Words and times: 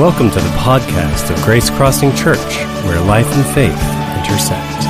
Welcome 0.00 0.30
to 0.30 0.40
the 0.40 0.48
podcast 0.56 1.30
of 1.30 1.38
Grace 1.44 1.68
Crossing 1.68 2.14
Church, 2.16 2.38
where 2.86 2.98
life 3.02 3.26
and 3.36 3.44
faith 3.54 3.68
intersect. 4.16 4.80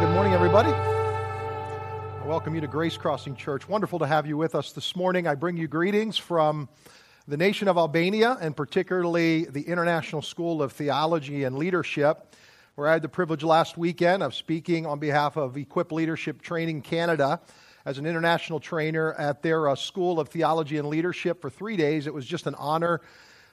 Good 0.00 0.10
morning, 0.14 0.32
everybody. 0.32 0.70
I 0.70 2.24
welcome 2.24 2.54
you 2.54 2.62
to 2.62 2.66
Grace 2.66 2.96
Crossing 2.96 3.36
Church. 3.36 3.68
Wonderful 3.68 3.98
to 3.98 4.06
have 4.06 4.26
you 4.26 4.38
with 4.38 4.54
us 4.54 4.72
this 4.72 4.96
morning. 4.96 5.26
I 5.26 5.34
bring 5.34 5.58
you 5.58 5.68
greetings 5.68 6.16
from 6.16 6.70
the 7.28 7.36
nation 7.36 7.68
of 7.68 7.76
Albania 7.76 8.38
and 8.40 8.56
particularly 8.56 9.44
the 9.44 9.60
International 9.60 10.22
School 10.22 10.62
of 10.62 10.72
Theology 10.72 11.44
and 11.44 11.58
Leadership, 11.58 12.34
where 12.76 12.88
I 12.88 12.94
had 12.94 13.02
the 13.02 13.10
privilege 13.10 13.44
last 13.44 13.76
weekend 13.76 14.22
of 14.22 14.34
speaking 14.34 14.86
on 14.86 15.00
behalf 15.00 15.36
of 15.36 15.58
Equip 15.58 15.92
Leadership 15.92 16.40
Training 16.40 16.80
Canada 16.80 17.42
as 17.84 17.98
an 17.98 18.06
international 18.06 18.60
trainer 18.60 19.12
at 19.14 19.42
their 19.42 19.68
uh, 19.68 19.74
School 19.74 20.20
of 20.20 20.28
Theology 20.28 20.78
and 20.78 20.88
Leadership 20.88 21.40
for 21.40 21.50
three 21.50 21.76
days. 21.76 22.06
It 22.06 22.14
was 22.14 22.26
just 22.26 22.46
an 22.46 22.54
honor 22.56 23.00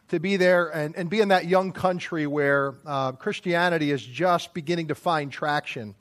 to 0.10 0.20
be 0.20 0.38
there 0.38 0.70
and, 0.70 0.96
and 0.96 1.10
be 1.10 1.22
in 1.22 1.30
that 1.30 1.46
young 1.46 1.72
country 1.72 2.28
where 2.28 2.76
uh, 2.86 3.12
Christianity 3.14 3.92
is 3.92 4.04
just 4.04 4.54
beginning 4.54 4.88
to 4.88 4.96
find 4.96 5.32
traction. 5.32 5.96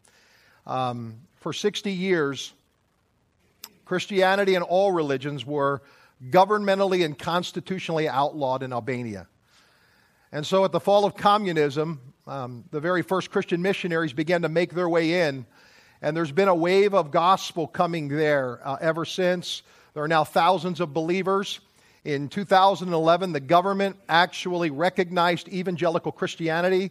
Um, 0.66 1.20
for 1.36 1.52
60 1.52 1.92
years, 1.92 2.52
Christianity 3.84 4.54
and 4.54 4.64
all 4.64 4.92
religions 4.92 5.46
were 5.46 5.82
governmentally 6.30 7.04
and 7.04 7.18
constitutionally 7.18 8.08
outlawed 8.08 8.62
in 8.62 8.72
Albania. 8.72 9.26
And 10.32 10.46
so, 10.46 10.64
at 10.64 10.72
the 10.72 10.80
fall 10.80 11.06
of 11.06 11.16
communism, 11.16 12.00
um, 12.26 12.64
the 12.70 12.80
very 12.80 13.00
first 13.00 13.30
Christian 13.30 13.62
missionaries 13.62 14.12
began 14.12 14.42
to 14.42 14.48
make 14.50 14.74
their 14.74 14.88
way 14.88 15.26
in 15.26 15.46
and 16.02 16.16
there's 16.16 16.32
been 16.32 16.48
a 16.48 16.54
wave 16.54 16.94
of 16.94 17.10
gospel 17.10 17.66
coming 17.66 18.08
there 18.08 18.60
uh, 18.64 18.76
ever 18.80 19.04
since. 19.04 19.62
There 19.94 20.02
are 20.02 20.08
now 20.08 20.24
thousands 20.24 20.80
of 20.80 20.94
believers. 20.94 21.60
In 22.04 22.28
2011, 22.28 23.32
the 23.32 23.40
government 23.40 23.96
actually 24.08 24.70
recognized 24.70 25.48
evangelical 25.48 26.12
Christianity 26.12 26.90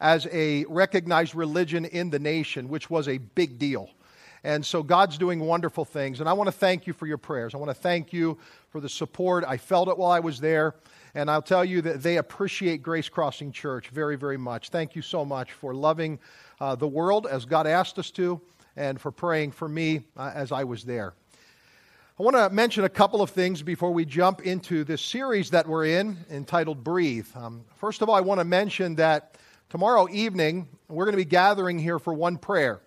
as 0.00 0.26
a 0.32 0.64
recognized 0.64 1.34
religion 1.34 1.84
in 1.84 2.10
the 2.10 2.18
nation, 2.18 2.68
which 2.68 2.90
was 2.90 3.08
a 3.08 3.18
big 3.18 3.58
deal. 3.58 3.88
And 4.44 4.64
so 4.64 4.82
God's 4.82 5.18
doing 5.18 5.40
wonderful 5.40 5.84
things. 5.84 6.20
And 6.20 6.28
I 6.28 6.32
want 6.32 6.48
to 6.48 6.52
thank 6.52 6.86
you 6.86 6.92
for 6.92 7.06
your 7.06 7.18
prayers. 7.18 7.54
I 7.54 7.58
want 7.58 7.70
to 7.70 7.80
thank 7.80 8.12
you 8.12 8.38
for 8.70 8.80
the 8.80 8.88
support. 8.88 9.44
I 9.46 9.56
felt 9.56 9.88
it 9.88 9.98
while 9.98 10.10
I 10.10 10.20
was 10.20 10.40
there. 10.40 10.74
And 11.14 11.30
I'll 11.30 11.42
tell 11.42 11.64
you 11.64 11.82
that 11.82 12.02
they 12.02 12.18
appreciate 12.18 12.82
Grace 12.82 13.08
Crossing 13.08 13.50
Church 13.50 13.88
very, 13.88 14.16
very 14.16 14.36
much. 14.36 14.68
Thank 14.68 14.94
you 14.94 15.02
so 15.02 15.24
much 15.24 15.52
for 15.52 15.74
loving 15.74 16.18
uh, 16.60 16.74
the 16.74 16.88
world 16.88 17.26
as 17.26 17.44
God 17.44 17.66
asked 17.66 17.98
us 17.98 18.10
to 18.12 18.40
and 18.76 19.00
for 19.00 19.10
praying 19.10 19.52
for 19.52 19.68
me 19.68 20.02
uh, 20.16 20.32
as 20.34 20.52
I 20.52 20.64
was 20.64 20.84
there. 20.84 21.14
I 22.18 22.22
want 22.22 22.36
to 22.36 22.50
mention 22.50 22.84
a 22.84 22.88
couple 22.88 23.22
of 23.22 23.30
things 23.30 23.62
before 23.62 23.92
we 23.92 24.04
jump 24.04 24.40
into 24.40 24.82
this 24.82 25.00
series 25.00 25.50
that 25.50 25.68
we're 25.68 25.86
in 25.86 26.16
entitled 26.30 26.82
Breathe. 26.82 27.28
Um, 27.36 27.64
first 27.76 28.02
of 28.02 28.08
all, 28.08 28.16
I 28.16 28.22
want 28.22 28.40
to 28.40 28.44
mention 28.44 28.96
that 28.96 29.36
tomorrow 29.68 30.08
evening 30.10 30.68
we're 30.88 31.04
going 31.04 31.12
to 31.12 31.24
be 31.24 31.24
gathering 31.24 31.78
here 31.78 32.00
for 32.00 32.12
one 32.12 32.36
prayer 32.36 32.80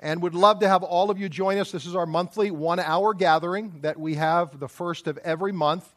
and 0.00 0.22
would 0.22 0.34
love 0.34 0.60
to 0.60 0.68
have 0.68 0.82
all 0.82 1.10
of 1.10 1.18
you 1.18 1.28
join 1.28 1.58
us. 1.58 1.70
This 1.70 1.86
is 1.86 1.94
our 1.94 2.06
monthly 2.06 2.50
one 2.50 2.80
hour 2.80 3.14
gathering 3.14 3.80
that 3.82 4.00
we 4.00 4.14
have 4.14 4.58
the 4.58 4.68
first 4.68 5.06
of 5.06 5.18
every 5.18 5.52
month. 5.52 5.94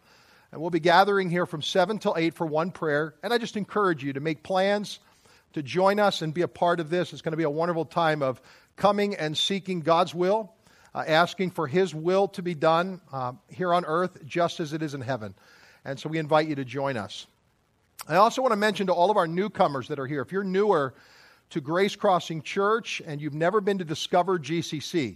And 0.52 0.62
we'll 0.62 0.70
be 0.70 0.80
gathering 0.80 1.30
here 1.30 1.46
from 1.46 1.62
7 1.62 1.98
till 1.98 2.16
8 2.18 2.34
for 2.34 2.46
one 2.46 2.72
prayer. 2.72 3.16
And 3.24 3.34
I 3.34 3.38
just 3.38 3.58
encourage 3.58 4.04
you 4.04 4.14
to 4.14 4.20
make 4.20 4.44
plans 4.44 5.00
to 5.56 5.64
join 5.64 6.02
us 6.02 6.22
and 6.22 6.34
be 6.34 6.42
a 6.42 6.50
part 6.50 6.82
of 6.82 6.90
this. 6.90 7.14
It's 7.14 7.22
going 7.22 7.32
to 7.32 7.38
be 7.38 7.44
a 7.44 7.50
wonderful 7.50 7.86
time 7.86 8.22
of 8.22 8.42
coming 8.76 9.16
and 9.16 9.38
seeking 9.38 9.80
God's 9.80 10.14
will, 10.14 10.54
uh, 10.94 11.06
asking 11.08 11.52
for 11.52 11.66
His 11.66 11.96
will 11.96 12.28
to 12.30 12.42
be 12.42 12.54
done 12.54 13.00
uh, 13.14 13.32
here 13.50 13.74
on 13.74 13.86
earth 13.86 14.26
just 14.26 14.60
as 14.60 14.74
it 14.74 14.84
is 14.84 14.94
in 14.94 15.00
heaven. 15.00 15.34
And 15.86 15.98
so 15.98 16.10
we 16.10 16.18
invite 16.18 16.50
you 16.50 16.56
to 16.56 16.66
join 16.66 16.98
us. 16.98 17.26
I 18.06 18.18
also 18.18 18.42
want 18.42 18.52
to 18.52 18.58
mention 18.58 18.88
to 18.88 18.94
all 18.94 19.10
of 19.10 19.16
our 19.16 19.28
newcomers 19.28 19.88
that 19.88 19.98
are 19.98 20.06
here 20.06 20.22
if 20.22 20.34
you're 20.34 20.44
newer 20.44 20.94
to 21.52 21.62
Grace 21.62 21.96
Crossing 21.96 22.42
Church 22.42 23.02
and 23.06 23.22
you've 23.22 23.34
never 23.34 23.62
been 23.62 23.78
to 23.78 23.86
Discover 23.86 24.40
GCC, 24.40 25.16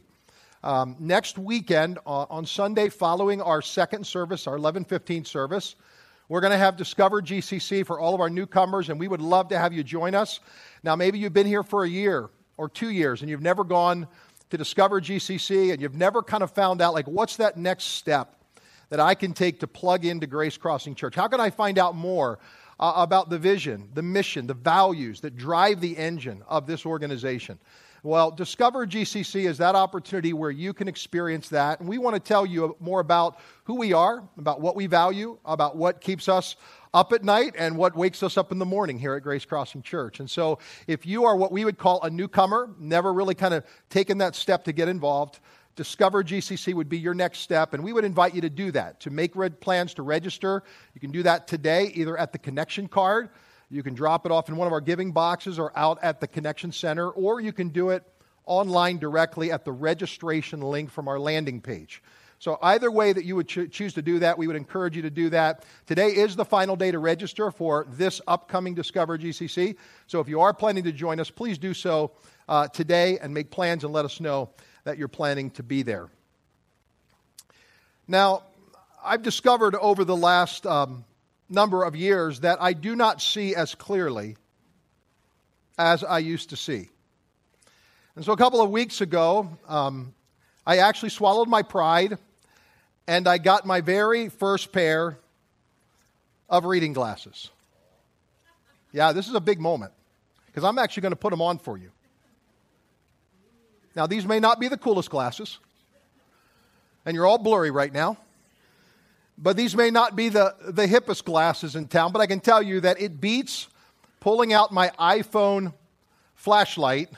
um, 0.64 0.96
next 1.00 1.38
weekend 1.38 1.98
uh, 2.06 2.28
on 2.30 2.46
Sunday 2.46 2.88
following 2.88 3.42
our 3.42 3.62
second 3.62 4.08
service, 4.08 4.48
our 4.48 4.58
11:15 4.58 5.28
service, 5.28 5.76
we're 6.30 6.42
going 6.42 6.52
to 6.52 6.58
have 6.58 6.78
Discover 6.78 7.24
GCC 7.24 7.86
for 7.86 8.00
all 8.00 8.14
of 8.14 8.22
our 8.22 8.30
newcomers, 8.30 8.90
and 8.90 9.00
we 9.00 9.08
would 9.08 9.20
love 9.20 9.50
to 9.50 9.58
have 9.58 9.74
you 9.74 9.84
join 9.84 10.14
us. 10.14 10.40
Now, 10.84 10.96
maybe 10.96 11.18
you've 11.18 11.34
been 11.34 11.48
here 11.48 11.64
for 11.64 11.84
a 11.84 11.90
year 11.90 12.30
or 12.56 12.70
two 12.70 12.92
years 12.92 13.22
and 13.22 13.30
you've 13.30 13.42
never 13.42 13.64
gone 13.64 14.08
to 14.52 14.58
Discover 14.58 15.02
GCC 15.02 15.74
and 15.74 15.82
you've 15.82 15.96
never 15.96 16.22
kind 16.22 16.44
of 16.44 16.52
found 16.52 16.82
out, 16.82 16.94
like, 16.94 17.08
what's 17.08 17.38
that 17.38 17.58
next 17.58 17.86
step 17.86 18.36
that 18.90 19.00
I 19.00 19.16
can 19.16 19.34
take 19.34 19.62
to 19.62 19.68
plug 19.68 20.06
into 20.06 20.28
Grace 20.28 20.56
Crossing 20.56 20.94
Church? 20.94 21.16
How 21.16 21.28
can 21.28 21.40
I 21.40 21.50
find 21.50 21.80
out 21.80 21.96
more 21.96 22.38
uh, 22.80 22.94
about 22.96 23.32
the 23.32 23.40
vision, 23.40 23.90
the 23.96 24.04
mission, 24.04 24.46
the 24.46 24.54
values 24.54 25.22
that 25.22 25.36
drive 25.36 25.82
the 25.82 25.98
engine 25.98 26.44
of 26.48 26.68
this 26.68 26.86
organization? 26.86 27.58
Well, 28.02 28.32
Discover 28.32 28.88
GCC 28.88 29.46
is 29.46 29.58
that 29.58 29.76
opportunity 29.76 30.32
where 30.32 30.52
you 30.52 30.74
can 30.74 30.88
experience 30.88 31.50
that. 31.50 31.82
And 31.82 31.90
we 31.90 31.98
want 31.98 32.16
to 32.16 32.20
tell 32.20 32.46
you 32.46 32.78
more 32.80 33.02
about 33.02 33.40
who 33.66 33.76
we 33.76 33.92
are, 33.92 34.24
about 34.38 34.62
what 34.62 34.78
we 34.78 34.88
value, 34.88 35.38
about 35.44 35.76
what 35.76 36.00
keeps 36.00 36.30
us 36.30 36.56
up 36.94 37.12
at 37.12 37.26
night 37.26 37.56
and 37.58 37.76
what 37.76 37.98
wakes 37.98 38.24
us 38.24 38.38
up 38.38 38.54
in 38.54 38.60
the 38.60 38.66
morning 38.66 38.98
here 38.98 39.16
at 39.16 39.24
Grace 39.24 39.44
Crossing 39.44 39.82
Church. 39.82 40.22
And 40.22 40.30
so, 40.30 40.60
if 40.88 41.06
you 41.06 41.26
are 41.26 41.36
what 41.36 41.52
we 41.52 41.66
would 41.66 41.78
call 41.78 42.02
a 42.04 42.10
newcomer, 42.10 42.70
never 42.80 43.12
really 43.12 43.36
kind 43.36 43.54
of 43.54 43.66
taken 43.90 44.18
that 44.20 44.34
step 44.34 44.64
to 44.64 44.72
get 44.72 44.88
involved, 44.88 45.40
Discover 45.76 46.24
GCC 46.24 46.74
would 46.74 46.90
be 46.90 46.98
your 46.98 47.14
next 47.14 47.40
step, 47.40 47.74
and 47.74 47.84
we 47.84 47.94
would 47.94 48.04
invite 48.04 48.34
you 48.34 48.42
to 48.42 48.50
do 48.50 48.72
that, 48.72 49.00
to 49.02 49.10
make 49.10 49.36
red 49.36 49.62
plans 49.62 49.94
to 49.94 50.04
register. 50.04 50.64
You 50.94 51.00
can 51.00 51.12
do 51.12 51.24
that 51.24 51.48
today, 51.48 51.92
either 51.96 52.18
at 52.18 52.32
the 52.34 52.38
connection 52.38 52.88
card 52.88 53.30
you 53.70 53.84
can 53.84 53.94
drop 53.94 54.26
it 54.26 54.32
off 54.32 54.50
in 54.50 54.58
one 54.58 54.68
of 54.68 54.74
our 54.74 54.82
giving 54.82 55.12
boxes 55.12 55.60
or 55.60 55.72
out 55.78 56.00
at 56.02 56.20
the 56.20 56.28
Connection 56.28 56.72
Center, 56.72 57.10
or 57.10 57.40
you 57.40 57.54
can 57.54 57.70
do 57.70 57.90
it 57.90 58.04
online 58.46 58.98
directly 58.98 59.52
at 59.52 59.64
the 59.64 59.72
registration 59.72 60.62
link 60.62 60.90
from 60.90 61.08
our 61.08 61.20
landing 61.20 61.62
page. 61.62 62.02
So, 62.40 62.58
either 62.62 62.90
way 62.90 63.12
that 63.12 63.26
you 63.26 63.36
would 63.36 63.50
cho- 63.50 63.68
choose 63.68 63.94
to 63.96 64.02
do 64.02 64.20
that, 64.20 64.38
we 64.38 64.48
would 64.48 64.56
encourage 64.56 64.96
you 64.96 65.02
to 65.02 65.10
do 65.10 65.30
that. 65.32 65.66
Today 65.86 66.08
is 66.08 66.38
the 66.38 66.46
final 66.46 66.78
day 66.78 66.90
to 66.90 66.98
register 66.98 67.52
for 67.52 67.86
this 67.90 68.22
upcoming 68.28 68.76
Discover 68.76 69.18
GCC. 69.18 69.76
So, 70.08 70.22
if 70.22 70.30
you 70.30 70.40
are 70.40 70.54
planning 70.54 70.86
to 70.86 70.94
join 70.94 71.20
us, 71.20 71.30
please 71.30 71.58
do 71.58 71.74
so 71.74 72.12
uh, 72.48 72.70
today 72.70 73.20
and 73.20 73.34
make 73.34 73.52
plans 73.52 73.84
and 73.84 73.92
let 73.92 74.06
us 74.06 74.22
know 74.22 74.52
that 74.86 74.98
you're 74.98 75.10
planning 75.10 75.52
to 75.52 75.64
be 75.64 75.84
there. 75.84 76.08
Now, 78.08 78.44
I've 79.04 79.22
discovered 79.22 79.76
over 79.76 80.06
the 80.06 80.16
last 80.16 80.66
um, 80.66 81.04
number 81.50 81.84
of 81.84 81.96
years 81.96 82.42
that 82.42 82.62
I 82.62 82.74
do 82.74 82.96
not 82.96 83.22
see 83.22 83.56
as 83.56 83.76
clearly 83.76 84.38
as 85.78 86.04
I 86.04 86.20
used 86.20 86.50
to 86.52 86.56
see. 86.56 86.90
And 88.16 88.26
so 88.26 88.34
a 88.34 88.38
couple 88.38 88.62
of 88.62 88.70
weeks 88.70 89.02
ago, 89.02 89.50
um, 89.68 90.14
I 90.66 90.78
actually 90.78 91.10
swallowed 91.10 91.48
my 91.48 91.64
pride 91.64 92.18
and 93.08 93.28
I 93.28 93.38
got 93.38 93.66
my 93.66 93.82
very 93.82 94.30
first 94.30 94.72
pair 94.72 95.18
of 96.50 96.66
reading 96.66 96.94
glasses. 96.94 97.50
Yeah, 98.92 99.14
this 99.14 99.28
is 99.28 99.36
a 99.36 99.40
big 99.40 99.60
moment 99.60 99.94
because 100.48 100.64
I'm 100.64 100.78
actually 100.78 101.02
going 101.02 101.12
to 101.12 101.18
put 101.18 101.32
them 101.32 101.42
on 101.42 101.60
for 101.60 101.78
you. 101.78 101.92
Now, 103.96 104.08
these 104.08 104.26
may 104.26 104.40
not 104.40 104.60
be 104.60 104.68
the 104.68 104.78
coolest 104.78 105.10
glasses, 105.10 105.58
and 107.06 107.16
you're 107.16 107.26
all 107.26 107.38
blurry 107.38 107.72
right 107.72 107.92
now. 107.92 108.18
But 109.42 109.56
these 109.56 109.74
may 109.74 109.90
not 109.90 110.18
be 110.18 110.28
the, 110.28 110.54
the 110.60 110.86
hippest 110.86 111.24
glasses 111.24 111.78
in 111.78 111.88
town, 111.88 112.12
but 112.12 112.20
I 112.20 112.28
can 112.28 112.42
tell 112.42 112.62
you 112.62 112.82
that 112.82 113.02
it 113.02 113.22
beats 113.22 113.70
pulling 114.20 114.52
out 114.52 114.74
my 114.74 114.92
iPhone 115.00 115.74
flashlight 116.36 117.10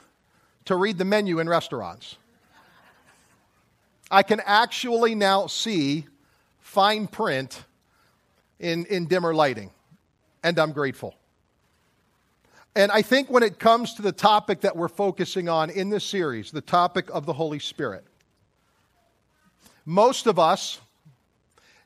to 0.65 0.75
read 0.75 1.00
the 1.00 1.06
menu 1.06 1.39
in 1.39 1.50
restaurants. 1.50 2.18
I 4.12 4.21
can 4.21 4.39
actually 4.45 5.15
now 5.15 5.47
see 5.47 6.06
fine 6.59 7.07
print 7.07 7.63
in, 8.59 8.85
in 8.85 9.07
dimmer 9.07 9.33
lighting, 9.33 9.71
and 10.44 10.59
I'm 10.59 10.74
grateful. 10.74 11.15
And 12.75 12.91
I 12.91 13.01
think 13.01 13.31
when 13.31 13.41
it 13.41 13.57
comes 13.57 13.95
to 13.95 14.03
the 14.03 14.12
topic 14.12 14.62
that 14.62 14.77
we're 14.77 14.89
focusing 14.89 15.50
on 15.50 15.71
in 15.71 15.89
this 15.89 16.06
series, 16.06 16.51
the 16.51 16.62
topic 16.62 17.09
of 17.12 17.25
the 17.25 17.33
Holy 17.33 17.59
Spirit, 17.59 18.06
most 19.85 20.27
of 20.27 20.38
us 20.38 20.79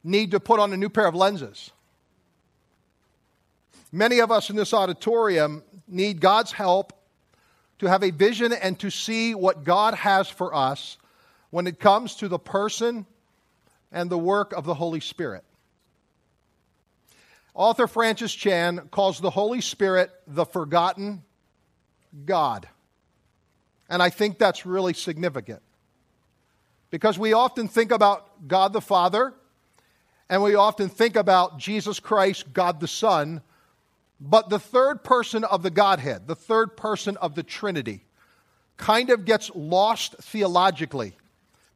need 0.05 0.31
to 0.31 0.39
put 0.39 0.59
on 0.59 0.71
a 0.71 0.77
new 0.77 0.89
pair 0.89 1.07
of 1.07 1.15
lenses. 1.15 1.71
Many 3.91 4.19
of 4.19 4.31
us 4.31 4.49
in 4.49 4.55
this 4.55 4.73
auditorium 4.73 5.63
need 5.87 6.21
God's 6.21 6.51
help 6.51 6.93
to 7.79 7.87
have 7.87 8.03
a 8.03 8.11
vision 8.11 8.53
and 8.53 8.79
to 8.79 8.89
see 8.89 9.33
what 9.33 9.63
God 9.63 9.95
has 9.95 10.29
for 10.29 10.53
us 10.53 10.97
when 11.49 11.67
it 11.67 11.79
comes 11.79 12.15
to 12.17 12.27
the 12.27 12.39
person 12.39 13.05
and 13.91 14.09
the 14.09 14.17
work 14.17 14.53
of 14.53 14.65
the 14.65 14.73
Holy 14.73 14.99
Spirit. 14.99 15.43
Author 17.53 17.87
Francis 17.87 18.33
Chan 18.33 18.89
calls 18.91 19.19
the 19.19 19.29
Holy 19.29 19.61
Spirit 19.61 20.11
the 20.27 20.45
forgotten 20.45 21.23
God. 22.25 22.67
And 23.89 24.03
I 24.03 24.09
think 24.09 24.37
that's 24.37 24.65
really 24.65 24.93
significant. 24.93 25.61
Because 26.91 27.17
we 27.17 27.33
often 27.33 27.67
think 27.67 27.91
about 27.91 28.47
God 28.47 28.73
the 28.73 28.81
Father 28.81 29.33
and 30.29 30.41
we 30.41 30.55
often 30.55 30.89
think 30.89 31.15
about 31.15 31.57
Jesus 31.57 31.99
Christ, 31.99 32.51
God 32.53 32.79
the 32.79 32.87
Son, 32.87 33.41
but 34.19 34.49
the 34.49 34.59
third 34.59 35.03
person 35.03 35.43
of 35.43 35.61
the 35.61 35.69
Godhead, 35.69 36.27
the 36.27 36.35
third 36.35 36.75
person 36.77 37.17
of 37.17 37.35
the 37.35 37.43
Trinity, 37.43 38.05
kind 38.77 39.09
of 39.09 39.25
gets 39.25 39.51
lost 39.53 40.15
theologically, 40.21 41.15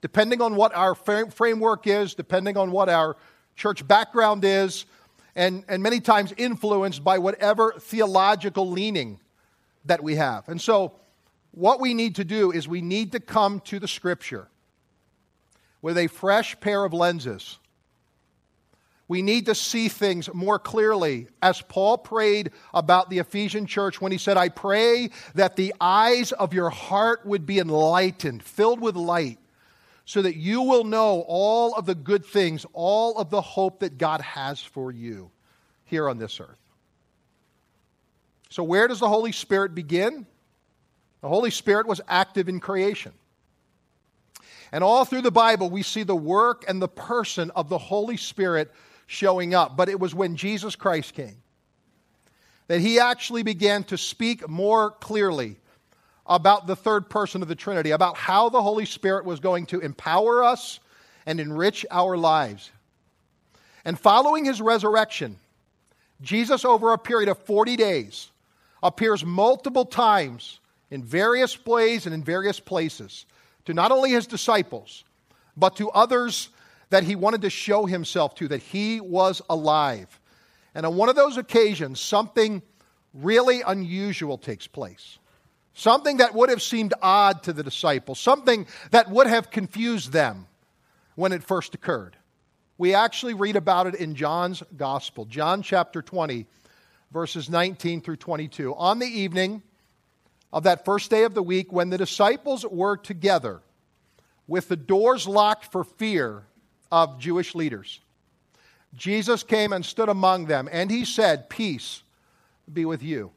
depending 0.02 0.42
on 0.42 0.56
what 0.56 0.76
our 0.76 0.96
framework 0.96 1.86
is, 1.86 2.16
depending 2.16 2.58
on 2.58 2.72
what 2.72 2.90
our 2.90 3.18
church 3.56 3.88
background 3.88 4.44
is, 4.44 4.86
and, 5.36 5.64
and 5.68 5.84
many 5.84 6.00
times 6.00 6.34
influenced 6.38 7.04
by 7.04 7.20
whatever 7.20 7.74
theological 7.80 8.70
leaning 8.70 9.20
that 9.86 10.04
we 10.04 10.16
have. 10.16 10.48
And 10.50 10.60
so, 10.60 10.94
what 11.52 11.80
we 11.80 11.94
need 11.94 12.16
to 12.16 12.24
do 12.24 12.52
is 12.52 12.68
we 12.68 12.82
need 12.82 13.12
to 13.14 13.20
come 13.20 13.60
to 13.62 13.80
the 13.80 13.88
Scripture 13.88 14.48
with 15.82 15.98
a 15.98 16.08
fresh 16.08 16.60
pair 16.60 16.84
of 16.84 16.94
lenses. 16.94 17.58
We 19.10 19.24
need 19.24 19.48
to 19.48 19.56
see 19.56 19.90
things 19.90 20.32
more 20.36 20.60
clearly, 20.60 21.30
as 21.42 21.64
Paul 21.64 21.98
prayed 21.98 22.52
about 22.76 23.10
the 23.10 23.18
Ephesian 23.18 23.66
church 23.66 24.00
when 24.00 24.12
he 24.12 24.20
said, 24.20 24.38
I 24.38 24.50
pray 24.50 25.10
that 25.34 25.56
the 25.56 25.74
eyes 25.82 26.32
of 26.32 26.54
your 26.54 26.70
heart 26.70 27.26
would 27.26 27.48
be 27.48 27.58
enlightened, 27.58 28.44
filled 28.44 28.80
with 28.80 28.96
light, 28.96 29.40
so 30.06 30.22
that 30.22 30.36
you 30.36 30.62
will 30.62 30.84
know 30.84 31.26
all 31.28 31.74
of 31.74 31.88
the 31.88 31.96
good 31.96 32.24
things, 32.24 32.68
all 32.72 33.18
of 33.18 33.32
the 33.32 33.42
hope 33.42 33.80
that 33.80 33.98
God 33.98 34.22
has 34.22 34.62
for 34.62 34.92
you 34.92 35.32
here 35.86 36.08
on 36.08 36.20
this 36.20 36.40
earth. 36.40 36.60
So, 38.50 38.62
where 38.62 38.88
does 38.88 39.00
the 39.00 39.10
Holy 39.10 39.32
Spirit 39.32 39.74
begin? 39.74 40.28
The 41.22 41.28
Holy 41.28 41.50
Spirit 41.50 41.88
was 41.88 42.00
active 42.08 42.48
in 42.48 42.60
creation. 42.60 43.14
And 44.72 44.84
all 44.84 45.04
through 45.04 45.24
the 45.24 45.32
Bible, 45.32 45.72
we 45.72 45.82
see 45.82 46.04
the 46.04 46.16
work 46.16 46.64
and 46.68 46.80
the 46.80 46.88
person 46.88 47.50
of 47.56 47.70
the 47.70 47.80
Holy 47.80 48.18
Spirit 48.18 48.72
showing 49.10 49.56
up. 49.56 49.76
But 49.76 49.90
it 49.90 50.00
was 50.00 50.14
when 50.14 50.36
Jesus 50.36 50.76
Christ 50.76 51.16
came 51.16 51.42
that 52.68 52.80
he 52.80 53.00
actually 53.00 53.42
began 53.42 53.84
to 53.84 53.98
speak 53.98 54.48
more 54.48 54.92
clearly 54.92 55.56
about 56.28 56.68
the 56.68 56.76
third 56.76 57.10
person 57.10 57.42
of 57.42 57.48
the 57.48 57.56
Trinity, 57.56 57.90
about 57.90 58.16
how 58.16 58.50
the 58.50 58.62
Holy 58.62 58.86
Spirit 58.86 59.26
was 59.26 59.40
going 59.40 59.66
to 59.66 59.80
empower 59.80 60.44
us 60.44 60.80
and 61.26 61.40
enrich 61.40 61.84
our 61.90 62.16
lives. 62.16 62.70
And 63.84 64.00
following 64.00 64.46
his 64.46 64.62
resurrection, 64.62 65.38
Jesus, 66.22 66.64
over 66.64 66.94
a 66.94 67.00
period 67.00 67.30
of 67.30 67.40
40 67.40 67.76
days, 67.76 68.30
appears 68.84 69.26
multiple 69.26 69.86
times 69.86 70.60
in 70.92 71.04
various 71.04 71.66
ways 71.66 72.06
and 72.06 72.14
in 72.14 72.24
various 72.24 72.60
places 72.60 73.26
to 73.66 73.74
not 73.74 73.92
only 73.92 74.12
his 74.12 74.28
disciples, 74.28 75.04
but 75.58 75.76
to 75.78 75.90
others 75.90 76.50
that 76.90 77.04
he 77.04 77.16
wanted 77.16 77.42
to 77.42 77.50
show 77.50 77.86
himself 77.86 78.36
to, 78.36 78.48
that 78.48 78.62
he 78.62 79.00
was 79.00 79.42
alive. 79.50 80.20
And 80.74 80.86
on 80.86 80.96
one 80.96 81.10
of 81.10 81.16
those 81.16 81.38
occasions, 81.38 82.00
something 82.00 82.62
really 83.14 83.62
unusual 83.66 84.38
takes 84.38 84.68
place. 84.68 85.20
Something 85.74 86.18
that 86.18 86.34
would 86.34 86.50
have 86.50 86.62
seemed 86.62 86.94
odd 87.02 87.44
to 87.44 87.54
the 87.54 87.64
disciples, 87.64 88.20
something 88.20 88.68
that 88.92 89.10
would 89.10 89.28
have 89.28 89.52
confused 89.52 90.12
them 90.12 90.48
when 91.16 91.32
it 91.32 91.44
first 91.44 91.74
occurred. 91.76 92.18
We 92.78 92.94
actually 92.94 93.34
read 93.34 93.56
about 93.56 93.88
it 93.88 93.96
in 93.96 94.16
John's 94.16 94.64
Gospel, 94.76 95.26
John 95.26 95.62
chapter 95.62 96.02
20, 96.02 96.46
verses 97.12 97.50
19 97.50 98.02
through 98.02 98.18
22. 98.18 98.74
On 98.76 99.00
the 99.00 99.08
evening 99.08 99.62
of 100.52 100.64
that 100.64 100.86
first 100.86 101.10
day 101.10 101.24
of 101.24 101.34
the 101.34 101.44
week 101.44 101.72
when 101.72 101.90
the 101.90 101.98
disciples 101.98 102.66
were 102.66 102.98
together 102.98 103.62
with 104.48 104.68
the 104.68 104.76
doors 104.76 105.28
locked 105.28 105.72
for 105.72 105.84
fear 105.84 106.46
of 106.92 107.20
Jewish 107.20 107.56
leaders. 107.56 108.00
Jesus 108.96 109.44
came 109.44 109.74
and 109.74 109.86
stood 109.86 110.10
among 110.10 110.46
them, 110.46 110.68
and 110.72 110.90
he 110.90 111.06
said, 111.06 111.50
Peace 111.50 112.02
be 112.72 112.86
with 112.86 113.04
you. 113.04 113.32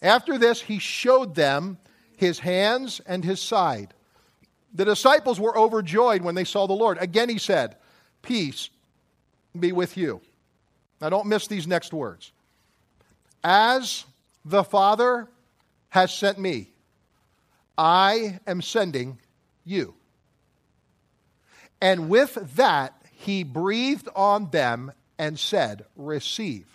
After 0.00 0.38
this, 0.38 0.60
he 0.60 0.78
showed 0.78 1.34
them 1.34 1.78
his 2.16 2.38
hands 2.38 3.00
and 3.06 3.24
his 3.24 3.40
side. 3.40 3.94
The 4.74 4.84
disciples 4.84 5.38
were 5.38 5.56
overjoyed 5.56 6.22
when 6.22 6.34
they 6.34 6.44
saw 6.44 6.66
the 6.66 6.72
Lord. 6.72 6.98
Again, 7.00 7.28
he 7.28 7.38
said, 7.38 7.76
Peace 8.22 8.70
be 9.58 9.72
with 9.72 9.96
you. 9.96 10.20
Now, 11.00 11.10
don't 11.10 11.26
miss 11.26 11.46
these 11.46 11.66
next 11.66 11.92
words. 11.92 12.32
As 13.42 14.04
the 14.44 14.64
Father 14.64 15.28
has 15.94 16.12
sent 16.12 16.40
me. 16.40 16.68
I 17.78 18.40
am 18.48 18.62
sending 18.62 19.18
you. 19.64 19.94
And 21.84 22.08
with 22.08 22.56
that, 22.56 22.94
he 23.12 23.44
breathed 23.44 24.08
on 24.16 24.50
them 24.50 24.90
and 25.18 25.38
said, 25.38 25.84
Receive 25.96 26.66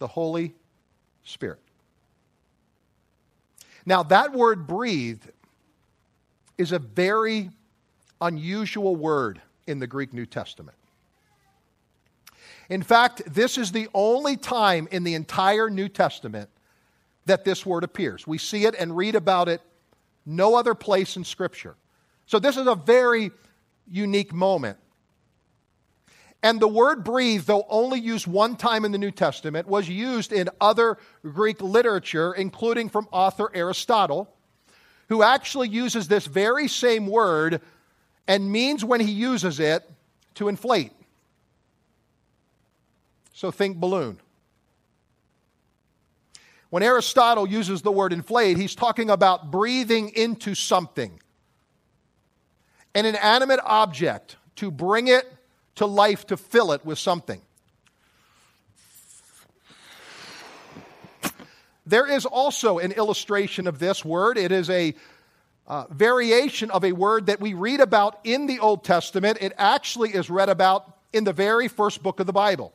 the 0.00 0.08
Holy 0.08 0.56
Spirit. 1.22 1.60
Now, 3.86 4.02
that 4.02 4.32
word 4.32 4.66
breathe 4.66 5.22
is 6.58 6.72
a 6.72 6.80
very 6.80 7.50
unusual 8.20 8.96
word 8.96 9.40
in 9.68 9.78
the 9.78 9.86
Greek 9.86 10.12
New 10.12 10.26
Testament. 10.26 10.76
In 12.68 12.82
fact, 12.82 13.22
this 13.32 13.56
is 13.56 13.70
the 13.70 13.86
only 13.94 14.36
time 14.36 14.88
in 14.90 15.04
the 15.04 15.14
entire 15.14 15.70
New 15.70 15.88
Testament 15.88 16.50
that 17.26 17.44
this 17.44 17.64
word 17.64 17.84
appears. 17.84 18.26
We 18.26 18.38
see 18.38 18.64
it 18.64 18.74
and 18.76 18.96
read 18.96 19.14
about 19.14 19.48
it 19.48 19.62
no 20.26 20.56
other 20.56 20.74
place 20.74 21.16
in 21.16 21.22
Scripture. 21.22 21.76
So 22.26 22.40
this 22.40 22.56
is 22.56 22.66
a 22.66 22.74
very 22.74 23.30
unique 23.90 24.32
moment. 24.32 24.78
And 26.42 26.60
the 26.60 26.68
word 26.68 27.02
breathe, 27.02 27.44
though 27.44 27.66
only 27.68 27.98
used 27.98 28.26
one 28.26 28.56
time 28.56 28.84
in 28.84 28.92
the 28.92 28.98
New 28.98 29.10
Testament, 29.10 29.66
was 29.66 29.88
used 29.88 30.32
in 30.32 30.48
other 30.60 30.98
Greek 31.22 31.60
literature, 31.60 32.32
including 32.32 32.88
from 32.88 33.08
author 33.10 33.50
Aristotle, 33.52 34.32
who 35.08 35.22
actually 35.22 35.68
uses 35.68 36.06
this 36.06 36.26
very 36.26 36.68
same 36.68 37.06
word 37.06 37.60
and 38.28 38.52
means 38.52 38.84
when 38.84 39.00
he 39.00 39.10
uses 39.10 39.58
it 39.58 39.90
to 40.34 40.48
inflate. 40.48 40.92
So 43.32 43.50
think 43.50 43.78
balloon. 43.78 44.20
When 46.70 46.82
Aristotle 46.82 47.48
uses 47.48 47.82
the 47.82 47.90
word 47.90 48.12
inflate, 48.12 48.58
he's 48.58 48.74
talking 48.74 49.08
about 49.10 49.50
breathing 49.50 50.10
into 50.10 50.54
something, 50.54 51.18
an 52.98 53.06
inanimate 53.06 53.60
object, 53.64 54.36
to 54.56 54.72
bring 54.72 55.06
it 55.06 55.24
to 55.76 55.86
life, 55.86 56.26
to 56.26 56.36
fill 56.36 56.72
it 56.72 56.84
with 56.84 56.98
something. 56.98 57.40
There 61.86 62.06
is 62.06 62.26
also 62.26 62.78
an 62.78 62.92
illustration 62.92 63.68
of 63.68 63.78
this 63.78 64.04
word. 64.04 64.36
It 64.36 64.50
is 64.50 64.68
a 64.68 64.94
uh, 65.68 65.84
variation 65.90 66.70
of 66.70 66.84
a 66.84 66.92
word 66.92 67.26
that 67.26 67.40
we 67.40 67.54
read 67.54 67.80
about 67.80 68.18
in 68.24 68.46
the 68.46 68.58
Old 68.58 68.84
Testament. 68.84 69.38
It 69.40 69.52
actually 69.56 70.10
is 70.10 70.28
read 70.28 70.48
about 70.48 70.92
in 71.12 71.24
the 71.24 71.32
very 71.32 71.68
first 71.68 72.02
book 72.02 72.20
of 72.20 72.26
the 72.26 72.32
Bible. 72.32 72.72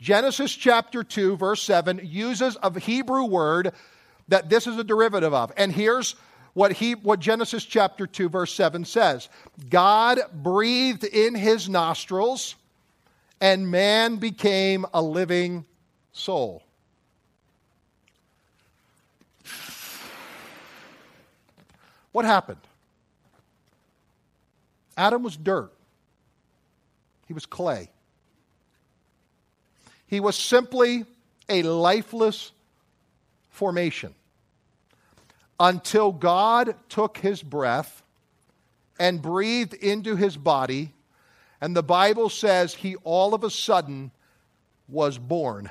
Genesis 0.00 0.52
chapter 0.52 1.04
2, 1.04 1.36
verse 1.36 1.62
7 1.62 2.00
uses 2.02 2.56
a 2.62 2.78
Hebrew 2.80 3.24
word 3.24 3.72
that 4.28 4.48
this 4.48 4.66
is 4.66 4.78
a 4.78 4.84
derivative 4.84 5.34
of. 5.34 5.52
And 5.56 5.70
here's 5.70 6.16
what, 6.56 6.72
he, 6.72 6.94
what 6.94 7.20
Genesis 7.20 7.66
chapter 7.66 8.06
2, 8.06 8.30
verse 8.30 8.50
7 8.50 8.86
says 8.86 9.28
God 9.68 10.20
breathed 10.32 11.04
in 11.04 11.34
his 11.34 11.68
nostrils, 11.68 12.54
and 13.42 13.70
man 13.70 14.16
became 14.16 14.86
a 14.94 15.02
living 15.02 15.66
soul. 16.12 16.62
What 22.12 22.24
happened? 22.24 22.60
Adam 24.96 25.22
was 25.22 25.36
dirt, 25.36 25.74
he 27.26 27.34
was 27.34 27.44
clay. 27.44 27.90
He 30.06 30.20
was 30.20 30.36
simply 30.36 31.04
a 31.50 31.64
lifeless 31.64 32.52
formation 33.50 34.14
until 35.58 36.12
God 36.12 36.74
took 36.88 37.18
his 37.18 37.42
breath 37.42 38.02
and 38.98 39.22
breathed 39.22 39.74
into 39.74 40.16
his 40.16 40.36
body. 40.36 40.92
And 41.60 41.74
the 41.74 41.82
Bible 41.82 42.28
says 42.28 42.74
he 42.74 42.96
all 42.96 43.34
of 43.34 43.44
a 43.44 43.50
sudden 43.50 44.10
was 44.88 45.18
born. 45.18 45.70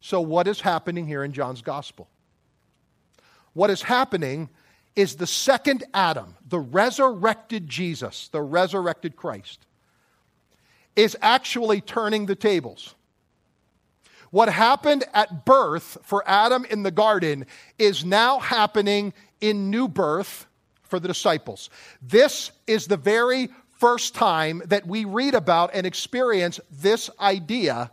So, 0.00 0.20
what 0.20 0.46
is 0.46 0.60
happening 0.60 1.06
here 1.06 1.24
in 1.24 1.32
John's 1.32 1.62
gospel? 1.62 2.08
What 3.54 3.70
is 3.70 3.82
happening 3.82 4.48
is 4.94 5.16
the 5.16 5.26
second 5.26 5.84
Adam, 5.92 6.34
the 6.48 6.58
resurrected 6.58 7.68
Jesus, 7.68 8.28
the 8.28 8.40
resurrected 8.40 9.16
Christ, 9.16 9.66
is 10.94 11.16
actually 11.20 11.80
turning 11.80 12.26
the 12.26 12.34
tables. 12.34 12.94
What 14.30 14.48
happened 14.48 15.04
at 15.14 15.44
birth 15.44 15.98
for 16.02 16.22
Adam 16.26 16.64
in 16.64 16.82
the 16.82 16.90
garden 16.90 17.46
is 17.78 18.04
now 18.04 18.38
happening 18.38 19.12
in 19.40 19.70
new 19.70 19.88
birth 19.88 20.46
for 20.82 20.98
the 21.00 21.08
disciples. 21.08 21.70
This 22.02 22.50
is 22.66 22.86
the 22.86 22.96
very 22.96 23.48
first 23.78 24.14
time 24.14 24.62
that 24.66 24.86
we 24.86 25.04
read 25.04 25.34
about 25.34 25.70
and 25.74 25.86
experience 25.86 26.58
this 26.70 27.10
idea 27.20 27.90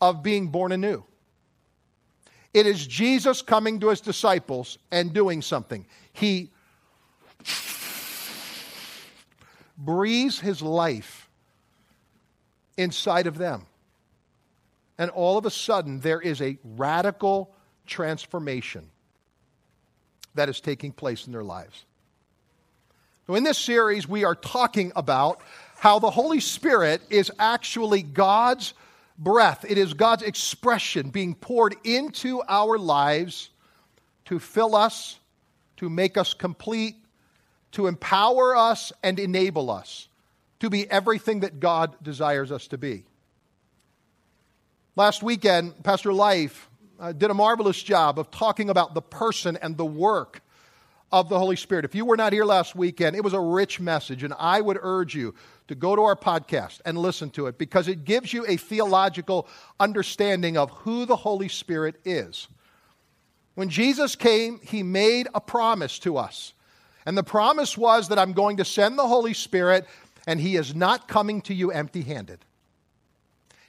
of 0.00 0.22
being 0.22 0.48
born 0.48 0.72
anew. 0.72 1.04
It 2.54 2.66
is 2.66 2.86
Jesus 2.86 3.42
coming 3.42 3.80
to 3.80 3.88
his 3.88 4.00
disciples 4.00 4.78
and 4.90 5.12
doing 5.12 5.42
something. 5.42 5.86
He 6.12 6.50
breathes 9.76 10.40
his 10.40 10.62
life 10.62 11.28
inside 12.76 13.26
of 13.26 13.38
them. 13.38 13.66
And 14.98 15.10
all 15.10 15.38
of 15.38 15.46
a 15.46 15.50
sudden, 15.50 16.00
there 16.00 16.20
is 16.20 16.42
a 16.42 16.58
radical 16.64 17.54
transformation 17.86 18.90
that 20.34 20.48
is 20.48 20.60
taking 20.60 20.92
place 20.92 21.26
in 21.26 21.32
their 21.32 21.44
lives. 21.44 21.84
So, 23.26 23.34
in 23.34 23.44
this 23.44 23.58
series, 23.58 24.08
we 24.08 24.24
are 24.24 24.34
talking 24.34 24.92
about 24.96 25.40
how 25.76 25.98
the 25.98 26.10
Holy 26.10 26.40
Spirit 26.40 27.02
is 27.10 27.30
actually 27.38 28.02
God's 28.02 28.74
breath, 29.18 29.64
it 29.68 29.78
is 29.78 29.94
God's 29.94 30.22
expression 30.22 31.10
being 31.10 31.34
poured 31.34 31.76
into 31.84 32.42
our 32.48 32.78
lives 32.78 33.50
to 34.26 34.38
fill 34.38 34.74
us, 34.74 35.18
to 35.76 35.88
make 35.88 36.16
us 36.16 36.34
complete, 36.34 36.96
to 37.72 37.86
empower 37.86 38.56
us, 38.56 38.92
and 39.02 39.18
enable 39.18 39.70
us 39.70 40.08
to 40.60 40.70
be 40.70 40.90
everything 40.90 41.40
that 41.40 41.60
God 41.60 41.94
desires 42.02 42.50
us 42.50 42.66
to 42.68 42.78
be. 42.78 43.04
Last 44.98 45.22
weekend, 45.22 45.84
Pastor 45.84 46.12
Life 46.12 46.68
uh, 46.98 47.12
did 47.12 47.30
a 47.30 47.34
marvelous 47.34 47.80
job 47.80 48.18
of 48.18 48.32
talking 48.32 48.68
about 48.68 48.94
the 48.94 49.00
person 49.00 49.56
and 49.62 49.76
the 49.76 49.86
work 49.86 50.42
of 51.12 51.28
the 51.28 51.38
Holy 51.38 51.54
Spirit. 51.54 51.84
If 51.84 51.94
you 51.94 52.04
were 52.04 52.16
not 52.16 52.32
here 52.32 52.44
last 52.44 52.74
weekend, 52.74 53.14
it 53.14 53.22
was 53.22 53.32
a 53.32 53.38
rich 53.38 53.78
message, 53.78 54.24
and 54.24 54.34
I 54.36 54.60
would 54.60 54.76
urge 54.82 55.14
you 55.14 55.36
to 55.68 55.76
go 55.76 55.94
to 55.94 56.02
our 56.02 56.16
podcast 56.16 56.80
and 56.84 56.98
listen 56.98 57.30
to 57.30 57.46
it 57.46 57.58
because 57.58 57.86
it 57.86 58.04
gives 58.04 58.32
you 58.32 58.44
a 58.48 58.56
theological 58.56 59.46
understanding 59.78 60.58
of 60.58 60.72
who 60.72 61.06
the 61.06 61.14
Holy 61.14 61.48
Spirit 61.48 61.94
is. 62.04 62.48
When 63.54 63.68
Jesus 63.68 64.16
came, 64.16 64.58
he 64.64 64.82
made 64.82 65.28
a 65.32 65.40
promise 65.40 66.00
to 66.00 66.16
us. 66.16 66.54
And 67.06 67.16
the 67.16 67.22
promise 67.22 67.78
was 67.78 68.08
that 68.08 68.18
I'm 68.18 68.32
going 68.32 68.56
to 68.56 68.64
send 68.64 68.98
the 68.98 69.06
Holy 69.06 69.32
Spirit, 69.32 69.86
and 70.26 70.40
he 70.40 70.56
is 70.56 70.74
not 70.74 71.06
coming 71.06 71.40
to 71.42 71.54
you 71.54 71.70
empty 71.70 72.02
handed. 72.02 72.44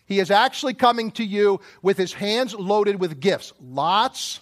He 0.10 0.20
is 0.20 0.32
actually 0.32 0.74
coming 0.74 1.12
to 1.12 1.24
you 1.24 1.62
with 1.84 1.96
his 1.96 2.13
hands 2.13 2.56
loaded 2.56 3.00
with 3.00 3.20
gifts, 3.20 3.54
lots 3.62 4.39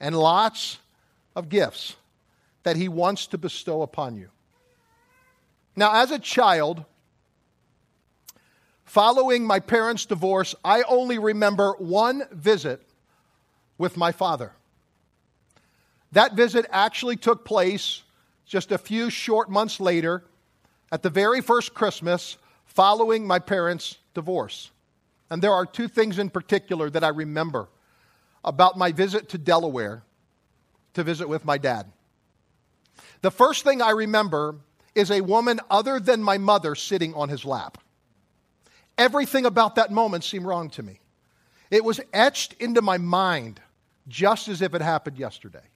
and 0.00 0.18
lots 0.18 0.78
of 1.36 1.50
gifts 1.50 1.96
that 2.62 2.76
he 2.76 2.88
wants 2.88 3.26
to 3.28 3.38
bestow 3.38 3.82
upon 3.82 4.16
you. 4.16 4.30
Now, 5.76 6.02
as 6.02 6.10
a 6.10 6.18
child, 6.18 6.86
following 8.86 9.46
my 9.46 9.60
parents' 9.60 10.06
divorce, 10.06 10.54
I 10.64 10.82
only 10.84 11.18
remember 11.18 11.72
one 11.72 12.22
visit 12.32 12.80
with 13.76 13.98
my 13.98 14.10
father. 14.10 14.52
That 16.12 16.32
visit 16.32 16.64
actually 16.70 17.16
took 17.16 17.44
place 17.44 18.02
just 18.46 18.72
a 18.72 18.78
few 18.78 19.10
short 19.10 19.50
months 19.50 19.80
later 19.80 20.24
at 20.90 21.02
the 21.02 21.10
very 21.10 21.42
first 21.42 21.74
Christmas 21.74 22.38
following 22.64 23.26
my 23.26 23.38
parents' 23.38 23.98
divorce. 24.14 24.70
And 25.34 25.42
there 25.42 25.52
are 25.52 25.66
two 25.66 25.88
things 25.88 26.20
in 26.20 26.30
particular 26.30 26.88
that 26.88 27.02
I 27.02 27.08
remember 27.08 27.68
about 28.44 28.78
my 28.78 28.92
visit 28.92 29.30
to 29.30 29.36
Delaware 29.36 30.04
to 30.92 31.02
visit 31.02 31.28
with 31.28 31.44
my 31.44 31.58
dad. 31.58 31.90
The 33.20 33.32
first 33.32 33.64
thing 33.64 33.82
I 33.82 33.90
remember 33.90 34.54
is 34.94 35.10
a 35.10 35.22
woman 35.22 35.58
other 35.68 35.98
than 35.98 36.22
my 36.22 36.38
mother 36.38 36.76
sitting 36.76 37.14
on 37.14 37.30
his 37.30 37.44
lap. 37.44 37.78
Everything 38.96 39.44
about 39.44 39.74
that 39.74 39.90
moment 39.90 40.22
seemed 40.22 40.46
wrong 40.46 40.70
to 40.70 40.84
me. 40.84 41.00
It 41.68 41.84
was 41.84 42.00
etched 42.12 42.52
into 42.60 42.80
my 42.80 42.98
mind 42.98 43.60
just 44.06 44.46
as 44.46 44.62
if 44.62 44.72
it 44.72 44.82
happened 44.82 45.18
yesterday. 45.18 45.66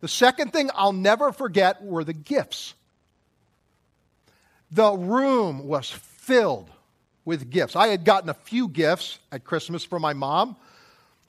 The 0.00 0.08
second 0.08 0.54
thing 0.54 0.70
I'll 0.74 0.94
never 0.94 1.32
forget 1.32 1.82
were 1.82 2.02
the 2.02 2.14
gifts. 2.14 2.72
The 4.70 4.90
room 4.90 5.66
was 5.66 5.90
filled 5.90 6.70
with 7.24 7.50
gifts. 7.50 7.76
I 7.76 7.88
had 7.88 8.04
gotten 8.04 8.28
a 8.28 8.34
few 8.34 8.68
gifts 8.68 9.18
at 9.32 9.44
Christmas 9.44 9.84
from 9.84 10.02
my 10.02 10.12
mom, 10.12 10.56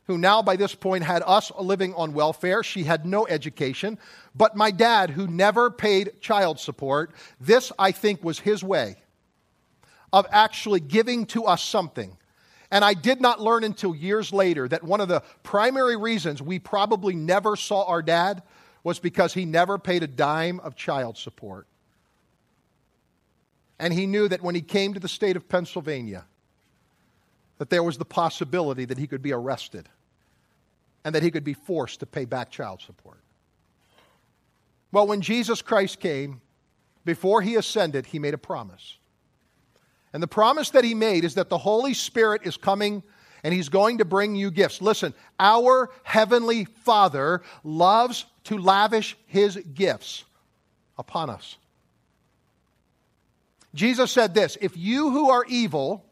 who 0.07 0.17
now 0.17 0.41
by 0.41 0.55
this 0.55 0.75
point 0.75 1.03
had 1.03 1.23
us 1.25 1.51
living 1.59 1.93
on 1.95 2.13
welfare. 2.13 2.63
She 2.63 2.83
had 2.83 3.05
no 3.05 3.25
education. 3.27 3.97
But 4.35 4.55
my 4.55 4.71
dad, 4.71 5.09
who 5.09 5.27
never 5.27 5.71
paid 5.71 6.21
child 6.21 6.59
support, 6.59 7.11
this, 7.39 7.71
I 7.79 7.91
think, 7.91 8.23
was 8.23 8.39
his 8.39 8.63
way 8.63 8.97
of 10.13 10.27
actually 10.31 10.79
giving 10.79 11.25
to 11.27 11.45
us 11.45 11.63
something. 11.63 12.17
And 12.71 12.83
I 12.83 12.93
did 12.93 13.21
not 13.21 13.41
learn 13.41 13.63
until 13.63 13.95
years 13.95 14.33
later 14.33 14.67
that 14.67 14.83
one 14.83 15.01
of 15.01 15.07
the 15.07 15.23
primary 15.43 15.97
reasons 15.97 16.41
we 16.41 16.59
probably 16.59 17.15
never 17.15 17.55
saw 17.55 17.85
our 17.85 18.01
dad 18.01 18.43
was 18.83 18.99
because 18.99 19.33
he 19.33 19.45
never 19.45 19.77
paid 19.77 20.03
a 20.03 20.07
dime 20.07 20.59
of 20.59 20.75
child 20.75 21.17
support. 21.17 21.67
And 23.79 23.93
he 23.93 24.07
knew 24.07 24.27
that 24.27 24.41
when 24.41 24.55
he 24.55 24.61
came 24.61 24.93
to 24.93 24.99
the 24.99 25.07
state 25.07 25.35
of 25.35 25.49
Pennsylvania, 25.49 26.25
that 27.57 27.69
there 27.69 27.83
was 27.83 27.97
the 27.97 28.05
possibility 28.05 28.85
that 28.85 28.97
he 28.97 29.07
could 29.07 29.21
be 29.21 29.33
arrested 29.33 29.89
and 31.03 31.13
that 31.13 31.23
he 31.23 31.31
could 31.31 31.43
be 31.43 31.53
forced 31.53 31.99
to 31.99 32.05
pay 32.05 32.25
back 32.25 32.49
child 32.49 32.81
support. 32.81 33.19
Well, 34.91 35.07
when 35.07 35.21
Jesus 35.21 35.61
Christ 35.61 35.99
came, 35.99 36.41
before 37.03 37.41
he 37.41 37.55
ascended, 37.55 38.07
he 38.07 38.19
made 38.19 38.33
a 38.33 38.37
promise. 38.37 38.97
And 40.13 40.23
the 40.23 40.27
promise 40.27 40.69
that 40.71 40.83
he 40.83 40.93
made 40.93 41.23
is 41.23 41.35
that 41.35 41.49
the 41.49 41.57
Holy 41.57 41.93
Spirit 41.93 42.41
is 42.45 42.57
coming 42.57 43.03
and 43.43 43.53
he's 43.53 43.69
going 43.69 43.99
to 43.99 44.05
bring 44.05 44.35
you 44.35 44.49
gifts. 44.49 44.81
Listen, 44.81 45.13
our 45.39 45.91
heavenly 46.03 46.65
Father 46.65 47.43
loves 47.63 48.25
to 48.45 48.57
lavish 48.57 49.17
his 49.27 49.57
gifts 49.73 50.23
upon 50.97 51.29
us. 51.29 51.57
Jesus 53.75 54.11
said 54.11 54.33
this 54.33 54.57
If 54.61 54.75
you 54.75 55.11
who 55.11 55.29
are 55.29 55.45
evil 55.47 56.03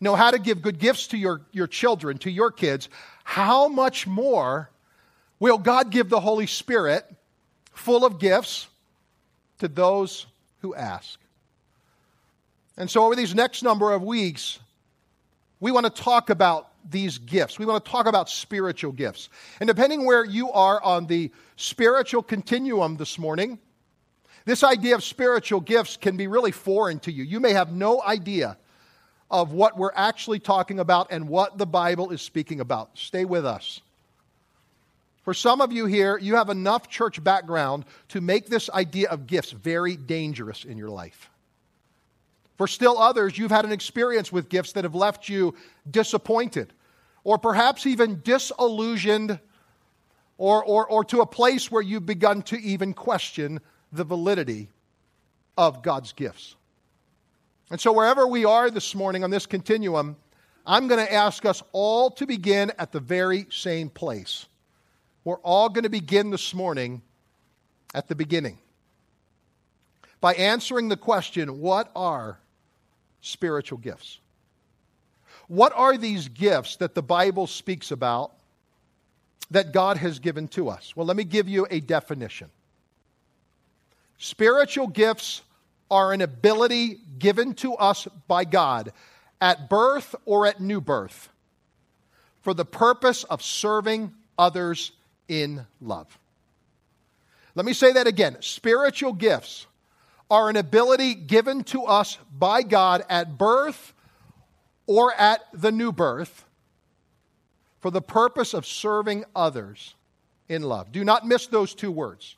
know 0.00 0.14
how 0.14 0.30
to 0.30 0.38
give 0.38 0.62
good 0.62 0.78
gifts 0.78 1.08
to 1.08 1.18
your, 1.18 1.42
your 1.52 1.66
children, 1.66 2.18
to 2.18 2.30
your 2.30 2.52
kids, 2.52 2.88
how 3.24 3.68
much 3.68 4.06
more 4.06 4.70
will 5.40 5.58
God 5.58 5.90
give 5.90 6.08
the 6.08 6.20
Holy 6.20 6.46
Spirit 6.46 7.04
full 7.72 8.04
of 8.04 8.18
gifts 8.18 8.68
to 9.58 9.68
those 9.68 10.26
who 10.60 10.74
ask? 10.74 11.18
And 12.76 12.88
so, 12.88 13.04
over 13.04 13.16
these 13.16 13.34
next 13.34 13.64
number 13.64 13.92
of 13.92 14.02
weeks, 14.02 14.60
we 15.58 15.72
want 15.72 15.84
to 15.84 16.02
talk 16.02 16.30
about 16.30 16.68
these 16.88 17.18
gifts. 17.18 17.58
We 17.58 17.66
want 17.66 17.84
to 17.84 17.90
talk 17.90 18.06
about 18.06 18.30
spiritual 18.30 18.92
gifts. 18.92 19.28
And 19.58 19.66
depending 19.66 20.06
where 20.06 20.24
you 20.24 20.52
are 20.52 20.80
on 20.82 21.06
the 21.06 21.32
spiritual 21.56 22.22
continuum 22.22 22.96
this 22.96 23.18
morning, 23.18 23.58
this 24.48 24.64
idea 24.64 24.94
of 24.94 25.04
spiritual 25.04 25.60
gifts 25.60 25.98
can 25.98 26.16
be 26.16 26.26
really 26.26 26.52
foreign 26.52 26.98
to 27.00 27.12
you. 27.12 27.22
You 27.22 27.38
may 27.38 27.52
have 27.52 27.70
no 27.70 28.02
idea 28.02 28.56
of 29.30 29.52
what 29.52 29.76
we're 29.76 29.92
actually 29.94 30.38
talking 30.38 30.80
about 30.80 31.08
and 31.10 31.28
what 31.28 31.58
the 31.58 31.66
Bible 31.66 32.10
is 32.12 32.22
speaking 32.22 32.60
about. 32.60 32.96
Stay 32.96 33.26
with 33.26 33.44
us. 33.44 33.82
For 35.22 35.34
some 35.34 35.60
of 35.60 35.70
you 35.70 35.84
here, 35.84 36.16
you 36.16 36.36
have 36.36 36.48
enough 36.48 36.88
church 36.88 37.22
background 37.22 37.84
to 38.08 38.22
make 38.22 38.46
this 38.46 38.70
idea 38.70 39.10
of 39.10 39.26
gifts 39.26 39.50
very 39.50 39.96
dangerous 39.96 40.64
in 40.64 40.78
your 40.78 40.88
life. 40.88 41.28
For 42.56 42.66
still 42.66 42.96
others, 42.96 43.36
you've 43.36 43.50
had 43.50 43.66
an 43.66 43.72
experience 43.72 44.32
with 44.32 44.48
gifts 44.48 44.72
that 44.72 44.84
have 44.84 44.94
left 44.94 45.28
you 45.28 45.54
disappointed 45.90 46.72
or 47.22 47.36
perhaps 47.36 47.84
even 47.84 48.22
disillusioned 48.24 49.38
or, 50.38 50.64
or, 50.64 50.86
or 50.86 51.04
to 51.04 51.20
a 51.20 51.26
place 51.26 51.70
where 51.70 51.82
you've 51.82 52.06
begun 52.06 52.40
to 52.44 52.58
even 52.58 52.94
question 52.94 53.60
the 53.92 54.04
validity 54.04 54.68
of 55.56 55.82
God's 55.82 56.12
gifts. 56.12 56.54
And 57.70 57.80
so, 57.80 57.92
wherever 57.92 58.26
we 58.26 58.44
are 58.44 58.70
this 58.70 58.94
morning 58.94 59.24
on 59.24 59.30
this 59.30 59.46
continuum, 59.46 60.16
I'm 60.64 60.88
going 60.88 61.04
to 61.04 61.12
ask 61.12 61.44
us 61.44 61.62
all 61.72 62.10
to 62.12 62.26
begin 62.26 62.72
at 62.78 62.92
the 62.92 63.00
very 63.00 63.46
same 63.50 63.90
place. 63.90 64.46
We're 65.24 65.40
all 65.40 65.68
going 65.68 65.84
to 65.84 65.90
begin 65.90 66.30
this 66.30 66.54
morning 66.54 67.02
at 67.94 68.08
the 68.08 68.14
beginning 68.14 68.58
by 70.20 70.34
answering 70.34 70.88
the 70.88 70.96
question 70.96 71.60
what 71.60 71.90
are 71.94 72.38
spiritual 73.20 73.78
gifts? 73.78 74.18
What 75.48 75.72
are 75.74 75.96
these 75.96 76.28
gifts 76.28 76.76
that 76.76 76.94
the 76.94 77.02
Bible 77.02 77.46
speaks 77.46 77.90
about 77.90 78.32
that 79.50 79.72
God 79.72 79.96
has 79.96 80.18
given 80.18 80.48
to 80.48 80.68
us? 80.68 80.94
Well, 80.94 81.06
let 81.06 81.16
me 81.16 81.24
give 81.24 81.48
you 81.48 81.66
a 81.70 81.80
definition. 81.80 82.50
Spiritual 84.18 84.88
gifts 84.88 85.42
are 85.90 86.12
an 86.12 86.20
ability 86.20 87.00
given 87.18 87.54
to 87.54 87.74
us 87.74 88.06
by 88.26 88.44
God 88.44 88.92
at 89.40 89.70
birth 89.70 90.14
or 90.24 90.46
at 90.46 90.60
new 90.60 90.80
birth 90.80 91.28
for 92.42 92.52
the 92.52 92.64
purpose 92.64 93.24
of 93.24 93.42
serving 93.42 94.12
others 94.38 94.92
in 95.28 95.66
love. 95.80 96.18
Let 97.54 97.64
me 97.64 97.72
say 97.72 97.92
that 97.92 98.06
again. 98.06 98.36
Spiritual 98.40 99.12
gifts 99.12 99.66
are 100.30 100.48
an 100.48 100.56
ability 100.56 101.14
given 101.14 101.64
to 101.64 101.84
us 101.84 102.18
by 102.36 102.62
God 102.62 103.04
at 103.08 103.38
birth 103.38 103.94
or 104.86 105.14
at 105.14 105.40
the 105.52 105.72
new 105.72 105.92
birth 105.92 106.44
for 107.80 107.90
the 107.90 108.02
purpose 108.02 108.54
of 108.54 108.66
serving 108.66 109.24
others 109.34 109.94
in 110.48 110.62
love. 110.62 110.92
Do 110.92 111.04
not 111.04 111.26
miss 111.26 111.46
those 111.46 111.74
two 111.74 111.92
words. 111.92 112.36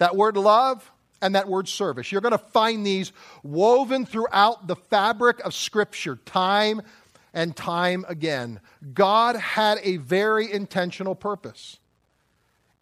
That 0.00 0.16
word 0.16 0.38
love 0.38 0.90
and 1.20 1.34
that 1.34 1.46
word 1.46 1.68
service. 1.68 2.10
You're 2.10 2.22
going 2.22 2.32
to 2.32 2.38
find 2.38 2.86
these 2.86 3.12
woven 3.42 4.06
throughout 4.06 4.66
the 4.66 4.76
fabric 4.76 5.40
of 5.40 5.52
Scripture 5.54 6.16
time 6.24 6.80
and 7.34 7.54
time 7.54 8.06
again. 8.08 8.60
God 8.94 9.36
had 9.36 9.78
a 9.82 9.98
very 9.98 10.50
intentional 10.50 11.14
purpose 11.14 11.78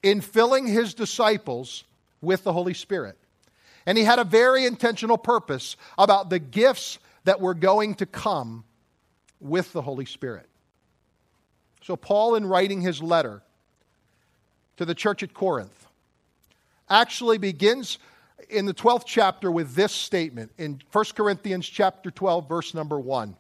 in 0.01 0.21
filling 0.21 0.69
his 0.69 0.95
disciples 0.95 1.83
with 2.21 2.45
the 2.45 2.53
Holy 2.53 2.75
Spirit. 2.75 3.19
And 3.85 3.99
he 3.99 4.05
had 4.05 4.21
a 4.21 4.25
very 4.25 4.65
intentional 4.65 5.19
purpose 5.19 5.77
about 5.99 6.31
the 6.31 6.39
gifts 6.39 7.01
that 7.25 7.41
were 7.41 7.55
going 7.55 7.97
to 7.97 8.07
come 8.07 8.63
with 9.41 9.73
the 9.73 9.83
Holy 9.83 10.05
Spirit. 10.05 10.47
So, 11.83 11.97
Paul, 11.97 12.37
in 12.37 12.47
writing 12.47 12.81
his 12.81 13.03
letter 13.03 13.43
to 14.77 14.85
the 14.85 14.95
church 14.95 15.25
at 15.25 15.35
Corinth, 15.35 15.78
actually 16.91 17.39
begins 17.39 17.99
in 18.49 18.67
the 18.67 18.75
12th 18.75 19.05
chapter 19.07 19.51
with 19.51 19.75
this 19.75 19.93
statement 19.93 20.51
in 20.59 20.81
1 20.93 21.05
Corinthians 21.15 21.69
chapter 21.69 22.11
12 22.11 22.49
verse 22.49 22.75
number 22.75 22.99
1. 22.99 23.37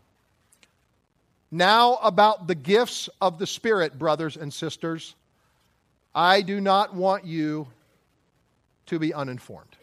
Now 1.51 1.97
about 2.03 2.47
the 2.47 2.55
gifts 2.55 3.09
of 3.21 3.39
the 3.39 3.47
Spirit, 3.47 3.99
brothers 3.99 4.37
and 4.37 4.53
sisters, 4.53 5.15
I 6.15 6.43
do 6.43 6.61
not 6.61 6.95
want 6.95 7.25
you 7.25 7.69
to 8.87 8.99
be 8.99 9.15
uninformed. 9.15 9.77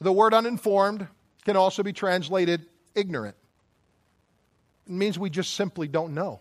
The 0.00 0.12
word 0.12 0.34
uninformed 0.34 1.06
can 1.44 1.56
also 1.56 1.82
be 1.82 1.92
translated 1.92 2.66
ignorant. 2.94 3.36
It 4.86 4.92
means 4.92 5.18
we 5.18 5.30
just 5.30 5.54
simply 5.54 5.88
don't 5.88 6.14
know. 6.14 6.40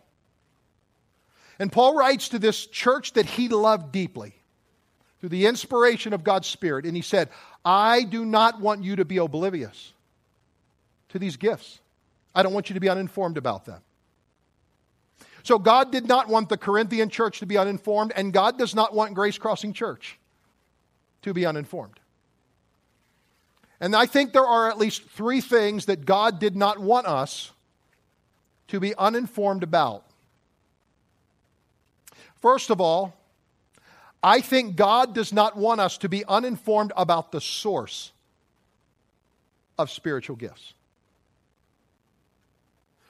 And 1.60 1.72
Paul 1.72 1.96
writes 1.96 2.30
to 2.30 2.40
this 2.40 2.66
church 2.68 3.14
that 3.14 3.26
he 3.26 3.48
loved 3.48 3.92
deeply 3.92 4.34
through 5.20 5.30
the 5.30 5.48
inspiration 5.48 6.14
of 6.14 6.24
God's 6.24 6.48
Spirit. 6.48 6.86
And 6.86 6.96
he 6.96 7.02
said, 7.02 7.30
I 7.66 8.04
do 8.04 8.26
not 8.26 8.62
want 8.62 8.84
you 8.84 8.98
to 8.98 9.06
be 9.06 9.18
oblivious 9.18 9.94
to 11.10 11.20
these 11.20 11.38
gifts. 11.38 11.80
I 12.36 12.44
don't 12.44 12.54
want 12.54 12.70
you 12.70 12.76
to 12.76 12.80
be 12.80 12.90
uninformed 12.90 13.38
about 13.38 13.66
them. 13.66 13.82
So, 15.44 15.58
God 15.58 15.92
did 15.92 16.08
not 16.08 16.28
want 16.28 16.50
the 16.50 16.58
Corinthian 16.58 17.10
church 17.10 17.40
to 17.40 17.46
be 17.46 17.58
uninformed, 17.58 18.12
and 18.16 18.34
God 18.34 18.58
does 18.58 18.76
not 18.76 18.94
want 18.94 19.14
Grace 19.14 19.38
Crossing 19.38 19.72
Church 19.72 20.20
to 21.22 21.34
be 21.34 21.46
uninformed. 21.46 22.00
And 23.80 23.96
I 23.96 24.08
think 24.08 24.34
there 24.34 24.46
are 24.46 24.70
at 24.70 24.78
least 24.78 25.04
three 25.04 25.40
things 25.40 25.86
that 25.86 26.06
God 26.06 26.40
did 26.40 26.56
not 26.56 26.80
want 26.80 27.08
us 27.08 27.52
to 28.68 28.80
be 28.80 28.94
uninformed 28.96 29.64
about. 29.64 30.07
First 32.42 32.70
of 32.70 32.80
all, 32.80 33.14
I 34.24 34.42
think 34.42 34.76
God 34.76 35.14
does 35.14 35.32
not 35.32 35.56
want 35.56 35.80
us 35.80 35.98
to 36.00 36.10
be 36.10 36.26
uninformed 36.26 36.92
about 36.98 37.32
the 37.32 37.42
source 37.42 38.12
of 39.78 39.92
spiritual 39.92 40.36
gifts. 40.36 40.74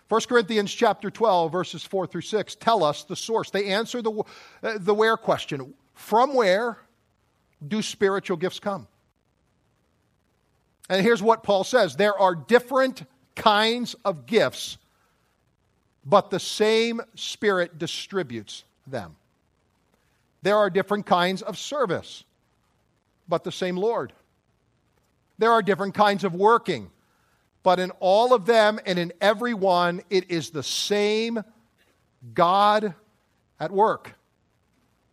1 0.09 0.21
Corinthians 0.29 0.73
chapter 0.73 1.09
12 1.09 1.51
verses 1.51 1.83
4 1.83 2.07
through 2.07 2.21
6 2.21 2.55
tell 2.55 2.83
us 2.83 3.03
the 3.03 3.15
source. 3.15 3.49
They 3.49 3.65
answer 3.65 4.01
the, 4.01 4.23
uh, 4.63 4.77
the 4.79 4.93
where 4.93 5.17
question. 5.17 5.73
From 5.93 6.33
where 6.33 6.77
do 7.65 7.81
spiritual 7.81 8.37
gifts 8.37 8.59
come? 8.59 8.87
And 10.89 11.03
here's 11.03 11.21
what 11.21 11.43
Paul 11.43 11.63
says 11.63 11.95
there 11.95 12.17
are 12.17 12.35
different 12.35 13.03
kinds 13.35 13.95
of 14.05 14.25
gifts, 14.25 14.77
but 16.05 16.29
the 16.29 16.39
same 16.39 17.01
Spirit 17.15 17.77
distributes 17.77 18.63
them. 18.85 19.15
There 20.47 20.55
are 20.55 20.69
different 20.69 21.05
kinds 21.05 21.41
of 21.41 21.57
service, 21.57 22.23
but 23.27 23.43
the 23.43 23.51
same 23.51 23.75
Lord. 23.75 24.13
There 25.37 25.51
are 25.51 25.61
different 25.61 25.93
kinds 25.93 26.23
of 26.23 26.33
working, 26.33 26.89
but 27.63 27.79
in 27.79 27.91
all 27.99 28.33
of 28.33 28.45
them 28.45 28.79
and 28.85 28.97
in 28.97 29.11
every 29.19 29.53
one, 29.53 30.03
it 30.09 30.31
is 30.31 30.51
the 30.51 30.63
same 30.63 31.43
God 32.33 32.93
at 33.59 33.71
work. 33.71 34.13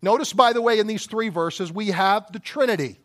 Notice, 0.01 0.33
by 0.33 0.53
the 0.53 0.63
way, 0.63 0.79
in 0.79 0.87
these 0.87 1.07
three 1.07 1.31
verses, 1.31 1.73
we 1.73 1.89
have 1.89 2.31
the 2.31 2.39
Trinity. 2.39 3.01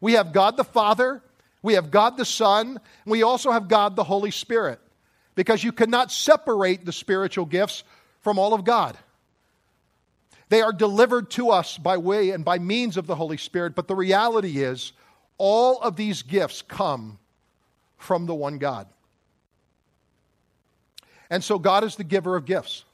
We 0.00 0.14
have 0.14 0.32
God 0.32 0.56
the 0.56 0.64
Father, 0.64 1.22
we 1.62 1.74
have 1.74 1.90
God 1.90 2.16
the 2.16 2.24
Son, 2.24 2.66
and 2.68 3.12
we 3.12 3.22
also 3.22 3.50
have 3.50 3.68
God 3.68 3.94
the 3.94 4.04
Holy 4.04 4.30
Spirit. 4.30 4.80
Because 5.34 5.62
you 5.62 5.72
cannot 5.72 6.10
separate 6.10 6.86
the 6.86 6.92
spiritual 6.92 7.44
gifts 7.44 7.84
from 8.22 8.38
all 8.38 8.54
of 8.54 8.64
God. 8.64 8.96
They 10.48 10.62
are 10.62 10.72
delivered 10.72 11.30
to 11.32 11.50
us 11.50 11.76
by 11.76 11.98
way 11.98 12.30
and 12.30 12.44
by 12.44 12.58
means 12.58 12.96
of 12.96 13.06
the 13.06 13.14
Holy 13.14 13.36
Spirit, 13.36 13.74
but 13.74 13.88
the 13.88 13.94
reality 13.94 14.62
is 14.62 14.92
all 15.36 15.80
of 15.80 15.96
these 15.96 16.22
gifts 16.22 16.62
come 16.62 17.18
from 17.96 18.26
the 18.26 18.34
one 18.34 18.58
God. 18.58 18.86
And 21.30 21.44
so 21.44 21.58
God 21.58 21.84
is 21.84 21.96
the 21.96 22.04
giver 22.04 22.36
of 22.36 22.46
gifts, 22.46 22.84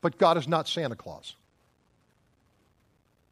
but 0.00 0.18
God 0.18 0.38
is 0.38 0.46
not 0.46 0.68
Santa 0.68 0.94
Claus. 0.94 1.34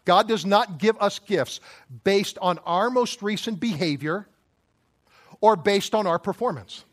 God 0.04 0.28
does 0.28 0.44
not 0.44 0.78
give 0.78 1.00
us 1.00 1.18
gifts 1.18 1.60
based 2.02 2.36
on 2.42 2.58
our 2.66 2.90
most 2.90 3.22
recent 3.22 3.60
behavior 3.60 4.26
or 5.40 5.56
based 5.56 5.94
on 5.94 6.06
our 6.06 6.18
performance. 6.18 6.84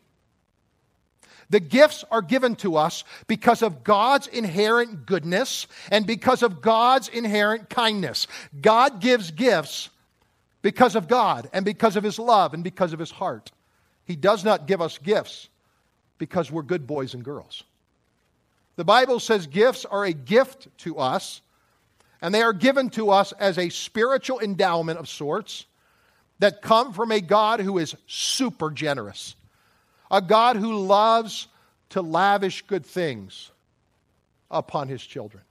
The 1.52 1.60
gifts 1.60 2.02
are 2.10 2.22
given 2.22 2.56
to 2.56 2.76
us 2.76 3.04
because 3.26 3.60
of 3.60 3.84
God's 3.84 4.26
inherent 4.26 5.04
goodness 5.04 5.66
and 5.90 6.06
because 6.06 6.42
of 6.42 6.62
God's 6.62 7.08
inherent 7.08 7.68
kindness. 7.68 8.26
God 8.58 9.02
gives 9.02 9.30
gifts 9.30 9.90
because 10.62 10.96
of 10.96 11.08
God 11.08 11.50
and 11.52 11.62
because 11.62 11.96
of 11.96 12.04
His 12.04 12.18
love 12.18 12.54
and 12.54 12.64
because 12.64 12.94
of 12.94 12.98
His 12.98 13.10
heart. 13.10 13.52
He 14.06 14.16
does 14.16 14.46
not 14.46 14.66
give 14.66 14.80
us 14.80 14.96
gifts 14.96 15.50
because 16.16 16.50
we're 16.50 16.62
good 16.62 16.86
boys 16.86 17.12
and 17.12 17.22
girls. 17.22 17.64
The 18.76 18.84
Bible 18.84 19.20
says 19.20 19.46
gifts 19.46 19.84
are 19.84 20.06
a 20.06 20.14
gift 20.14 20.68
to 20.78 20.96
us, 20.96 21.42
and 22.22 22.34
they 22.34 22.40
are 22.40 22.54
given 22.54 22.88
to 22.90 23.10
us 23.10 23.32
as 23.32 23.58
a 23.58 23.68
spiritual 23.68 24.40
endowment 24.40 24.98
of 24.98 25.06
sorts 25.06 25.66
that 26.38 26.62
come 26.62 26.94
from 26.94 27.12
a 27.12 27.20
God 27.20 27.60
who 27.60 27.76
is 27.76 27.94
super 28.06 28.70
generous 28.70 29.34
a 30.12 30.20
God 30.20 30.56
who 30.56 30.76
loves 30.76 31.48
to 31.90 32.02
lavish 32.02 32.62
good 32.66 32.86
things 32.86 33.50
upon 34.50 34.88
his 34.88 35.02
children. 35.02 35.42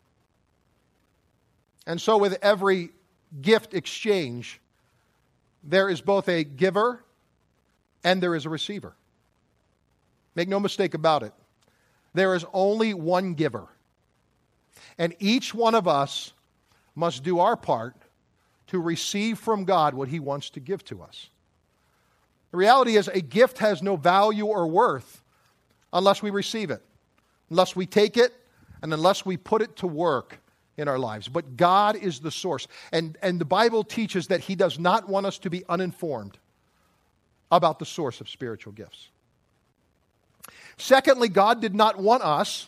And 1.88 2.00
so, 2.00 2.18
with 2.18 2.38
every 2.44 2.92
gift 3.42 3.74
exchange, 3.74 4.62
there 5.64 5.90
is 5.90 6.00
both 6.00 6.30
a 6.30 6.44
giver 6.44 7.04
and 8.04 8.22
there 8.22 8.36
is 8.36 8.46
a 8.46 8.50
receiver. 8.50 8.94
Make 10.36 10.48
no 10.48 10.60
mistake 10.60 10.94
about 10.94 11.24
it. 11.24 11.34
There 12.14 12.36
is 12.36 12.46
only 12.54 12.94
one 12.94 13.34
giver. 13.34 13.68
And 14.98 15.16
each 15.20 15.54
one 15.54 15.76
of 15.76 15.88
us 15.88 16.34
must 16.96 17.24
do 17.24 17.40
our 17.40 17.56
part 17.56 17.96
to 18.68 18.80
receive 18.80 19.40
from 19.40 19.66
God 19.66 19.94
what 19.94 20.08
he 20.08 20.20
wants 20.20 20.52
to 20.52 20.60
give 20.60 20.84
to 20.86 21.02
us. 21.02 21.30
The 22.52 22.58
reality 22.58 22.98
is, 22.98 23.08
a 23.08 23.22
gift 23.22 23.60
has 23.60 23.82
no 23.82 23.96
value 23.96 24.46
or 24.46 24.68
worth 24.68 25.24
unless 25.94 26.22
we 26.22 26.30
receive 26.30 26.70
it, 26.70 26.82
unless 27.50 27.76
we 27.76 27.86
take 27.86 28.18
it, 28.18 28.34
and 28.82 28.94
unless 28.94 29.26
we 29.26 29.38
put 29.38 29.62
it 29.62 29.78
to 29.78 29.88
work 29.88 30.40
in 30.78 30.88
our 30.88 31.00
lives. 31.00 31.28
But 31.28 31.56
God 31.56 31.96
is 31.96 32.20
the 32.20 32.32
source. 32.32 32.68
And, 32.92 33.18
and 33.22 33.40
the 33.40 33.46
Bible 33.46 33.84
teaches 33.84 34.28
that 34.28 34.42
He 34.42 34.56
does 34.56 34.80
not 34.80 35.08
want 35.08 35.26
us 35.26 35.38
to 35.40 35.50
be 35.50 35.64
uninformed 35.70 36.38
about 37.52 37.80
the 37.80 37.86
source 37.86 38.22
of 38.22 38.30
spiritual 38.30 38.74
gifts. 38.74 39.10
Secondly, 40.78 41.30
God 41.30 41.62
did 41.62 41.76
not 41.76 41.98
want 41.98 42.24
us 42.24 42.68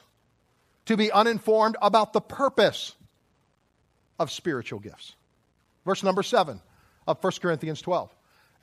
to 0.86 0.98
be 0.98 1.12
uninformed 1.12 1.78
about 1.82 2.13
the 2.13 2.22
purpose 2.22 2.93
of 4.19 4.30
spiritual 4.32 4.80
gifts. 4.80 5.15
Verse 5.86 6.04
number 6.04 6.24
7 6.24 6.62
of 7.08 7.24
1 7.24 7.34
Corinthians 7.41 7.82
12. 7.82 8.13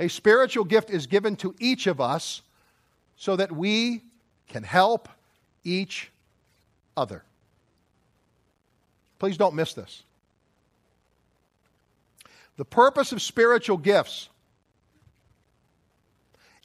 A 0.01 0.09
spiritual 0.09 0.65
gift 0.65 0.91
is 0.91 1.07
given 1.07 1.37
to 1.37 1.55
each 1.61 1.87
of 1.87 2.01
us 2.01 2.43
so 3.17 3.37
that 3.37 3.53
we 3.53 4.03
can 4.49 4.63
help 4.63 5.09
each 5.63 6.11
other. 6.97 7.23
Please 9.19 9.37
don't 9.37 9.55
miss 9.55 9.75
this. 9.75 10.03
The 12.57 12.65
purpose 12.65 13.13
of 13.13 13.21
spiritual 13.21 13.77
gifts 13.77 14.31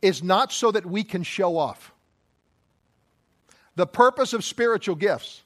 is 0.01 0.23
not 0.23 0.51
so 0.51 0.71
that 0.71 0.85
we 0.85 1.03
can 1.03 1.23
show 1.23 1.57
off. 1.57 1.91
The 3.75 3.85
purpose 3.85 4.31
of 4.31 4.45
spiritual 4.45 4.95
gifts 4.95 5.43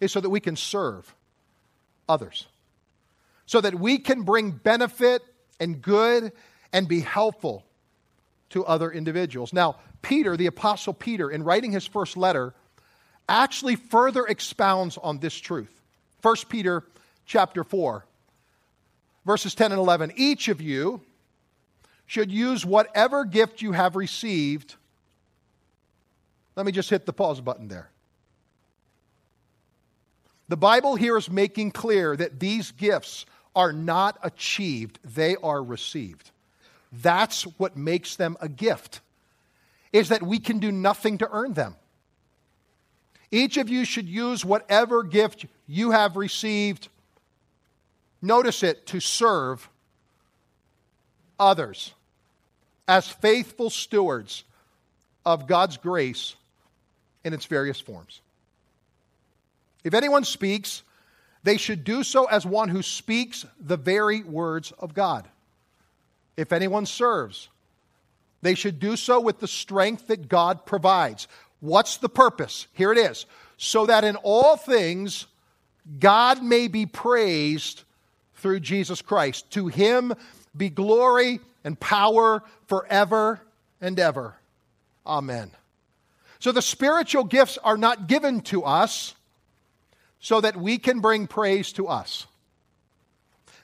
is 0.00 0.12
so 0.12 0.20
that 0.20 0.30
we 0.30 0.40
can 0.40 0.54
serve 0.54 1.12
others. 2.08 2.46
so 3.46 3.60
that 3.60 3.76
we 3.76 3.98
can 3.98 4.22
bring 4.22 4.50
benefit 4.50 5.22
and 5.60 5.80
good 5.80 6.32
and 6.76 6.86
be 6.86 7.00
helpful 7.00 7.64
to 8.50 8.62
other 8.66 8.90
individuals. 8.90 9.54
Now, 9.54 9.76
Peter, 10.02 10.36
the 10.36 10.44
Apostle 10.44 10.92
Peter, 10.92 11.30
in 11.30 11.42
writing 11.42 11.72
his 11.72 11.86
first 11.86 12.18
letter, 12.18 12.52
actually 13.26 13.76
further 13.76 14.26
expounds 14.26 14.98
on 14.98 15.18
this 15.18 15.34
truth. 15.34 15.80
1 16.20 16.36
Peter 16.50 16.84
chapter 17.24 17.64
4, 17.64 18.04
verses 19.24 19.54
10 19.54 19.72
and 19.72 19.78
11. 19.78 20.12
Each 20.16 20.48
of 20.48 20.60
you 20.60 21.00
should 22.04 22.30
use 22.30 22.66
whatever 22.66 23.24
gift 23.24 23.62
you 23.62 23.72
have 23.72 23.96
received. 23.96 24.74
Let 26.56 26.66
me 26.66 26.72
just 26.72 26.90
hit 26.90 27.06
the 27.06 27.14
pause 27.14 27.40
button 27.40 27.68
there. 27.68 27.88
The 30.50 30.58
Bible 30.58 30.94
here 30.94 31.16
is 31.16 31.30
making 31.30 31.70
clear 31.70 32.14
that 32.14 32.38
these 32.38 32.70
gifts 32.70 33.24
are 33.54 33.72
not 33.72 34.18
achieved, 34.22 34.98
they 35.02 35.36
are 35.36 35.64
received. 35.64 36.32
That's 37.02 37.42
what 37.58 37.76
makes 37.76 38.16
them 38.16 38.36
a 38.40 38.48
gift. 38.48 39.00
Is 39.92 40.08
that 40.08 40.22
we 40.22 40.38
can 40.38 40.58
do 40.58 40.72
nothing 40.72 41.18
to 41.18 41.28
earn 41.30 41.54
them. 41.54 41.76
Each 43.30 43.56
of 43.56 43.68
you 43.68 43.84
should 43.84 44.08
use 44.08 44.44
whatever 44.44 45.02
gift 45.02 45.46
you 45.66 45.90
have 45.90 46.16
received, 46.16 46.88
notice 48.22 48.62
it, 48.62 48.86
to 48.86 49.00
serve 49.00 49.68
others 51.38 51.92
as 52.86 53.08
faithful 53.08 53.68
stewards 53.68 54.44
of 55.24 55.48
God's 55.48 55.76
grace 55.76 56.36
in 57.24 57.34
its 57.34 57.46
various 57.46 57.80
forms. 57.80 58.20
If 59.82 59.92
anyone 59.92 60.24
speaks, 60.24 60.82
they 61.42 61.56
should 61.56 61.84
do 61.84 62.04
so 62.04 62.26
as 62.26 62.46
one 62.46 62.68
who 62.68 62.82
speaks 62.82 63.44
the 63.60 63.76
very 63.76 64.22
words 64.22 64.72
of 64.78 64.94
God. 64.94 65.28
If 66.36 66.52
anyone 66.52 66.86
serves, 66.86 67.48
they 68.42 68.54
should 68.54 68.78
do 68.78 68.96
so 68.96 69.20
with 69.20 69.40
the 69.40 69.48
strength 69.48 70.08
that 70.08 70.28
God 70.28 70.66
provides. 70.66 71.28
What's 71.60 71.96
the 71.96 72.08
purpose? 72.08 72.66
Here 72.72 72.92
it 72.92 72.98
is. 72.98 73.26
So 73.56 73.86
that 73.86 74.04
in 74.04 74.16
all 74.16 74.56
things, 74.56 75.26
God 75.98 76.42
may 76.42 76.68
be 76.68 76.84
praised 76.86 77.82
through 78.34 78.60
Jesus 78.60 79.00
Christ. 79.02 79.50
To 79.52 79.68
him 79.68 80.12
be 80.56 80.68
glory 80.68 81.40
and 81.64 81.78
power 81.80 82.42
forever 82.66 83.40
and 83.80 83.98
ever. 83.98 84.34
Amen. 85.06 85.50
So 86.38 86.52
the 86.52 86.62
spiritual 86.62 87.24
gifts 87.24 87.58
are 87.64 87.78
not 87.78 88.08
given 88.08 88.40
to 88.42 88.62
us 88.64 89.14
so 90.20 90.40
that 90.40 90.56
we 90.56 90.78
can 90.78 91.00
bring 91.00 91.26
praise 91.26 91.72
to 91.72 91.88
us. 91.88 92.26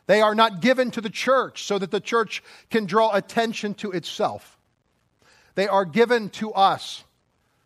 They 0.07 0.21
are 0.21 0.35
not 0.35 0.61
given 0.61 0.91
to 0.93 1.01
the 1.01 1.11
church 1.11 1.65
so 1.65 1.79
that 1.79 1.91
the 1.91 2.01
church 2.01 2.43
can 2.71 2.87
draw 2.87 3.13
attention 3.15 3.75
to 3.75 3.93
itself. 3.93 4.59
They 5.55 5.69
are 5.69 5.85
given 5.85 6.31
to 6.31 6.53
us 6.53 7.05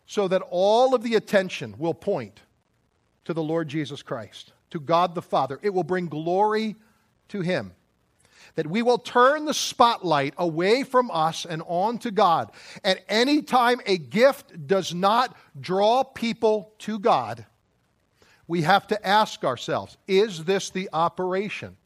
so 0.06 0.28
that 0.28 0.42
all 0.50 0.94
of 0.94 1.02
the 1.02 1.14
attention 1.14 1.74
will 1.78 1.94
point 1.94 2.40
to 3.24 3.34
the 3.34 3.42
Lord 3.42 3.68
Jesus 3.68 4.02
Christ, 4.02 4.52
to 4.70 4.80
God 4.80 5.14
the 5.14 5.22
Father. 5.22 5.58
It 5.62 5.74
will 5.74 5.84
bring 5.84 6.06
glory 6.06 6.76
to 7.28 7.40
Him. 7.40 7.72
That 8.54 8.68
we 8.68 8.82
will 8.82 8.98
turn 8.98 9.44
the 9.44 9.54
spotlight 9.54 10.34
away 10.38 10.82
from 10.82 11.10
us 11.10 11.44
and 11.44 11.62
on 11.66 11.98
to 11.98 12.10
God. 12.10 12.52
At 12.84 13.04
any 13.08 13.42
time 13.42 13.80
a 13.84 13.98
gift 13.98 14.66
does 14.66 14.94
not 14.94 15.36
draw 15.60 16.04
people 16.04 16.72
to 16.80 16.98
God, 16.98 17.44
we 18.46 18.62
have 18.62 18.86
to 18.88 19.06
ask 19.06 19.44
ourselves 19.44 19.96
is 20.06 20.44
this 20.44 20.70
the 20.70 20.88
operation 20.92 21.76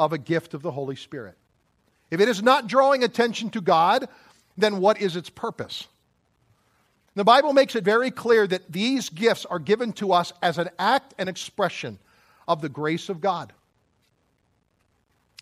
of 0.00 0.12
a 0.12 0.18
gift 0.18 0.54
of 0.54 0.62
the 0.62 0.72
Holy 0.72 0.96
Spirit? 0.96 1.36
If 2.10 2.20
it 2.20 2.28
is 2.28 2.42
not 2.42 2.66
drawing 2.66 3.04
attention 3.04 3.50
to 3.50 3.60
God, 3.60 4.08
then 4.56 4.78
what 4.78 5.00
is 5.00 5.14
its 5.14 5.30
purpose? 5.30 5.86
The 7.14 7.24
Bible 7.24 7.52
makes 7.52 7.76
it 7.76 7.84
very 7.84 8.10
clear 8.10 8.46
that 8.46 8.72
these 8.72 9.08
gifts 9.10 9.44
are 9.46 9.58
given 9.58 9.92
to 9.94 10.12
us 10.12 10.32
as 10.42 10.58
an 10.58 10.70
act 10.78 11.14
and 11.18 11.28
expression 11.28 11.98
of 12.48 12.60
the 12.60 12.68
grace 12.68 13.08
of 13.08 13.20
God, 13.20 13.52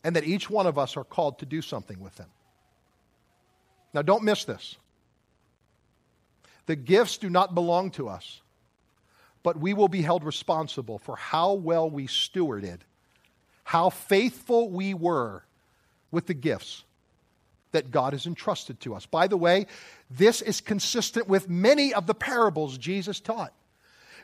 and 0.05 0.15
that 0.17 0.25
each 0.25 0.51
one 0.51 0.67
of 0.67 0.77
us 0.77 0.97
are 0.97 1.05
called 1.05 1.39
to 1.39 1.47
do 1.47 1.63
something 1.63 2.01
with 2.01 2.15
them. 2.17 2.29
Now, 3.95 4.03
don't 4.03 4.25
miss 4.25 4.45
this. 4.45 4.77
The 6.67 6.77
gifts 6.77 7.17
do 7.17 7.31
not 7.31 7.55
belong 7.55 7.93
to 7.93 8.09
us 8.09 8.43
but 9.43 9.59
we 9.59 9.75
will 9.75 9.89
be 9.89 10.03
held 10.03 10.25
responsible 10.25 10.99
for 10.99 11.17
how 11.17 11.55
well 11.55 11.89
we 11.89 12.07
stewarded, 12.07 12.81
how 13.69 13.91
faithful 13.91 14.71
we 14.71 14.95
were 14.95 15.45
with 16.11 16.25
the 16.25 16.33
gifts 16.33 16.85
that 17.73 17.91
God 17.91 18.15
has 18.15 18.25
entrusted 18.25 18.81
to 18.81 18.95
us. 18.95 19.05
By 19.05 19.27
the 19.27 19.37
way, 19.37 19.67
this 20.11 20.41
is 20.41 20.63
consistent 20.63 21.29
with 21.29 21.51
many 21.51 21.93
of 21.93 22.07
the 22.07 22.15
parables 22.15 22.79
Jesus 22.79 23.21
taught. 23.21 23.53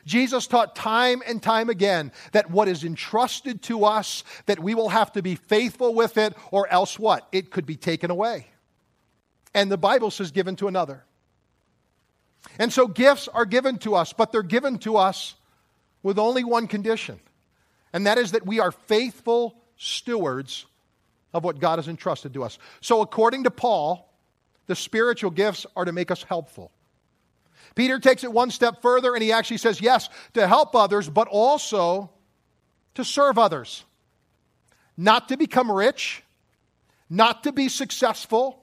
Jesus 0.03 0.47
taught 0.47 0.75
time 0.75 1.21
and 1.27 1.43
time 1.43 1.69
again 1.69 2.11
that 2.31 2.49
what 2.49 2.67
is 2.67 2.83
entrusted 2.83 3.61
to 3.61 3.85
us, 3.85 4.23
that 4.47 4.57
we 4.57 4.73
will 4.73 4.89
have 4.89 5.11
to 5.11 5.21
be 5.21 5.35
faithful 5.35 5.93
with 5.93 6.17
it, 6.17 6.33
or 6.49 6.67
else 6.69 6.97
what? 6.97 7.27
It 7.31 7.51
could 7.51 7.67
be 7.67 7.75
taken 7.75 8.09
away. 8.09 8.47
And 9.53 9.71
the 9.71 9.77
Bible 9.77 10.09
says 10.09 10.31
given 10.31 10.55
to 10.55 10.67
another. 10.67 11.03
And 12.57 12.73
so 12.73 12.87
gifts 12.87 13.27
are 13.27 13.45
given 13.45 13.77
to 13.79 13.93
us, 13.93 14.11
but 14.11 14.31
they're 14.31 14.41
given 14.41 14.79
to 14.79 14.97
us 14.97 15.35
with 16.01 16.17
only 16.17 16.43
one 16.43 16.65
condition, 16.65 17.19
and 17.95 18.07
that 18.07 18.17
is 18.17 18.33
that 18.33 18.45
we 18.45 18.59
are 18.59 18.73
faithful 18.73 19.55
stewards 19.77 20.65
of 21.33 21.45
what 21.45 21.59
God 21.59 21.79
has 21.79 21.87
entrusted 21.87 22.33
to 22.33 22.43
us. 22.43 22.59
So, 22.81 23.01
according 23.01 23.45
to 23.45 23.51
Paul, 23.51 24.13
the 24.67 24.75
spiritual 24.75 25.31
gifts 25.31 25.65
are 25.77 25.85
to 25.85 25.93
make 25.93 26.11
us 26.11 26.21
helpful. 26.21 26.73
Peter 27.73 27.97
takes 27.97 28.25
it 28.25 28.33
one 28.33 28.51
step 28.51 28.81
further 28.81 29.13
and 29.13 29.23
he 29.23 29.31
actually 29.31 29.59
says, 29.59 29.79
yes, 29.79 30.09
to 30.33 30.45
help 30.45 30.75
others, 30.75 31.07
but 31.07 31.29
also 31.29 32.09
to 32.95 33.05
serve 33.05 33.37
others. 33.37 33.85
Not 34.97 35.29
to 35.29 35.37
become 35.37 35.71
rich, 35.71 36.21
not 37.09 37.43
to 37.43 37.53
be 37.53 37.69
successful, 37.69 38.61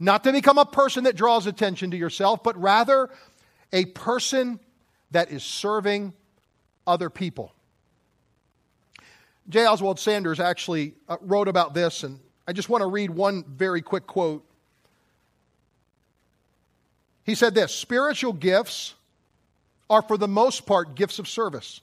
not 0.00 0.24
to 0.24 0.32
become 0.32 0.58
a 0.58 0.66
person 0.66 1.04
that 1.04 1.14
draws 1.14 1.46
attention 1.46 1.92
to 1.92 1.96
yourself, 1.96 2.42
but 2.42 2.60
rather 2.60 3.08
a 3.72 3.84
person 3.84 4.58
that 5.12 5.30
is 5.30 5.44
serving 5.44 6.12
other 6.88 7.08
people. 7.08 7.53
J. 9.48 9.66
Oswald 9.66 10.00
Sanders 10.00 10.40
actually 10.40 10.94
uh, 11.08 11.16
wrote 11.20 11.48
about 11.48 11.74
this, 11.74 12.02
and 12.02 12.18
I 12.48 12.52
just 12.52 12.68
want 12.68 12.82
to 12.82 12.86
read 12.86 13.10
one 13.10 13.44
very 13.44 13.82
quick 13.82 14.06
quote. 14.06 14.44
He 17.24 17.34
said 17.34 17.54
this 17.54 17.74
Spiritual 17.74 18.32
gifts 18.32 18.94
are, 19.90 20.02
for 20.02 20.16
the 20.16 20.28
most 20.28 20.66
part, 20.66 20.94
gifts 20.94 21.18
of 21.18 21.28
service. 21.28 21.80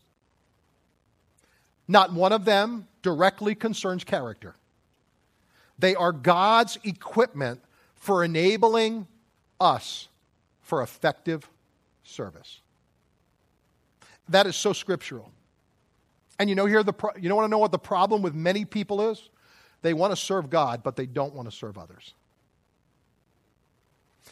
Not 1.88 2.14
one 2.14 2.32
of 2.32 2.46
them 2.46 2.88
directly 3.02 3.54
concerns 3.54 4.04
character. 4.04 4.56
They 5.78 5.96
are 5.96 6.12
God's 6.12 6.78
equipment 6.84 7.62
for 7.96 8.24
enabling 8.24 9.08
us 9.60 10.08
for 10.62 10.82
effective 10.82 11.48
service. 12.04 12.62
That 14.30 14.48
is 14.48 14.56
so 14.56 14.74
scriptural. 14.74 15.32
And 16.40 16.50
you 16.50 16.56
know 16.56 16.66
here 16.66 16.84
the 16.84 16.94
pro- 16.94 17.16
you 17.16 17.30
don't 17.30 17.38
want 17.38 17.48
to 17.48 17.52
know 17.52 17.60
what 17.60 17.72
the 17.72 17.80
problem 17.80 18.22
with 18.22 18.34
many 18.34 18.66
people 18.66 19.12
is? 19.12 19.30
They 19.82 19.94
want 19.94 20.12
to 20.12 20.16
serve 20.16 20.50
God, 20.50 20.84
but 20.84 20.96
they 20.96 21.06
don't 21.06 21.34
want 21.34 21.50
to 21.50 21.56
serve 21.56 21.78
others. 21.78 22.14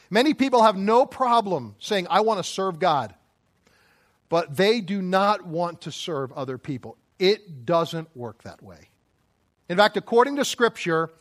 Many 0.10 0.34
people 0.34 0.64
have 0.64 0.76
no 0.76 1.06
problem 1.06 1.76
saying, 1.80 2.08
I 2.10 2.22
want 2.22 2.40
to 2.40 2.44
serve 2.44 2.80
God, 2.80 3.14
but 4.28 4.56
they 4.56 4.82
do 4.82 5.02
not 5.02 5.46
want 5.46 5.82
to 5.82 5.92
serve 5.92 6.32
other 6.34 6.58
people. 6.58 6.98
It 7.20 7.66
doesn't 7.66 8.16
work 8.16 8.44
that 8.44 8.64
way. 8.64 8.90
In 9.68 9.78
fact, 9.78 9.98
according 9.98 10.38
to 10.38 10.46
Scripture, 10.46 11.12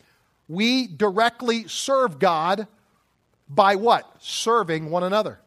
we 0.49 0.87
directly 0.87 1.69
serve 1.69 2.19
God 2.19 2.67
by 3.49 3.77
what? 3.77 4.11
Serving 4.21 4.91
one 4.91 5.03
another. 5.03 5.41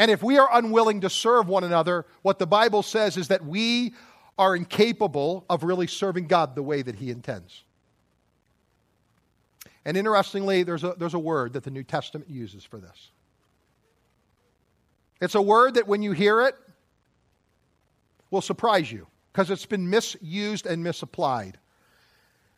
And 0.00 0.10
if 0.10 0.22
we 0.22 0.38
are 0.38 0.48
unwilling 0.50 1.02
to 1.02 1.10
serve 1.10 1.46
one 1.46 1.62
another, 1.62 2.06
what 2.22 2.38
the 2.38 2.46
Bible 2.46 2.82
says 2.82 3.18
is 3.18 3.28
that 3.28 3.44
we 3.44 3.92
are 4.38 4.56
incapable 4.56 5.44
of 5.50 5.62
really 5.62 5.86
serving 5.86 6.26
God 6.26 6.54
the 6.54 6.62
way 6.62 6.80
that 6.80 6.94
He 6.94 7.10
intends. 7.10 7.64
And 9.84 9.98
interestingly, 9.98 10.62
there's 10.62 10.84
a, 10.84 10.94
there's 10.96 11.12
a 11.12 11.18
word 11.18 11.52
that 11.52 11.64
the 11.64 11.70
New 11.70 11.82
Testament 11.82 12.30
uses 12.30 12.64
for 12.64 12.78
this. 12.78 13.10
It's 15.20 15.34
a 15.34 15.42
word 15.42 15.74
that 15.74 15.86
when 15.86 16.00
you 16.00 16.12
hear 16.12 16.40
it 16.46 16.54
will 18.30 18.40
surprise 18.40 18.90
you 18.90 19.06
because 19.34 19.50
it's 19.50 19.66
been 19.66 19.90
misused 19.90 20.64
and 20.64 20.82
misapplied. 20.82 21.58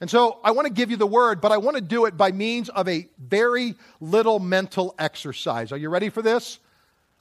And 0.01 0.09
so 0.09 0.39
I 0.45 0.53
want 0.53 0.69
to 0.69 0.73
give 0.73 0.93
you 0.93 0.97
the 0.97 1.09
word, 1.09 1.41
but 1.41 1.51
I 1.51 1.57
want 1.57 1.75
to 1.75 1.83
do 1.83 2.05
it 2.05 2.17
by 2.17 2.31
means 2.31 2.69
of 2.69 2.87
a 2.87 3.09
very 3.19 3.75
little 4.01 4.39
mental 4.39 4.95
exercise. 4.97 5.73
Are 5.73 5.77
you 5.77 5.89
ready 5.89 6.09
for 6.09 6.23
this? 6.23 6.61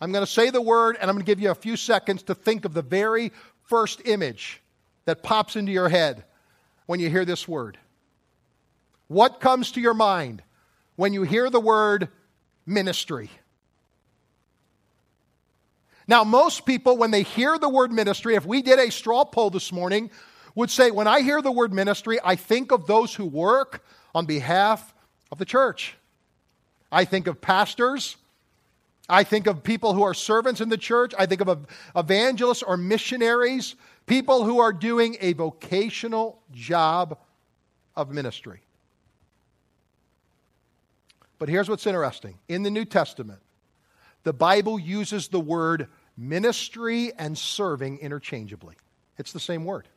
I'm 0.01 0.11
going 0.11 0.25
to 0.25 0.31
say 0.31 0.49
the 0.49 0.61
word 0.61 0.97
and 0.99 1.09
I'm 1.09 1.15
going 1.15 1.25
to 1.25 1.31
give 1.31 1.39
you 1.39 1.51
a 1.51 1.55
few 1.55 1.77
seconds 1.77 2.23
to 2.23 2.35
think 2.35 2.65
of 2.65 2.73
the 2.73 2.81
very 2.81 3.31
first 3.65 4.01
image 4.05 4.61
that 5.05 5.23
pops 5.23 5.55
into 5.55 5.71
your 5.71 5.89
head 5.89 6.25
when 6.87 6.99
you 6.99 7.09
hear 7.09 7.23
this 7.23 7.47
word? 7.47 7.77
What 9.07 9.39
comes 9.39 9.71
to 9.73 9.81
your 9.81 9.93
mind 9.93 10.41
when 10.95 11.13
you 11.13 11.23
hear 11.23 11.49
the 11.49 11.59
word 11.59 12.09
ministry? 12.65 13.29
Now, 16.07 16.23
most 16.23 16.65
people, 16.65 16.97
when 16.97 17.11
they 17.11 17.23
hear 17.23 17.57
the 17.57 17.69
word 17.69 17.91
ministry, 17.91 18.35
if 18.35 18.45
we 18.45 18.61
did 18.61 18.79
a 18.79 18.91
straw 18.91 19.23
poll 19.23 19.49
this 19.49 19.71
morning, 19.71 20.11
would 20.55 20.69
say, 20.69 20.91
when 20.91 21.07
I 21.07 21.21
hear 21.21 21.41
the 21.41 21.51
word 21.51 21.71
ministry, 21.71 22.19
I 22.23 22.35
think 22.35 22.71
of 22.71 22.87
those 22.87 23.15
who 23.15 23.25
work 23.25 23.85
on 24.13 24.25
behalf 24.25 24.93
of 25.31 25.37
the 25.37 25.45
church. 25.45 25.95
I 26.91 27.05
think 27.05 27.27
of 27.27 27.39
pastors. 27.39 28.17
I 29.11 29.25
think 29.25 29.45
of 29.45 29.61
people 29.61 29.93
who 29.93 30.03
are 30.03 30.13
servants 30.13 30.61
in 30.61 30.69
the 30.69 30.77
church. 30.77 31.13
I 31.19 31.25
think 31.25 31.41
of 31.41 31.67
evangelists 31.95 32.63
or 32.63 32.77
missionaries, 32.77 33.75
people 34.07 34.45
who 34.45 34.59
are 34.59 34.71
doing 34.71 35.17
a 35.19 35.33
vocational 35.33 36.39
job 36.53 37.17
of 37.93 38.09
ministry. 38.09 38.61
But 41.39 41.49
here's 41.49 41.67
what's 41.67 41.85
interesting 41.85 42.37
in 42.47 42.63
the 42.63 42.71
New 42.71 42.85
Testament, 42.85 43.39
the 44.23 44.31
Bible 44.31 44.79
uses 44.79 45.27
the 45.27 45.41
word 45.41 45.87
ministry 46.15 47.11
and 47.17 47.37
serving 47.37 47.97
interchangeably. 47.97 48.75
It's 49.17 49.33
the 49.33 49.41
same 49.41 49.65
word. 49.65 49.89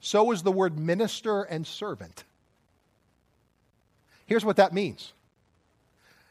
So 0.00 0.30
is 0.32 0.42
the 0.42 0.52
word 0.52 0.78
minister 0.78 1.42
and 1.42 1.66
servant. 1.66 2.24
Here's 4.24 4.44
what 4.44 4.56
that 4.56 4.72
means 4.72 5.12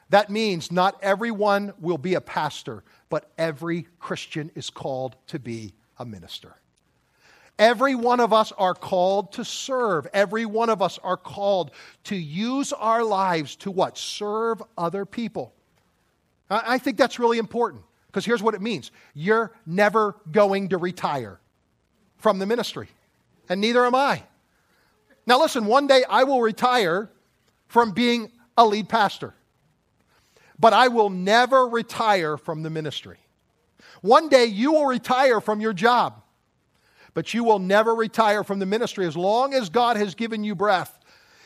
that 0.10 0.30
means 0.30 0.72
not 0.72 0.98
everyone 1.02 1.74
will 1.80 1.98
be 1.98 2.14
a 2.14 2.22
pastor, 2.22 2.84
but 3.10 3.32
every 3.38 3.88
Christian 4.00 4.52
is 4.56 4.70
called 4.70 5.16
to 5.28 5.40
be 5.40 5.74
a 5.98 6.06
minister. 6.06 6.56
Every 7.58 7.96
one 7.96 8.20
of 8.20 8.34
us 8.34 8.52
are 8.52 8.74
called 8.74 9.32
to 9.34 9.46
serve. 9.46 10.08
Every 10.14 10.46
one 10.46 10.70
of 10.70 10.82
us 10.82 11.00
are 11.04 11.18
called 11.18 11.72
to 12.06 12.16
use 12.16 12.74
our 12.74 13.04
lives 13.04 13.56
to 13.58 13.72
what? 13.72 13.98
Serve 13.98 14.62
other 14.78 15.06
people. 15.06 15.54
I 16.50 16.78
think 16.78 16.98
that's 16.98 17.18
really 17.18 17.38
important 17.38 17.84
because 18.08 18.26
here's 18.26 18.44
what 18.44 18.54
it 18.56 18.62
means 18.62 18.92
you're 19.14 19.52
never 19.66 20.16
going 20.32 20.70
to 20.70 20.78
retire 20.78 21.40
from 22.18 22.40
the 22.40 22.46
ministry, 22.46 22.90
and 23.50 23.60
neither 23.62 23.86
am 23.86 23.96
I. 23.96 24.24
Now, 25.26 25.40
listen, 25.40 25.66
one 25.66 25.88
day 25.88 26.04
I 26.08 26.24
will 26.24 26.42
retire 26.42 27.10
from 27.68 27.92
being 27.92 28.32
a 28.58 28.66
lead 28.66 28.90
pastor, 28.90 29.34
but 30.60 30.74
I 30.74 30.88
will 30.88 31.10
never 31.10 31.68
retire 31.68 32.38
from 32.38 32.64
the 32.64 32.70
ministry. 32.70 33.18
One 34.02 34.30
day 34.30 34.46
you 34.46 34.74
will 34.74 34.86
retire 34.86 35.42
from 35.42 35.62
your 35.62 35.74
job 35.74 36.22
but 37.16 37.34
you 37.34 37.44
will 37.44 37.60
never 37.60 37.96
retire 37.96 38.44
from 38.44 38.60
the 38.60 38.66
ministry 38.68 39.08
as 39.08 39.18
long 39.18 39.56
as 39.56 39.70
God 39.70 39.98
has 39.98 40.14
given 40.14 40.44
you 40.44 40.54
breath. 40.54 41.00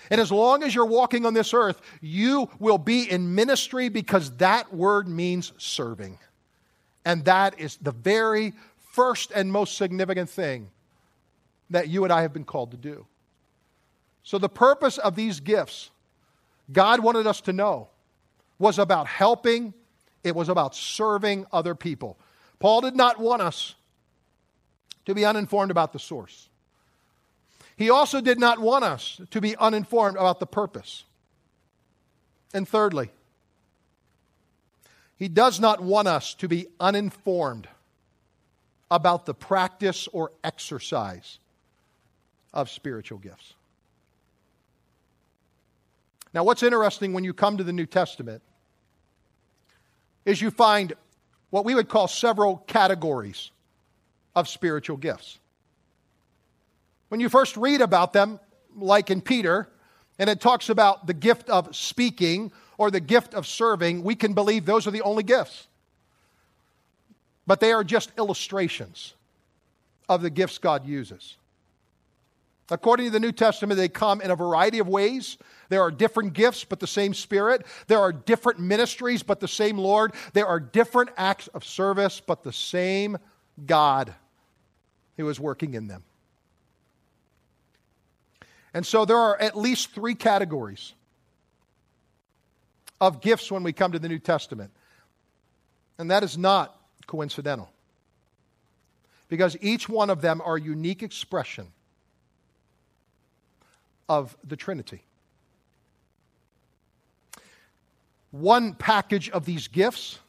And 0.10 0.19
as 0.19 0.32
long 0.32 0.63
as 0.63 0.74
you're 0.74 0.86
walking 0.86 1.26
on 1.26 1.36
this 1.36 1.54
earth, 1.54 1.80
you 2.02 2.50
will 2.58 2.80
be 2.80 3.10
in 3.10 3.36
ministry 3.36 3.88
because 3.88 4.32
that 4.38 4.74
word 4.74 5.08
means 5.08 5.54
serving. 5.58 6.17
And 7.06 7.24
that 7.26 7.60
is 7.60 7.78
the 7.78 7.91
very 7.91 8.54
first 8.91 9.32
and 9.32 9.52
most 9.52 9.78
significant 9.78 10.30
thing 10.30 10.72
that 11.69 11.88
you 11.88 12.04
and 12.04 12.12
I 12.12 12.24
have 12.24 12.34
been 12.34 12.43
called 12.43 12.72
to 12.72 12.78
do. 12.78 13.06
So, 14.24 14.39
the 14.39 14.50
purpose 14.50 14.98
of 14.98 15.15
these 15.15 15.39
gifts, 15.39 15.91
God 16.72 17.00
wanted 17.02 17.28
us 17.28 17.41
to 17.41 17.54
know, 17.54 17.89
was 18.60 18.78
about 18.78 19.08
helping, 19.08 19.74
it 20.24 20.36
was 20.36 20.50
about 20.50 20.76
serving 20.76 21.45
other 21.52 21.74
people. 21.74 22.19
Paul 22.60 22.82
did 22.82 22.95
not 22.95 23.19
want 23.19 23.41
us 23.41 23.74
to 25.06 25.15
be 25.15 25.26
uninformed 25.26 25.72
about 25.72 25.93
the 25.93 26.00
source. 26.00 26.50
He 27.78 27.89
also 27.89 28.19
did 28.19 28.39
not 28.39 28.60
want 28.60 28.84
us 28.84 29.22
to 29.32 29.39
be 29.39 29.56
uninformed 29.56 30.17
about 30.17 30.41
the 30.41 30.45
purpose. 30.45 31.06
And 32.54 32.67
thirdly, 32.67 33.10
he 35.15 35.30
does 35.30 35.60
not 35.60 35.82
want 35.82 36.08
us 36.08 36.34
to 36.36 36.50
be 36.50 36.67
uninformed 36.80 37.67
about 38.91 39.26
the 39.26 39.34
practice 39.34 40.08
or 40.12 40.32
exercise 40.43 41.39
of 42.54 42.69
spiritual 42.69 43.19
gifts. 43.19 43.54
Now, 46.34 46.43
what's 46.43 46.63
interesting 46.63 47.13
when 47.13 47.24
you 47.24 47.34
come 47.34 47.58
to 47.58 47.63
the 47.63 47.74
New 47.74 47.86
Testament 47.86 48.41
is 50.29 50.39
you 50.39 50.51
find 50.51 50.93
what 51.49 51.65
we 51.65 51.73
would 51.73 51.89
call 51.89 52.07
several 52.07 52.57
categories 52.67 53.49
of 54.35 54.47
spiritual 54.47 54.95
gifts. 54.95 55.39
When 57.07 57.19
you 57.19 57.29
first 57.29 57.57
read 57.57 57.81
about 57.81 58.13
them, 58.13 58.39
like 58.75 59.09
in 59.09 59.21
Peter, 59.21 59.67
and 60.19 60.29
it 60.29 60.39
talks 60.39 60.69
about 60.69 61.07
the 61.07 61.15
gift 61.15 61.49
of 61.49 61.75
speaking 61.75 62.51
or 62.77 62.91
the 62.91 62.99
gift 62.99 63.33
of 63.33 63.47
serving, 63.47 64.03
we 64.03 64.13
can 64.13 64.33
believe 64.33 64.65
those 64.65 64.85
are 64.85 64.91
the 64.91 65.01
only 65.01 65.23
gifts. 65.23 65.65
But 67.47 67.59
they 67.59 67.71
are 67.71 67.83
just 67.83 68.11
illustrations 68.15 69.15
of 70.07 70.21
the 70.21 70.29
gifts 70.29 70.59
God 70.59 70.85
uses. 70.85 71.37
According 72.71 73.08
to 73.08 73.12
the 73.12 73.19
New 73.19 73.32
Testament, 73.32 73.77
they 73.77 73.89
come 73.89 74.21
in 74.21 74.29
a 74.29 74.36
variety 74.36 74.79
of 74.79 74.88
ways. 74.88 75.38
There 75.69 75.82
are 75.82 75.91
different 75.91 76.34
gifts, 76.34 76.63
but 76.63 76.79
the 76.79 76.88
same 76.88 77.13
Spirit. 77.13 77.65
There 77.88 77.99
are 77.99 78.13
different 78.13 78.60
ministries, 78.60 79.23
but 79.23 79.39
the 79.39 79.47
same 79.47 79.77
Lord. 79.77 80.13
There 80.34 80.45
are 80.45 80.60
different 80.60 81.10
acts 81.17 81.47
of 81.49 81.65
service, 81.65 82.21
but 82.25 82.43
the 82.43 82.53
same 82.53 83.17
God 83.65 84.13
who 85.17 85.27
is 85.29 85.39
working 85.39 85.73
in 85.73 85.88
them. 85.88 86.03
And 88.73 88.86
so 88.86 89.03
there 89.03 89.17
are 89.17 89.39
at 89.41 89.58
least 89.58 89.91
three 89.91 90.13
categories 90.13 90.93
of 93.01 93.19
gifts 93.19 93.51
when 93.51 93.63
we 93.63 93.73
come 93.73 93.93
to 93.93 93.99
the 93.99 94.10
New 94.10 94.19
Testament. 94.19 94.71
And 95.97 96.12
that 96.12 96.23
is 96.23 96.38
not 96.38 96.79
coincidental. 97.08 97.69
Because 99.27 99.58
each 99.62 99.89
one 99.89 100.10
of 100.10 100.21
them 100.21 100.41
are 100.43 100.58
unique 100.58 101.01
expression 101.01 101.71
of 104.10 104.36
the 104.43 104.56
Trinity. 104.56 105.04
One 108.32 108.74
package 108.74 109.30
of 109.30 109.45
these 109.45 109.67
gifts 109.67 110.19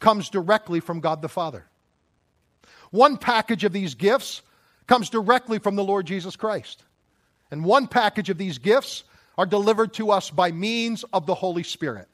comes 0.00 0.28
directly 0.28 0.80
from 0.80 1.00
God 1.00 1.22
the 1.22 1.28
Father. 1.28 1.66
One 2.90 3.16
package 3.16 3.64
of 3.64 3.72
these 3.72 3.94
gifts 3.94 4.42
comes 4.86 5.08
directly 5.08 5.58
from 5.58 5.76
the 5.76 5.84
Lord 5.84 6.06
Jesus 6.06 6.36
Christ. 6.36 6.82
And 7.50 7.64
one 7.64 7.86
package 7.86 8.30
of 8.30 8.38
these 8.38 8.58
gifts 8.58 9.04
are 9.38 9.46
delivered 9.46 9.94
to 9.94 10.10
us 10.10 10.30
by 10.30 10.52
means 10.52 11.04
of 11.12 11.26
the 11.26 11.34
Holy 11.34 11.62
Spirit. 11.62 12.08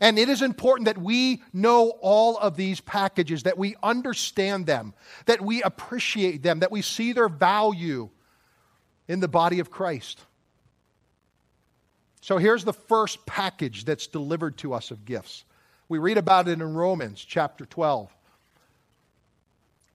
And 0.00 0.18
it 0.18 0.28
is 0.28 0.42
important 0.42 0.86
that 0.86 0.98
we 0.98 1.42
know 1.52 1.90
all 2.02 2.36
of 2.36 2.56
these 2.56 2.80
packages, 2.80 3.44
that 3.44 3.56
we 3.56 3.76
understand 3.82 4.66
them, 4.66 4.92
that 5.24 5.40
we 5.40 5.62
appreciate 5.62 6.42
them, 6.42 6.60
that 6.60 6.70
we 6.70 6.82
see 6.82 7.12
their 7.12 7.30
value 7.30 8.10
in 9.08 9.20
the 9.20 9.28
body 9.28 9.60
of 9.60 9.70
Christ. 9.70 10.20
So 12.20 12.38
here's 12.38 12.64
the 12.64 12.72
first 12.72 13.24
package 13.26 13.84
that's 13.84 14.06
delivered 14.06 14.56
to 14.58 14.74
us 14.74 14.90
of 14.90 15.04
gifts. 15.04 15.44
We 15.88 15.98
read 15.98 16.18
about 16.18 16.48
it 16.48 16.60
in 16.60 16.74
Romans 16.74 17.24
chapter 17.24 17.64
12 17.64 18.10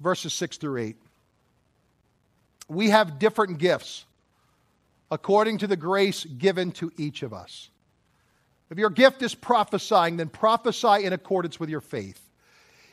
verses 0.02 0.34
6 0.34 0.58
through 0.58 0.78
8. 0.78 0.96
We 2.68 2.90
have 2.90 3.20
different 3.20 3.60
gifts 3.60 4.06
according 5.10 5.60
to 5.60 5.68
the 5.68 5.76
grace 5.76 6.26
given 6.26 6.72
to 6.72 6.92
each 6.98 7.22
of 7.24 7.34
us. 7.34 7.70
If 8.70 8.78
your 8.78 8.90
gift 8.90 9.22
is 9.22 9.36
prophesying, 9.36 10.18
then 10.18 10.30
prophesy 10.30 11.04
in 11.04 11.12
accordance 11.12 11.60
with 11.60 11.70
your 11.70 11.82
faith. 11.82 12.30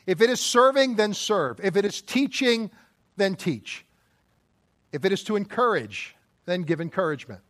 If 0.05 0.21
it 0.21 0.29
is 0.29 0.41
serving, 0.41 0.95
then 0.95 1.13
serve. 1.13 1.59
If 1.63 1.77
it 1.77 1.85
is 1.85 2.01
teaching, 2.01 2.69
then 3.15 3.35
teach. 3.35 3.85
If 4.91 5.05
it 5.05 5.11
is 5.11 5.23
to 5.25 5.35
encourage, 5.35 6.15
then 6.45 6.63
give 6.63 6.81
encouragement. 6.81 7.41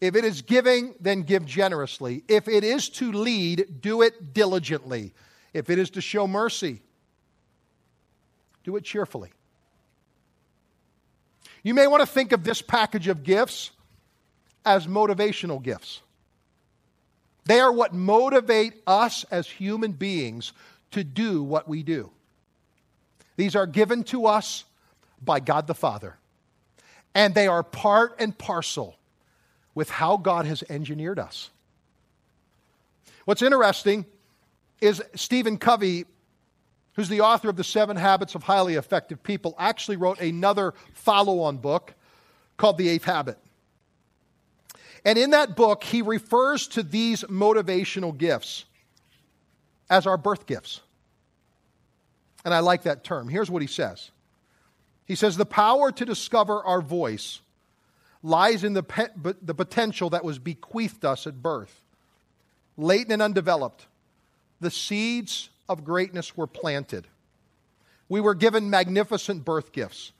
If 0.00 0.14
it 0.14 0.24
is 0.24 0.42
giving, 0.42 0.94
then 1.00 1.22
give 1.22 1.46
generously. 1.46 2.22
If 2.28 2.48
it 2.48 2.64
is 2.64 2.88
to 2.90 3.12
lead, 3.12 3.80
do 3.80 4.02
it 4.02 4.34
diligently. 4.34 5.14
If 5.54 5.70
it 5.70 5.78
is 5.78 5.90
to 5.90 6.02
show 6.02 6.26
mercy, 6.26 6.82
do 8.62 8.76
it 8.76 8.84
cheerfully. 8.84 9.30
You 11.62 11.72
may 11.72 11.86
want 11.86 12.02
to 12.02 12.06
think 12.06 12.32
of 12.32 12.44
this 12.44 12.60
package 12.60 13.08
of 13.08 13.22
gifts 13.22 13.70
as 14.64 14.86
motivational 14.86 15.62
gifts. 15.62 16.02
They 17.46 17.60
are 17.60 17.72
what 17.72 17.94
motivate 17.94 18.74
us 18.86 19.24
as 19.30 19.48
human 19.48 19.92
beings 19.92 20.52
to 20.90 21.04
do 21.04 21.42
what 21.42 21.68
we 21.68 21.82
do. 21.82 22.10
These 23.36 23.56
are 23.56 23.66
given 23.66 24.04
to 24.04 24.26
us 24.26 24.64
by 25.22 25.40
God 25.40 25.66
the 25.66 25.74
Father, 25.74 26.16
and 27.16 27.34
they 27.34 27.48
are 27.48 27.64
part 27.64 28.14
and 28.20 28.36
parcel 28.38 28.96
with 29.74 29.90
how 29.90 30.16
God 30.16 30.46
has 30.46 30.62
engineered 30.68 31.18
us. 31.18 31.50
What's 33.24 33.42
interesting 33.42 34.06
is 34.80 35.02
Stephen 35.16 35.58
Covey 35.58 36.04
who's 36.96 37.08
the 37.10 37.20
author 37.20 37.50
of 37.50 37.56
The 37.56 37.64
Seven 37.64 37.96
Habits 37.96 38.34
of 38.34 38.42
Highly 38.42 38.74
Effective 38.74 39.22
People, 39.22 39.54
actually 39.58 39.96
wrote 39.98 40.18
another 40.18 40.74
follow 40.94 41.40
on 41.40 41.58
book 41.58 41.94
called 42.56 42.78
The 42.78 42.88
Eighth 42.88 43.04
Habit. 43.04 43.38
And 45.04 45.18
in 45.18 45.30
that 45.30 45.54
book, 45.54 45.84
he 45.84 46.02
refers 46.02 46.66
to 46.68 46.82
these 46.82 47.22
motivational 47.24 48.16
gifts 48.16 48.64
as 49.88 50.06
our 50.06 50.16
birth 50.16 50.46
gifts. 50.46 50.80
And 52.44 52.52
I 52.52 52.60
like 52.60 52.84
that 52.84 53.04
term. 53.04 53.28
Here's 53.28 53.50
what 53.50 53.62
he 53.62 53.68
says 53.68 54.10
He 55.06 55.14
says, 55.14 55.36
The 55.36 55.46
power 55.46 55.90
to 55.92 56.04
discover 56.04 56.62
our 56.64 56.82
voice 56.82 57.40
lies 58.22 58.64
in 58.64 58.74
the, 58.74 58.82
pe- 58.82 59.08
the 59.40 59.54
potential 59.54 60.10
that 60.10 60.24
was 60.24 60.38
bequeathed 60.38 61.04
us 61.04 61.26
at 61.26 61.42
birth, 61.42 61.80
latent 62.76 63.12
and 63.12 63.22
undeveloped. 63.22 63.86
The 64.60 64.70
seeds 64.70 65.48
of 65.68 65.84
greatness 65.84 66.36
were 66.36 66.46
planted. 66.46 67.06
We 68.08 68.20
were 68.20 68.34
given 68.34 68.70
magnificent 68.70 69.44
birth 69.44 69.72
gifts, 69.72 70.12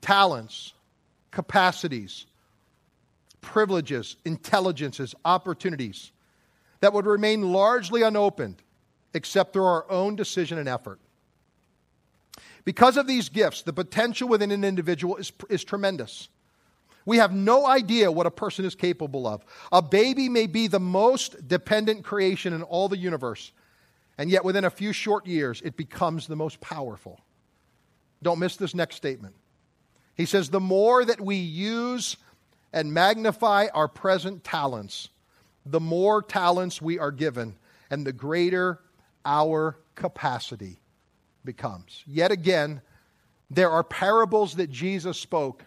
talents, 0.00 0.72
capacities, 1.30 2.26
privileges, 3.40 4.16
intelligences, 4.24 5.14
opportunities 5.24 6.12
that 6.80 6.92
would 6.92 7.06
remain 7.06 7.52
largely 7.52 8.02
unopened 8.02 8.62
except 9.14 9.52
through 9.52 9.64
our 9.64 9.90
own 9.90 10.16
decision 10.16 10.58
and 10.58 10.68
effort. 10.68 10.98
Because 12.64 12.96
of 12.96 13.06
these 13.06 13.28
gifts, 13.28 13.62
the 13.62 13.72
potential 13.72 14.28
within 14.28 14.50
an 14.50 14.64
individual 14.64 15.16
is, 15.16 15.32
is 15.48 15.64
tremendous. 15.64 16.28
We 17.04 17.16
have 17.16 17.32
no 17.32 17.66
idea 17.66 18.12
what 18.12 18.26
a 18.26 18.30
person 18.30 18.64
is 18.64 18.76
capable 18.76 19.26
of. 19.26 19.44
A 19.72 19.82
baby 19.82 20.28
may 20.28 20.46
be 20.46 20.68
the 20.68 20.78
most 20.78 21.48
dependent 21.48 22.04
creation 22.04 22.52
in 22.52 22.62
all 22.62 22.88
the 22.88 22.96
universe, 22.96 23.50
and 24.16 24.30
yet 24.30 24.44
within 24.44 24.64
a 24.64 24.70
few 24.70 24.92
short 24.92 25.26
years, 25.26 25.60
it 25.64 25.76
becomes 25.76 26.26
the 26.26 26.36
most 26.36 26.60
powerful. 26.60 27.20
Don't 28.22 28.38
miss 28.38 28.56
this 28.56 28.74
next 28.74 28.94
statement. 28.94 29.34
He 30.14 30.26
says, 30.26 30.50
The 30.50 30.60
more 30.60 31.04
that 31.04 31.20
we 31.20 31.36
use 31.36 32.16
and 32.72 32.94
magnify 32.94 33.66
our 33.74 33.88
present 33.88 34.44
talents, 34.44 35.08
the 35.66 35.80
more 35.80 36.22
talents 36.22 36.80
we 36.80 37.00
are 37.00 37.10
given, 37.10 37.56
and 37.90 38.06
the 38.06 38.12
greater 38.12 38.78
our 39.24 39.76
capacity 39.96 40.81
becomes. 41.44 42.02
Yet 42.06 42.30
again, 42.30 42.80
there 43.50 43.70
are 43.70 43.84
parables 43.84 44.54
that 44.54 44.70
Jesus 44.70 45.18
spoke 45.18 45.64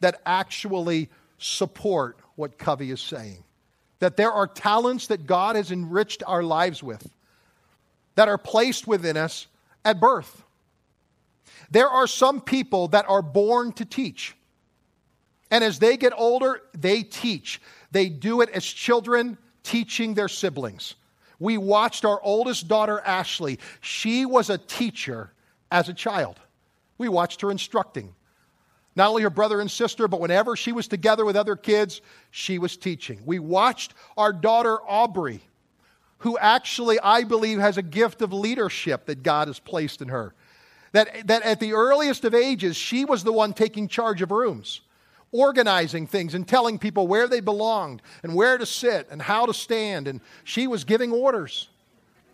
that 0.00 0.20
actually 0.24 1.08
support 1.38 2.18
what 2.36 2.58
Covey 2.58 2.90
is 2.90 3.00
saying. 3.00 3.44
That 4.00 4.16
there 4.16 4.32
are 4.32 4.46
talents 4.46 5.06
that 5.08 5.26
God 5.26 5.56
has 5.56 5.70
enriched 5.70 6.22
our 6.26 6.42
lives 6.42 6.82
with 6.82 7.08
that 8.14 8.28
are 8.28 8.38
placed 8.38 8.86
within 8.86 9.16
us 9.16 9.46
at 9.84 10.00
birth. 10.00 10.42
There 11.70 11.88
are 11.88 12.06
some 12.06 12.40
people 12.40 12.88
that 12.88 13.06
are 13.08 13.22
born 13.22 13.72
to 13.72 13.84
teach. 13.84 14.36
And 15.50 15.62
as 15.62 15.78
they 15.78 15.96
get 15.96 16.12
older, 16.16 16.60
they 16.76 17.02
teach. 17.02 17.60
They 17.90 18.08
do 18.08 18.40
it 18.40 18.50
as 18.50 18.64
children, 18.64 19.38
teaching 19.62 20.14
their 20.14 20.28
siblings. 20.28 20.94
We 21.38 21.58
watched 21.58 22.04
our 22.04 22.20
oldest 22.22 22.68
daughter, 22.68 23.00
Ashley. 23.00 23.58
She 23.80 24.26
was 24.26 24.50
a 24.50 24.58
teacher 24.58 25.32
as 25.70 25.88
a 25.88 25.94
child. 25.94 26.38
We 26.98 27.08
watched 27.08 27.40
her 27.40 27.50
instructing. 27.50 28.14
Not 28.96 29.08
only 29.08 29.22
her 29.22 29.30
brother 29.30 29.60
and 29.60 29.70
sister, 29.70 30.06
but 30.06 30.20
whenever 30.20 30.54
she 30.54 30.70
was 30.70 30.86
together 30.86 31.24
with 31.24 31.36
other 31.36 31.56
kids, 31.56 32.00
she 32.30 32.58
was 32.58 32.76
teaching. 32.76 33.20
We 33.26 33.40
watched 33.40 33.94
our 34.16 34.32
daughter, 34.32 34.78
Aubrey, 34.86 35.40
who 36.18 36.38
actually, 36.38 37.00
I 37.00 37.24
believe, 37.24 37.58
has 37.58 37.76
a 37.76 37.82
gift 37.82 38.22
of 38.22 38.32
leadership 38.32 39.06
that 39.06 39.24
God 39.24 39.48
has 39.48 39.58
placed 39.58 40.00
in 40.00 40.08
her. 40.08 40.32
That, 40.92 41.26
that 41.26 41.42
at 41.42 41.58
the 41.58 41.72
earliest 41.72 42.24
of 42.24 42.34
ages, 42.34 42.76
she 42.76 43.04
was 43.04 43.24
the 43.24 43.32
one 43.32 43.52
taking 43.52 43.88
charge 43.88 44.22
of 44.22 44.30
rooms 44.30 44.80
organizing 45.34 46.06
things 46.06 46.32
and 46.32 46.46
telling 46.46 46.78
people 46.78 47.08
where 47.08 47.26
they 47.26 47.40
belonged 47.40 48.00
and 48.22 48.34
where 48.34 48.56
to 48.56 48.64
sit 48.64 49.08
and 49.10 49.20
how 49.20 49.44
to 49.44 49.52
stand. 49.52 50.06
And 50.06 50.20
she 50.44 50.68
was 50.68 50.84
giving 50.84 51.10
orders. 51.10 51.68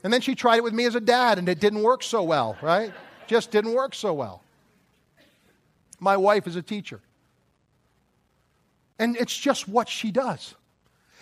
And 0.04 0.12
then 0.12 0.20
she 0.20 0.34
tried 0.34 0.58
it 0.58 0.64
with 0.64 0.74
me 0.74 0.84
as 0.84 0.94
a 0.94 1.00
dad, 1.00 1.38
and 1.38 1.48
it 1.48 1.60
didn't 1.60 1.82
work 1.82 2.02
so 2.02 2.22
well, 2.22 2.56
right? 2.62 2.92
Just 3.26 3.50
didn't 3.50 3.72
work 3.72 3.94
so 3.94 4.12
well. 4.12 4.42
My 5.98 6.16
wife 6.16 6.46
is 6.46 6.56
a 6.56 6.62
teacher. 6.62 7.00
And 8.98 9.16
it's 9.16 9.36
just 9.36 9.66
what 9.66 9.88
she 9.88 10.10
does. 10.10 10.54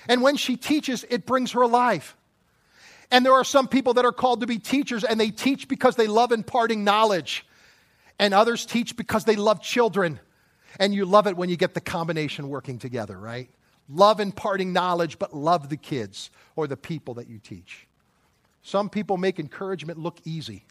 And 0.08 0.20
when 0.20 0.36
she 0.36 0.56
teaches, 0.56 1.04
it 1.08 1.26
brings 1.26 1.52
her 1.52 1.62
alive. 1.62 2.16
And 3.10 3.24
there 3.24 3.34
are 3.34 3.44
some 3.44 3.68
people 3.68 3.94
that 3.94 4.04
are 4.04 4.12
called 4.12 4.40
to 4.40 4.46
be 4.46 4.58
teachers, 4.58 5.04
and 5.04 5.18
they 5.18 5.30
teach 5.30 5.68
because 5.68 5.96
they 5.96 6.08
love 6.08 6.32
imparting 6.32 6.82
knowledge. 6.82 7.46
And 8.18 8.34
others 8.34 8.66
teach 8.66 8.96
because 8.96 9.24
they 9.24 9.36
love 9.36 9.62
children. 9.62 10.18
And 10.78 10.94
you 10.94 11.04
love 11.04 11.26
it 11.26 11.36
when 11.36 11.48
you 11.48 11.56
get 11.56 11.74
the 11.74 11.80
combination 11.80 12.48
working 12.48 12.78
together, 12.78 13.18
right? 13.18 13.50
Love 13.88 14.20
imparting 14.20 14.72
knowledge, 14.72 15.18
but 15.18 15.34
love 15.34 15.68
the 15.68 15.76
kids 15.76 16.30
or 16.56 16.66
the 16.66 16.76
people 16.76 17.14
that 17.14 17.28
you 17.28 17.38
teach. 17.38 17.86
Some 18.62 18.90
people 18.90 19.16
make 19.16 19.38
encouragement 19.38 19.98
look 19.98 20.18
easy. 20.24 20.66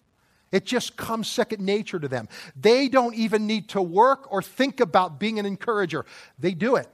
It 0.51 0.65
just 0.65 0.95
comes 0.95 1.27
second 1.27 1.65
nature 1.65 1.99
to 1.99 2.07
them. 2.07 2.29
They 2.55 2.87
don't 2.87 3.15
even 3.15 3.47
need 3.47 3.69
to 3.69 3.81
work 3.81 4.31
or 4.31 4.41
think 4.41 4.79
about 4.79 5.19
being 5.19 5.39
an 5.39 5.45
encourager. 5.45 6.05
They 6.39 6.53
do 6.53 6.75
it 6.75 6.89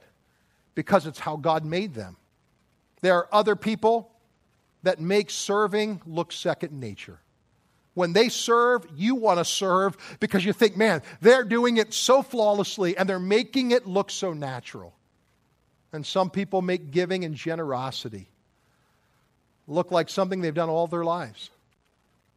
because 0.74 1.06
it's 1.06 1.20
how 1.20 1.36
God 1.36 1.64
made 1.64 1.94
them. 1.94 2.16
There 3.00 3.14
are 3.16 3.28
other 3.32 3.54
people 3.54 4.10
that 4.82 5.00
make 5.00 5.30
serving 5.30 6.02
look 6.06 6.32
second 6.32 6.72
nature. 6.72 7.20
When 7.94 8.12
they 8.12 8.28
serve, 8.28 8.86
you 8.96 9.14
want 9.14 9.38
to 9.38 9.44
serve 9.44 9.96
because 10.20 10.44
you 10.44 10.52
think, 10.52 10.76
man, 10.76 11.02
they're 11.20 11.44
doing 11.44 11.76
it 11.76 11.94
so 11.94 12.22
flawlessly 12.22 12.96
and 12.96 13.08
they're 13.08 13.20
making 13.20 13.70
it 13.70 13.86
look 13.86 14.10
so 14.10 14.32
natural. 14.32 14.94
And 15.92 16.04
some 16.04 16.28
people 16.28 16.60
make 16.60 16.90
giving 16.90 17.24
and 17.24 17.36
generosity 17.36 18.28
look 19.68 19.92
like 19.92 20.08
something 20.08 20.40
they've 20.40 20.52
done 20.52 20.68
all 20.68 20.88
their 20.88 21.04
lives. 21.04 21.50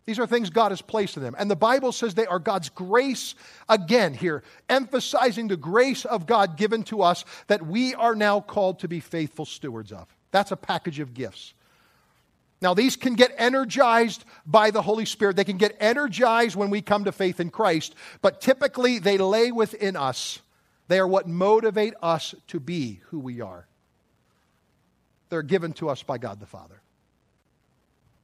These 0.05 0.19
are 0.19 0.27
things 0.27 0.49
God 0.49 0.71
has 0.71 0.81
placed 0.81 1.17
in 1.17 1.23
them. 1.23 1.35
And 1.37 1.51
the 1.51 1.55
Bible 1.55 1.91
says 1.91 2.13
they 2.13 2.27
are 2.27 2.39
God's 2.39 2.69
grace, 2.69 3.35
again, 3.67 4.13
here, 4.13 4.41
emphasizing 4.69 5.49
the 5.49 5.57
grace 5.57 6.05
of 6.05 6.25
God 6.25 6.55
given 6.55 6.83
to 6.83 7.01
us 7.01 7.25
that 7.47 7.67
we 7.67 7.93
are 7.93 8.15
now 8.15 8.39
called 8.39 8.79
to 8.79 8.87
be 8.87 9.01
faithful 9.01 9.43
stewards 9.43 9.91
of. 9.91 10.07
That's 10.31 10.51
a 10.51 10.55
package 10.55 10.99
of 10.99 11.13
gifts. 11.13 11.53
Now, 12.61 12.73
these 12.73 12.95
can 12.95 13.13
get 13.13 13.33
energized 13.37 14.25
by 14.45 14.71
the 14.71 14.81
Holy 14.81 15.05
Spirit. 15.05 15.35
They 15.35 15.43
can 15.43 15.57
get 15.57 15.77
energized 15.79 16.55
when 16.55 16.71
we 16.71 16.81
come 16.81 17.03
to 17.03 17.11
faith 17.11 17.39
in 17.39 17.51
Christ, 17.51 17.93
but 18.21 18.41
typically 18.41 18.97
they 18.97 19.17
lay 19.17 19.51
within 19.51 19.95
us. 19.95 20.39
They 20.87 20.99
are 20.99 21.07
what 21.07 21.27
motivate 21.27 21.93
us 22.01 22.33
to 22.47 22.59
be 22.59 23.01
who 23.09 23.19
we 23.19 23.41
are. 23.41 23.67
They're 25.29 25.43
given 25.43 25.73
to 25.73 25.89
us 25.89 26.01
by 26.01 26.17
God 26.17 26.39
the 26.39 26.45
Father. 26.45 26.81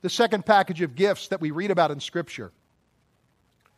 The 0.02 0.10
second 0.10 0.46
package 0.46 0.82
of 0.82 0.96
gifts 0.96 1.28
that 1.28 1.42
we 1.42 1.52
read 1.52 1.72
about 1.72 1.92
in 1.92 2.00
Scripture, 2.00 2.52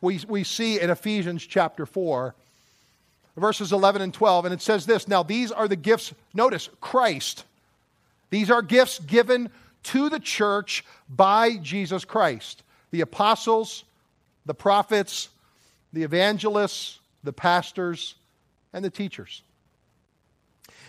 we, 0.00 0.20
we 0.28 0.44
see 0.44 0.80
in 0.80 0.90
Ephesians 0.90 1.44
chapter 1.44 1.84
4, 1.84 2.34
verses 3.36 3.72
11 3.72 4.02
and 4.02 4.14
12, 4.14 4.46
and 4.46 4.54
it 4.54 4.62
says 4.62 4.86
this 4.86 5.06
Now, 5.06 5.22
these 5.22 5.52
are 5.52 5.68
the 5.68 5.76
gifts, 5.76 6.14
notice, 6.32 6.70
Christ. 6.80 7.44
These 8.30 8.50
are 8.50 8.62
gifts 8.62 8.98
given 8.98 9.50
to 9.84 10.08
the 10.08 10.20
church 10.20 10.84
by 11.08 11.56
Jesus 11.56 12.04
Christ 12.04 12.62
the 12.92 13.00
apostles, 13.00 13.84
the 14.46 14.54
prophets, 14.54 15.28
the 15.92 16.02
evangelists, 16.02 17.00
the 17.24 17.32
pastors, 17.32 18.14
and 18.72 18.84
the 18.84 18.90
teachers. 18.90 19.42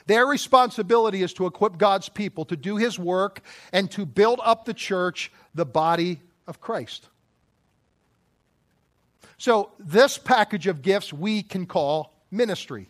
Their 0.06 0.26
responsibility 0.26 1.22
is 1.22 1.34
to 1.34 1.48
equip 1.48 1.78
God's 1.78 2.08
people 2.08 2.46
to 2.46 2.56
do 2.56 2.78
his 2.78 2.98
work 2.98 3.42
and 3.74 3.92
to 3.92 4.06
build 4.06 4.40
up 4.44 4.64
the 4.64 4.74
church, 4.74 5.32
the 5.54 5.66
body 5.66 6.22
of 6.48 6.62
Christ. 6.62 7.08
So, 9.38 9.72
this 9.78 10.18
package 10.18 10.68
of 10.68 10.82
gifts 10.82 11.12
we 11.12 11.44
can 11.44 11.66
call 11.66 12.14
ministry 12.32 12.90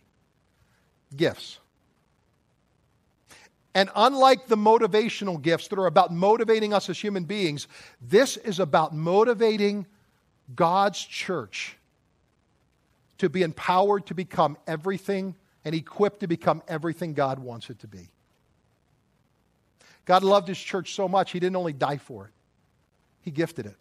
gifts. 1.15 1.59
And 3.77 3.91
unlike 3.95 4.47
the 4.47 4.57
motivational 4.57 5.39
gifts 5.39 5.67
that 5.67 5.77
are 5.77 5.85
about 5.85 6.11
motivating 6.11 6.73
us 6.73 6.89
as 6.89 6.97
human 6.97 7.25
beings, 7.25 7.67
this 8.01 8.35
is 8.35 8.59
about 8.59 8.91
motivating 8.91 9.85
God's 10.55 10.99
church 10.99 11.77
to 13.19 13.29
be 13.29 13.43
empowered 13.43 14.07
to 14.07 14.15
become 14.15 14.57
everything 14.65 15.35
and 15.63 15.75
equipped 15.75 16.21
to 16.21 16.27
become 16.27 16.63
everything 16.67 17.13
God 17.13 17.37
wants 17.37 17.69
it 17.69 17.77
to 17.81 17.87
be. 17.87 18.09
God 20.05 20.23
loved 20.23 20.47
his 20.47 20.57
church 20.57 20.95
so 20.95 21.07
much, 21.07 21.29
he 21.29 21.39
didn't 21.39 21.55
only 21.55 21.73
die 21.73 21.97
for 21.97 22.25
it, 22.25 22.31
he 23.21 23.29
gifted 23.29 23.67
it. 23.67 23.77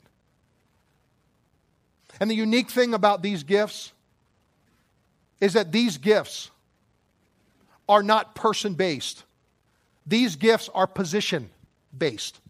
And 2.20 2.30
the 2.30 2.34
unique 2.34 2.68
thing 2.68 2.92
about 2.92 3.22
these 3.22 3.44
gifts 3.44 3.92
is 5.40 5.54
that 5.54 5.72
these 5.72 5.96
gifts 5.96 6.50
are 7.88 8.02
not 8.02 8.34
person 8.34 8.74
based. 8.74 9.22
These 10.06 10.36
gifts 10.36 10.68
are 10.74 10.86
position 10.86 11.50
based. 11.96 12.40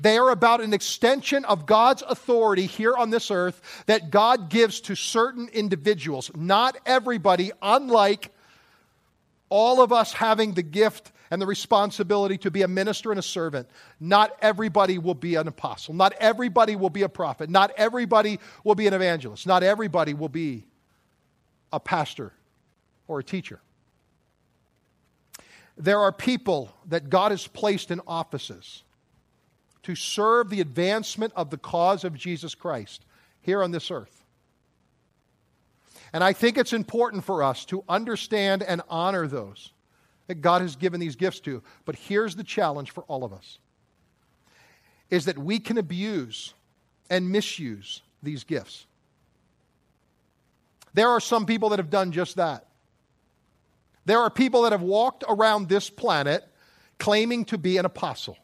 They 0.00 0.16
are 0.16 0.30
about 0.30 0.62
an 0.62 0.72
extension 0.72 1.44
of 1.44 1.66
God's 1.66 2.02
authority 2.02 2.64
here 2.64 2.94
on 2.94 3.10
this 3.10 3.30
earth 3.30 3.60
that 3.86 4.10
God 4.10 4.48
gives 4.48 4.80
to 4.82 4.94
certain 4.94 5.48
individuals. 5.52 6.30
Not 6.34 6.78
everybody, 6.86 7.52
unlike 7.60 8.32
all 9.50 9.82
of 9.82 9.92
us 9.92 10.14
having 10.14 10.54
the 10.54 10.62
gift 10.62 11.12
and 11.30 11.40
the 11.40 11.46
responsibility 11.46 12.38
to 12.38 12.50
be 12.50 12.62
a 12.62 12.68
minister 12.68 13.10
and 13.10 13.18
a 13.18 13.22
servant. 13.22 13.68
Not 14.00 14.36
everybody 14.42 14.98
will 14.98 15.14
be 15.14 15.36
an 15.36 15.46
apostle. 15.46 15.94
Not 15.94 16.12
everybody 16.18 16.76
will 16.76 16.90
be 16.90 17.02
a 17.02 17.08
prophet. 17.08 17.50
Not 17.50 17.72
everybody 17.76 18.40
will 18.64 18.74
be 18.74 18.86
an 18.86 18.94
evangelist. 18.94 19.46
Not 19.46 19.62
everybody 19.62 20.14
will 20.14 20.28
be 20.28 20.64
a 21.72 21.78
pastor 21.78 22.32
or 23.06 23.20
a 23.20 23.24
teacher. 23.24 23.60
There 25.80 25.98
are 25.98 26.12
people 26.12 26.70
that 26.88 27.08
God 27.08 27.30
has 27.30 27.46
placed 27.46 27.90
in 27.90 28.02
offices 28.06 28.82
to 29.82 29.94
serve 29.94 30.50
the 30.50 30.60
advancement 30.60 31.32
of 31.34 31.48
the 31.48 31.56
cause 31.56 32.04
of 32.04 32.14
Jesus 32.14 32.54
Christ 32.54 33.06
here 33.40 33.62
on 33.62 33.70
this 33.70 33.90
earth. 33.90 34.22
And 36.12 36.22
I 36.22 36.34
think 36.34 36.58
it's 36.58 36.74
important 36.74 37.24
for 37.24 37.42
us 37.42 37.64
to 37.66 37.82
understand 37.88 38.62
and 38.62 38.82
honor 38.90 39.26
those 39.26 39.72
that 40.26 40.42
God 40.42 40.60
has 40.60 40.76
given 40.76 41.00
these 41.00 41.16
gifts 41.16 41.40
to. 41.40 41.62
But 41.86 41.96
here's 41.96 42.36
the 42.36 42.44
challenge 42.44 42.90
for 42.90 43.04
all 43.04 43.24
of 43.24 43.32
us 43.32 43.58
is 45.08 45.24
that 45.24 45.38
we 45.38 45.58
can 45.58 45.78
abuse 45.78 46.52
and 47.08 47.30
misuse 47.30 48.02
these 48.22 48.44
gifts. 48.44 48.86
There 50.92 51.08
are 51.08 51.20
some 51.20 51.46
people 51.46 51.70
that 51.70 51.78
have 51.78 51.90
done 51.90 52.12
just 52.12 52.36
that. 52.36 52.66
There 54.10 54.18
are 54.18 54.28
people 54.28 54.62
that 54.62 54.72
have 54.72 54.82
walked 54.82 55.22
around 55.28 55.68
this 55.68 55.88
planet 55.88 56.44
claiming 56.98 57.44
to 57.44 57.56
be 57.56 57.76
an 57.76 57.84
apostle 57.84 58.36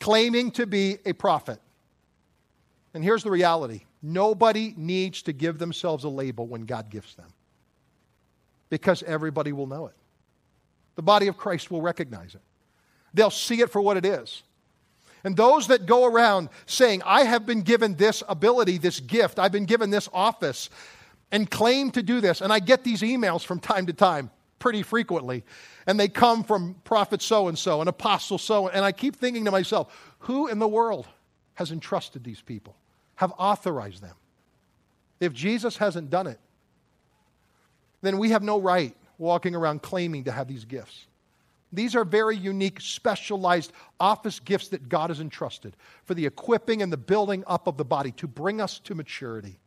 claiming 0.00 0.50
to 0.52 0.66
be 0.66 0.96
a 1.04 1.12
prophet. 1.12 1.60
And 2.94 3.04
here's 3.04 3.22
the 3.22 3.30
reality 3.30 3.82
nobody 4.02 4.72
needs 4.78 5.20
to 5.24 5.34
give 5.34 5.58
themselves 5.58 6.04
a 6.04 6.08
label 6.08 6.46
when 6.46 6.62
God 6.62 6.88
gives 6.88 7.16
them 7.16 7.30
because 8.70 9.02
everybody 9.02 9.52
will 9.52 9.66
know 9.66 9.88
it. 9.88 9.94
The 10.96 11.02
body 11.02 11.26
of 11.26 11.36
Christ 11.36 11.70
will 11.70 11.82
recognize 11.82 12.34
it, 12.34 12.40
they'll 13.12 13.28
see 13.28 13.60
it 13.60 13.70
for 13.70 13.82
what 13.82 13.98
it 13.98 14.06
is. 14.06 14.42
And 15.22 15.36
those 15.36 15.66
that 15.66 15.84
go 15.84 16.06
around 16.06 16.48
saying, 16.64 17.02
I 17.04 17.24
have 17.24 17.44
been 17.44 17.60
given 17.60 17.96
this 17.96 18.22
ability, 18.26 18.78
this 18.78 19.00
gift, 19.00 19.38
I've 19.38 19.52
been 19.52 19.66
given 19.66 19.90
this 19.90 20.08
office, 20.14 20.70
and 21.30 21.50
claim 21.50 21.90
to 21.92 22.02
do 22.02 22.20
this, 22.20 22.40
and 22.40 22.52
I 22.52 22.58
get 22.58 22.84
these 22.84 23.02
emails 23.02 23.44
from 23.44 23.60
time 23.60 23.86
to 23.86 23.92
time 23.92 24.30
pretty 24.58 24.82
frequently. 24.82 25.44
And 25.86 25.98
they 25.98 26.08
come 26.08 26.44
from 26.44 26.74
prophet 26.84 27.22
so 27.22 27.48
and 27.48 27.58
so, 27.58 27.80
an 27.80 27.88
apostle 27.88 28.38
so. 28.38 28.68
And 28.68 28.84
I 28.84 28.92
keep 28.92 29.16
thinking 29.16 29.44
to 29.44 29.50
myself, 29.50 30.14
who 30.20 30.48
in 30.48 30.58
the 30.58 30.68
world 30.68 31.08
has 31.54 31.72
entrusted 31.72 32.24
these 32.24 32.40
people, 32.40 32.76
have 33.16 33.32
authorized 33.38 34.02
them? 34.02 34.14
If 35.20 35.32
Jesus 35.32 35.76
hasn't 35.76 36.10
done 36.10 36.26
it, 36.26 36.38
then 38.02 38.18
we 38.18 38.30
have 38.30 38.42
no 38.42 38.60
right 38.60 38.94
walking 39.16 39.54
around 39.54 39.82
claiming 39.82 40.24
to 40.24 40.32
have 40.32 40.46
these 40.46 40.64
gifts. 40.64 41.06
These 41.72 41.96
are 41.96 42.04
very 42.04 42.36
unique, 42.36 42.80
specialized 42.80 43.72
office 44.00 44.40
gifts 44.40 44.68
that 44.68 44.88
God 44.88 45.10
has 45.10 45.20
entrusted 45.20 45.76
for 46.04 46.14
the 46.14 46.24
equipping 46.24 46.80
and 46.80 46.92
the 46.92 46.96
building 46.96 47.44
up 47.46 47.66
of 47.66 47.76
the 47.76 47.84
body 47.84 48.12
to 48.12 48.26
bring 48.28 48.60
us 48.60 48.78
to 48.80 48.94
maturity. 48.94 49.58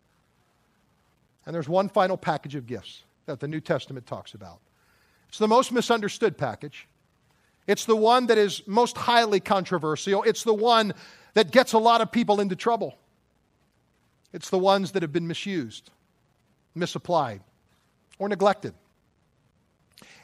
And 1.46 1.56
there's 1.56 1.70
one 1.70 1.90
final 1.90 2.18
package 2.18 2.56
of 2.56 2.68
gifts 2.68 3.04
that 3.26 3.40
the 3.40 3.48
New 3.48 3.62
Testament 3.62 4.06
talks 4.06 4.34
about. 4.34 4.60
It's 5.30 5.38
the 5.38 5.48
most 5.48 5.72
misunderstood 5.72 6.38
package. 6.38 6.88
It's 7.68 7.86
the 7.86 7.96
one 7.96 8.28
that 8.28 8.38
is 8.38 8.64
most 8.68 8.98
highly 8.98 9.40
controversial. 9.40 10.24
It's 10.24 10.44
the 10.44 10.54
one 10.54 10.94
that 11.34 11.52
gets 11.52 11.74
a 11.74 11.78
lot 11.78 12.02
of 12.02 12.12
people 12.12 12.40
into 12.40 12.56
trouble. 12.56 12.98
It's 14.34 14.50
the 14.50 14.58
ones 14.58 14.92
that 14.92 15.02
have 15.02 15.12
been 15.12 15.28
misused, 15.28 15.90
misapplied, 16.76 17.42
or 18.20 18.30
neglected. 18.30 18.74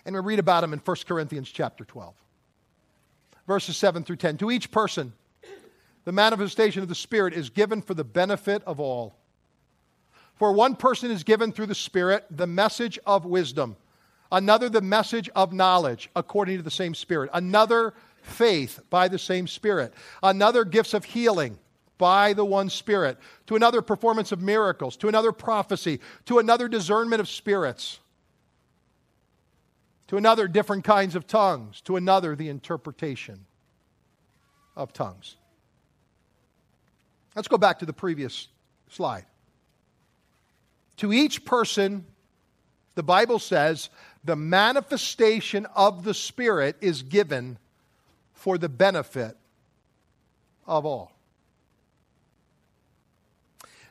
And 0.05 0.15
we 0.15 0.21
read 0.21 0.39
about 0.39 0.61
them 0.61 0.73
in 0.73 0.79
1 0.79 0.97
Corinthians 1.05 1.49
chapter 1.49 1.83
12, 1.83 2.15
verses 3.45 3.75
7 3.77 4.03
through 4.03 4.15
10. 4.15 4.37
To 4.37 4.51
each 4.51 4.71
person, 4.71 5.13
the 6.05 6.11
manifestation 6.13 6.81
of 6.81 6.89
the 6.89 6.95
Spirit 6.95 7.33
is 7.33 7.49
given 7.49 7.81
for 7.81 7.93
the 7.93 8.05
benefit 8.05 8.63
of 8.65 8.79
all. 8.79 9.15
For 10.37 10.51
one 10.51 10.75
person 10.75 11.11
is 11.11 11.23
given 11.23 11.51
through 11.51 11.65
the 11.67 11.75
Spirit 11.75 12.25
the 12.29 12.47
message 12.47 12.99
of 13.05 13.25
wisdom 13.25 13.75
Another, 14.31 14.69
the 14.69 14.81
message 14.81 15.29
of 15.35 15.53
knowledge 15.53 16.09
according 16.15 16.57
to 16.57 16.63
the 16.63 16.71
same 16.71 16.93
Spirit. 16.93 17.29
Another, 17.33 17.93
faith 18.21 18.79
by 18.89 19.07
the 19.07 19.19
same 19.19 19.47
Spirit. 19.47 19.93
Another, 20.21 20.65
gifts 20.65 20.93
of 20.93 21.05
healing 21.05 21.57
by 21.97 22.33
the 22.33 22.45
one 22.45 22.69
Spirit. 22.69 23.17
To 23.47 23.55
another, 23.55 23.81
performance 23.81 24.31
of 24.31 24.41
miracles. 24.41 24.97
To 24.97 25.07
another, 25.07 25.31
prophecy. 25.31 26.01
To 26.25 26.39
another, 26.39 26.67
discernment 26.67 27.21
of 27.21 27.29
spirits. 27.29 27.99
To 30.07 30.17
another, 30.17 30.47
different 30.47 30.83
kinds 30.83 31.15
of 31.15 31.25
tongues. 31.25 31.79
To 31.81 31.95
another, 31.95 32.35
the 32.35 32.49
interpretation 32.49 33.45
of 34.75 34.91
tongues. 34.91 35.37
Let's 37.33 37.47
go 37.47 37.57
back 37.57 37.79
to 37.79 37.85
the 37.85 37.93
previous 37.93 38.47
slide. 38.89 39.25
To 40.97 41.13
each 41.13 41.45
person, 41.45 42.05
the 42.95 43.03
Bible 43.03 43.39
says, 43.39 43.89
the 44.23 44.35
manifestation 44.35 45.65
of 45.75 46.03
the 46.03 46.13
Spirit 46.13 46.75
is 46.81 47.03
given 47.03 47.57
for 48.33 48.57
the 48.57 48.69
benefit 48.69 49.37
of 50.65 50.85
all. 50.85 51.11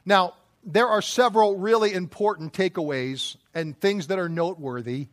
Now, 0.05 0.35
there 0.65 0.89
are 0.89 1.03
several 1.03 1.57
really 1.57 1.93
important 1.93 2.53
takeaways 2.53 3.37
and 3.55 3.79
things 3.81 4.09
that 4.09 4.19
are 4.19 4.29
noteworthy 4.29 5.07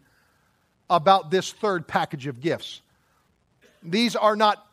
about 0.89 1.32
this 1.32 1.52
third 1.52 1.88
package 1.88 2.28
of 2.28 2.41
gifts. 2.41 2.82
These 3.82 4.16
are 4.16 4.36
not 4.36 4.66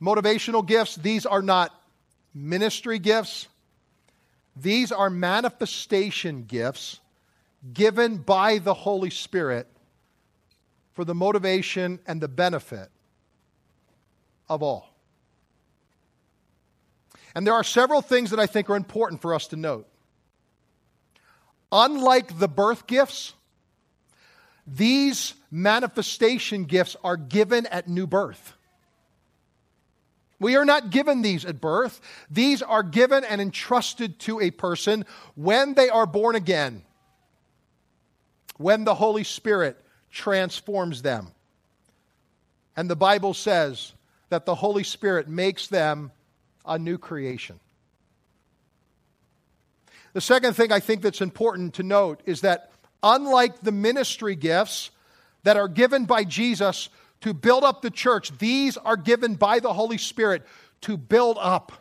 motivational 0.00 0.66
gifts, 0.66 0.96
these 0.96 1.26
are 1.26 1.42
not 1.42 1.74
ministry 2.34 2.98
gifts, 2.98 3.48
these 4.62 4.92
are 4.92 5.10
manifestation 5.10 6.44
gifts 6.44 7.00
given 7.72 8.18
by 8.18 8.58
the 8.58 8.74
Holy 8.74 9.10
Spirit 9.10 9.66
for 10.92 11.04
the 11.04 11.14
motivation 11.14 11.98
and 12.06 12.20
the 12.20 12.28
benefit 12.28 12.90
of 14.48 14.62
all. 14.62 14.88
And 17.34 17.46
there 17.46 17.54
are 17.54 17.64
several 17.64 18.02
things 18.02 18.30
that 18.30 18.40
I 18.40 18.46
think 18.46 18.68
are 18.68 18.76
important 18.76 19.22
for 19.22 19.34
us 19.34 19.46
to 19.48 19.56
note. 19.56 19.86
Unlike 21.70 22.38
the 22.38 22.48
birth 22.48 22.86
gifts, 22.86 23.34
these 24.66 25.34
manifestation 25.50 26.64
gifts 26.64 26.96
are 27.04 27.16
given 27.16 27.66
at 27.66 27.88
new 27.88 28.06
birth. 28.06 28.54
We 30.40 30.56
are 30.56 30.64
not 30.64 30.90
given 30.90 31.20
these 31.20 31.44
at 31.44 31.60
birth. 31.60 32.00
These 32.30 32.62
are 32.62 32.82
given 32.82 33.22
and 33.24 33.40
entrusted 33.40 34.18
to 34.20 34.40
a 34.40 34.50
person 34.50 35.04
when 35.36 35.74
they 35.74 35.90
are 35.90 36.06
born 36.06 36.34
again, 36.34 36.82
when 38.56 38.84
the 38.84 38.94
Holy 38.94 39.22
Spirit 39.22 39.76
transforms 40.10 41.02
them. 41.02 41.28
And 42.74 42.88
the 42.88 42.96
Bible 42.96 43.34
says 43.34 43.92
that 44.30 44.46
the 44.46 44.54
Holy 44.54 44.82
Spirit 44.82 45.28
makes 45.28 45.68
them 45.68 46.10
a 46.64 46.78
new 46.78 46.96
creation. 46.96 47.60
The 50.14 50.20
second 50.20 50.54
thing 50.54 50.72
I 50.72 50.80
think 50.80 51.02
that's 51.02 51.20
important 51.20 51.74
to 51.74 51.82
note 51.82 52.22
is 52.24 52.40
that 52.40 52.72
unlike 53.02 53.60
the 53.60 53.72
ministry 53.72 54.34
gifts 54.34 54.90
that 55.42 55.56
are 55.56 55.68
given 55.68 56.06
by 56.06 56.24
Jesus 56.24 56.88
to 57.20 57.34
build 57.34 57.64
up 57.64 57.82
the 57.82 57.90
church, 57.90 58.36
these 58.38 58.76
are 58.76 58.96
given 58.96 59.34
by 59.34 59.60
the 59.60 59.72
Holy 59.72 59.98
Spirit 59.98 60.42
to 60.82 60.96
build 60.96 61.36
up 61.40 61.72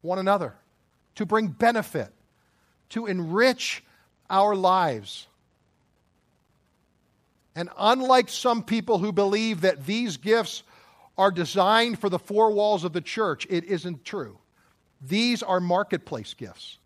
one 0.00 0.18
another, 0.18 0.54
to 1.14 1.24
bring 1.26 1.48
benefit, 1.48 2.12
to 2.90 3.06
enrich 3.06 3.84
our 4.28 4.56
lives. 4.56 5.28
And 7.54 7.68
unlike 7.78 8.28
some 8.28 8.62
people 8.62 8.98
who 8.98 9.12
believe 9.12 9.60
that 9.60 9.86
these 9.86 10.16
gifts 10.16 10.62
are 11.18 11.30
designed 11.30 11.98
for 11.98 12.08
the 12.08 12.18
four 12.18 12.50
walls 12.50 12.84
of 12.84 12.92
the 12.92 13.00
church, 13.00 13.46
it 13.50 13.64
isn't 13.64 14.04
true. 14.04 14.38
These 15.00 15.42
are 15.42 15.60
marketplace 15.60 16.34
gifts. 16.34 16.78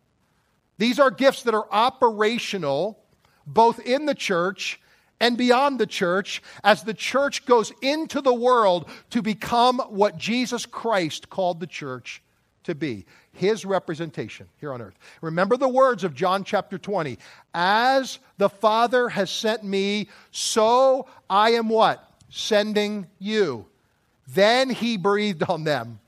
These 0.78 0.98
are 0.98 1.10
gifts 1.10 1.44
that 1.44 1.54
are 1.54 1.66
operational 1.70 2.98
both 3.46 3.78
in 3.80 4.06
the 4.06 4.14
church 4.14 4.80
and 5.20 5.38
beyond 5.38 5.78
the 5.78 5.86
church 5.86 6.42
as 6.64 6.82
the 6.82 6.94
church 6.94 7.46
goes 7.46 7.72
into 7.82 8.20
the 8.20 8.34
world 8.34 8.88
to 9.10 9.22
become 9.22 9.78
what 9.88 10.18
Jesus 10.18 10.66
Christ 10.66 11.30
called 11.30 11.60
the 11.60 11.66
church 11.66 12.22
to 12.64 12.74
be 12.74 13.06
his 13.32 13.64
representation 13.64 14.48
here 14.60 14.72
on 14.72 14.82
earth. 14.82 14.98
Remember 15.20 15.56
the 15.56 15.68
words 15.68 16.04
of 16.04 16.14
John 16.14 16.44
chapter 16.44 16.78
20. 16.78 17.18
As 17.54 18.18
the 18.38 18.48
Father 18.48 19.08
has 19.08 19.30
sent 19.30 19.62
me, 19.62 20.08
so 20.30 21.06
I 21.30 21.50
am 21.50 21.68
what? 21.68 22.10
Sending 22.28 23.06
you. 23.18 23.66
Then 24.28 24.70
he 24.70 24.96
breathed 24.96 25.44
on 25.44 25.64
them 25.64 26.00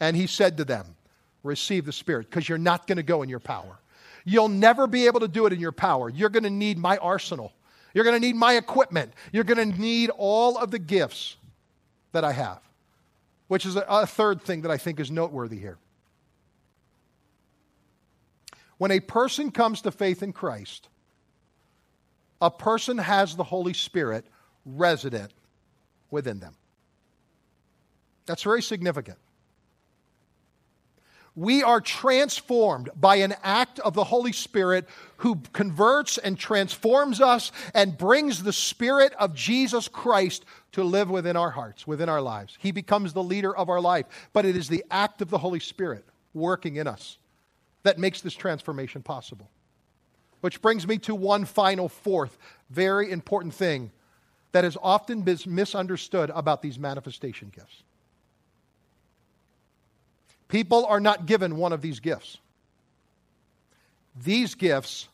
And 0.00 0.16
he 0.16 0.26
said 0.26 0.56
to 0.58 0.64
them, 0.64 0.96
Receive 1.42 1.86
the 1.86 1.92
Spirit, 1.92 2.30
because 2.30 2.48
you're 2.48 2.58
not 2.58 2.86
going 2.86 2.96
to 2.96 3.02
go 3.02 3.22
in 3.22 3.28
your 3.28 3.40
power. 3.40 3.78
You'll 4.24 4.48
never 4.48 4.86
be 4.86 5.06
able 5.06 5.20
to 5.20 5.28
do 5.28 5.46
it 5.46 5.52
in 5.52 5.60
your 5.60 5.72
power. 5.72 6.08
You're 6.08 6.28
going 6.28 6.44
to 6.44 6.50
need 6.50 6.78
my 6.78 6.98
arsenal. 6.98 7.52
You're 7.94 8.04
going 8.04 8.20
to 8.20 8.26
need 8.26 8.36
my 8.36 8.54
equipment. 8.54 9.12
You're 9.32 9.44
going 9.44 9.72
to 9.72 9.80
need 9.80 10.10
all 10.10 10.58
of 10.58 10.70
the 10.70 10.78
gifts 10.78 11.36
that 12.12 12.24
I 12.24 12.32
have, 12.32 12.60
which 13.48 13.66
is 13.66 13.76
a, 13.76 13.84
a 13.88 14.06
third 14.06 14.42
thing 14.42 14.62
that 14.62 14.70
I 14.70 14.76
think 14.76 15.00
is 15.00 15.10
noteworthy 15.10 15.58
here. 15.58 15.78
When 18.78 18.90
a 18.90 19.00
person 19.00 19.50
comes 19.50 19.82
to 19.82 19.90
faith 19.90 20.22
in 20.22 20.32
Christ, 20.32 20.88
a 22.40 22.50
person 22.50 22.98
has 22.98 23.36
the 23.36 23.44
Holy 23.44 23.74
Spirit 23.74 24.24
resident 24.64 25.32
within 26.10 26.40
them. 26.40 26.54
That's 28.26 28.42
very 28.42 28.62
significant 28.62 29.18
we 31.40 31.62
are 31.62 31.80
transformed 31.80 32.90
by 32.94 33.16
an 33.16 33.34
act 33.42 33.78
of 33.78 33.94
the 33.94 34.04
Holy 34.04 34.30
Spirit 34.30 34.86
who 35.16 35.36
converts 35.54 36.18
and 36.18 36.38
transforms 36.38 37.18
us 37.18 37.50
and 37.72 37.96
brings 37.96 38.42
the 38.42 38.52
Spirit 38.52 39.14
of 39.18 39.34
Jesus 39.34 39.88
Christ 39.88 40.44
to 40.72 40.84
live 40.84 41.08
within 41.08 41.36
our 41.36 41.48
hearts, 41.48 41.86
within 41.86 42.10
our 42.10 42.20
lives. 42.20 42.58
He 42.60 42.72
becomes 42.72 43.14
the 43.14 43.22
leader 43.22 43.56
of 43.56 43.70
our 43.70 43.80
life, 43.80 44.04
but 44.34 44.44
it 44.44 44.54
is 44.54 44.68
the 44.68 44.84
act 44.90 45.22
of 45.22 45.30
the 45.30 45.38
Holy 45.38 45.60
Spirit 45.60 46.04
working 46.34 46.76
in 46.76 46.86
us 46.86 47.16
that 47.84 47.98
makes 47.98 48.20
this 48.20 48.34
transformation 48.34 49.02
possible. 49.02 49.48
Which 50.42 50.60
brings 50.60 50.86
me 50.86 50.98
to 50.98 51.14
one 51.14 51.46
final, 51.46 51.88
fourth, 51.88 52.36
very 52.68 53.10
important 53.10 53.54
thing 53.54 53.92
that 54.52 54.64
has 54.64 54.76
often 54.82 55.24
misunderstood 55.46 56.30
about 56.34 56.60
these 56.60 56.78
manifestation 56.78 57.50
gifts. 57.54 57.82
People 60.50 60.84
are 60.86 61.00
not 61.00 61.26
given 61.26 61.56
one 61.56 61.72
of 61.72 61.80
these 61.80 62.00
gifts. 62.00 62.38
These 64.22 64.56
gifts 64.56 65.08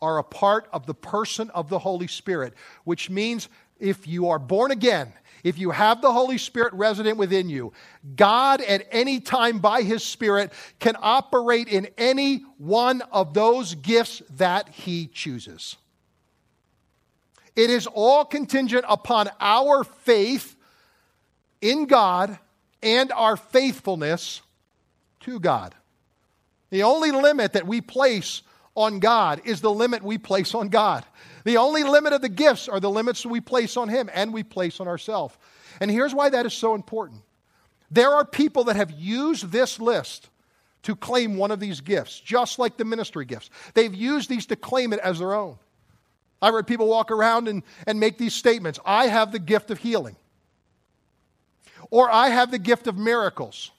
are 0.00 0.18
a 0.18 0.22
part 0.22 0.68
of 0.72 0.86
the 0.86 0.94
person 0.94 1.50
of 1.50 1.68
the 1.68 1.80
Holy 1.80 2.06
Spirit, 2.06 2.54
which 2.84 3.10
means 3.10 3.48
if 3.80 4.06
you 4.06 4.28
are 4.28 4.38
born 4.38 4.70
again, 4.70 5.12
if 5.42 5.58
you 5.58 5.72
have 5.72 6.00
the 6.00 6.12
Holy 6.12 6.38
Spirit 6.38 6.72
resident 6.74 7.18
within 7.18 7.48
you, 7.48 7.72
God 8.14 8.60
at 8.60 8.86
any 8.92 9.18
time 9.18 9.58
by 9.58 9.82
His 9.82 10.04
Spirit 10.04 10.52
can 10.78 10.94
operate 11.00 11.66
in 11.66 11.88
any 11.98 12.44
one 12.58 13.02
of 13.12 13.34
those 13.34 13.74
gifts 13.74 14.22
that 14.36 14.68
He 14.68 15.08
chooses. 15.08 15.76
It 17.56 17.70
is 17.70 17.88
all 17.88 18.24
contingent 18.24 18.84
upon 18.88 19.28
our 19.40 19.82
faith 19.82 20.54
in 21.60 21.86
God 21.86 22.38
and 22.80 23.10
our 23.10 23.36
faithfulness 23.36 24.42
to 25.20 25.40
God. 25.40 25.74
The 26.70 26.82
only 26.82 27.10
limit 27.10 27.54
that 27.54 27.66
we 27.66 27.80
place 27.80 28.42
on 28.74 29.00
God 29.00 29.40
is 29.44 29.60
the 29.60 29.72
limit 29.72 30.02
we 30.02 30.18
place 30.18 30.54
on 30.54 30.68
God. 30.68 31.04
The 31.44 31.56
only 31.56 31.82
limit 31.82 32.12
of 32.12 32.20
the 32.20 32.28
gifts 32.28 32.68
are 32.68 32.80
the 32.80 32.90
limits 32.90 33.24
we 33.24 33.40
place 33.40 33.76
on 33.76 33.88
Him 33.88 34.10
and 34.12 34.32
we 34.32 34.42
place 34.42 34.80
on 34.80 34.88
ourselves. 34.88 35.36
And 35.80 35.90
here's 35.90 36.14
why 36.14 36.28
that 36.30 36.46
is 36.46 36.52
so 36.52 36.74
important. 36.74 37.22
There 37.90 38.10
are 38.10 38.24
people 38.24 38.64
that 38.64 38.76
have 38.76 38.90
used 38.90 39.50
this 39.50 39.80
list 39.80 40.28
to 40.82 40.94
claim 40.94 41.36
one 41.36 41.50
of 41.50 41.60
these 41.60 41.80
gifts, 41.80 42.20
just 42.20 42.58
like 42.58 42.76
the 42.76 42.84
ministry 42.84 43.24
gifts. 43.24 43.50
They've 43.74 43.94
used 43.94 44.28
these 44.28 44.46
to 44.46 44.56
claim 44.56 44.92
it 44.92 45.00
as 45.00 45.18
their 45.18 45.34
own. 45.34 45.58
I've 46.40 46.54
heard 46.54 46.66
people 46.66 46.86
walk 46.86 47.10
around 47.10 47.48
and, 47.48 47.62
and 47.86 47.98
make 47.98 48.16
these 48.16 48.34
statements 48.34 48.78
I 48.84 49.08
have 49.08 49.32
the 49.32 49.38
gift 49.38 49.70
of 49.70 49.78
healing, 49.78 50.16
or 51.90 52.10
I 52.10 52.28
have 52.28 52.50
the 52.50 52.58
gift 52.58 52.86
of 52.86 52.96
miracles, 52.96 53.72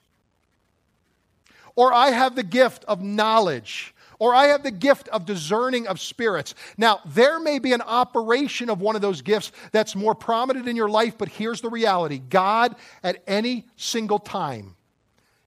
or 1.75 1.93
I 1.93 2.11
have 2.11 2.35
the 2.35 2.43
gift 2.43 2.85
of 2.85 3.01
knowledge, 3.01 3.93
or 4.19 4.35
I 4.35 4.47
have 4.47 4.63
the 4.63 4.71
gift 4.71 5.07
of 5.09 5.25
discerning 5.25 5.87
of 5.87 5.99
spirits. 5.99 6.53
Now, 6.77 6.99
there 7.05 7.39
may 7.39 7.59
be 7.59 7.73
an 7.73 7.81
operation 7.81 8.69
of 8.69 8.81
one 8.81 8.95
of 8.95 9.01
those 9.01 9.21
gifts 9.21 9.51
that's 9.71 9.95
more 9.95 10.13
prominent 10.13 10.67
in 10.67 10.75
your 10.75 10.89
life, 10.89 11.17
but 11.17 11.29
here's 11.29 11.61
the 11.61 11.69
reality 11.69 12.19
God, 12.19 12.75
at 13.03 13.23
any 13.27 13.65
single 13.77 14.19
time, 14.19 14.75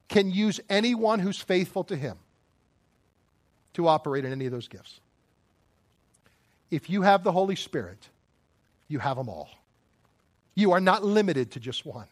can 0.09 0.31
use 0.31 0.61
anyone 0.69 1.19
who's 1.19 1.41
faithful 1.41 1.85
to 1.85 1.97
Him 1.97 2.19
to 3.75 3.89
operate 3.89 4.25
in 4.25 4.33
any 4.33 4.47
of 4.47 4.53
those 4.53 4.69
gifts. 4.69 5.01
If 6.71 6.89
you 6.89 7.03
have 7.03 7.23
the 7.23 7.33
Holy 7.33 7.57
Spirit, 7.57 8.09
you 8.89 8.99
have 8.99 9.17
them 9.17 9.29
all. 9.29 9.51
You 10.55 10.73
are 10.73 10.81
not 10.81 11.05
limited 11.05 11.53
to 11.53 11.61
just 11.61 11.85
one. 11.85 12.07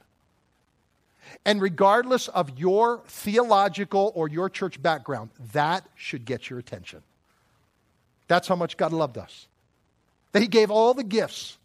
And 1.45 1.61
regardless 1.61 2.29
of 2.29 2.59
your 2.59 3.03
theological 3.07 4.13
or 4.15 4.29
your 4.29 4.49
church 4.49 4.81
background, 4.83 5.31
that 5.53 5.85
should 5.95 6.25
get 6.25 6.51
your 6.51 6.59
attention. 6.59 7.03
That's 8.29 8.49
how 8.49 8.57
much 8.57 8.77
God 8.77 8.93
loved 8.93 9.19
us. 9.19 9.49
That 10.33 10.43
He 10.43 10.49
gave 10.49 10.71
all 10.71 10.95
the 10.95 11.05
gifts 11.05 11.59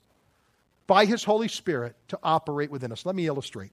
by 0.88 1.06
His 1.06 1.24
Holy 1.24 1.47
Spirit 1.47 1.95
to 2.10 2.20
operate 2.24 2.72
within 2.72 2.91
us. 2.91 3.06
Let 3.06 3.16
me 3.16 3.28
illustrate. 3.28 3.72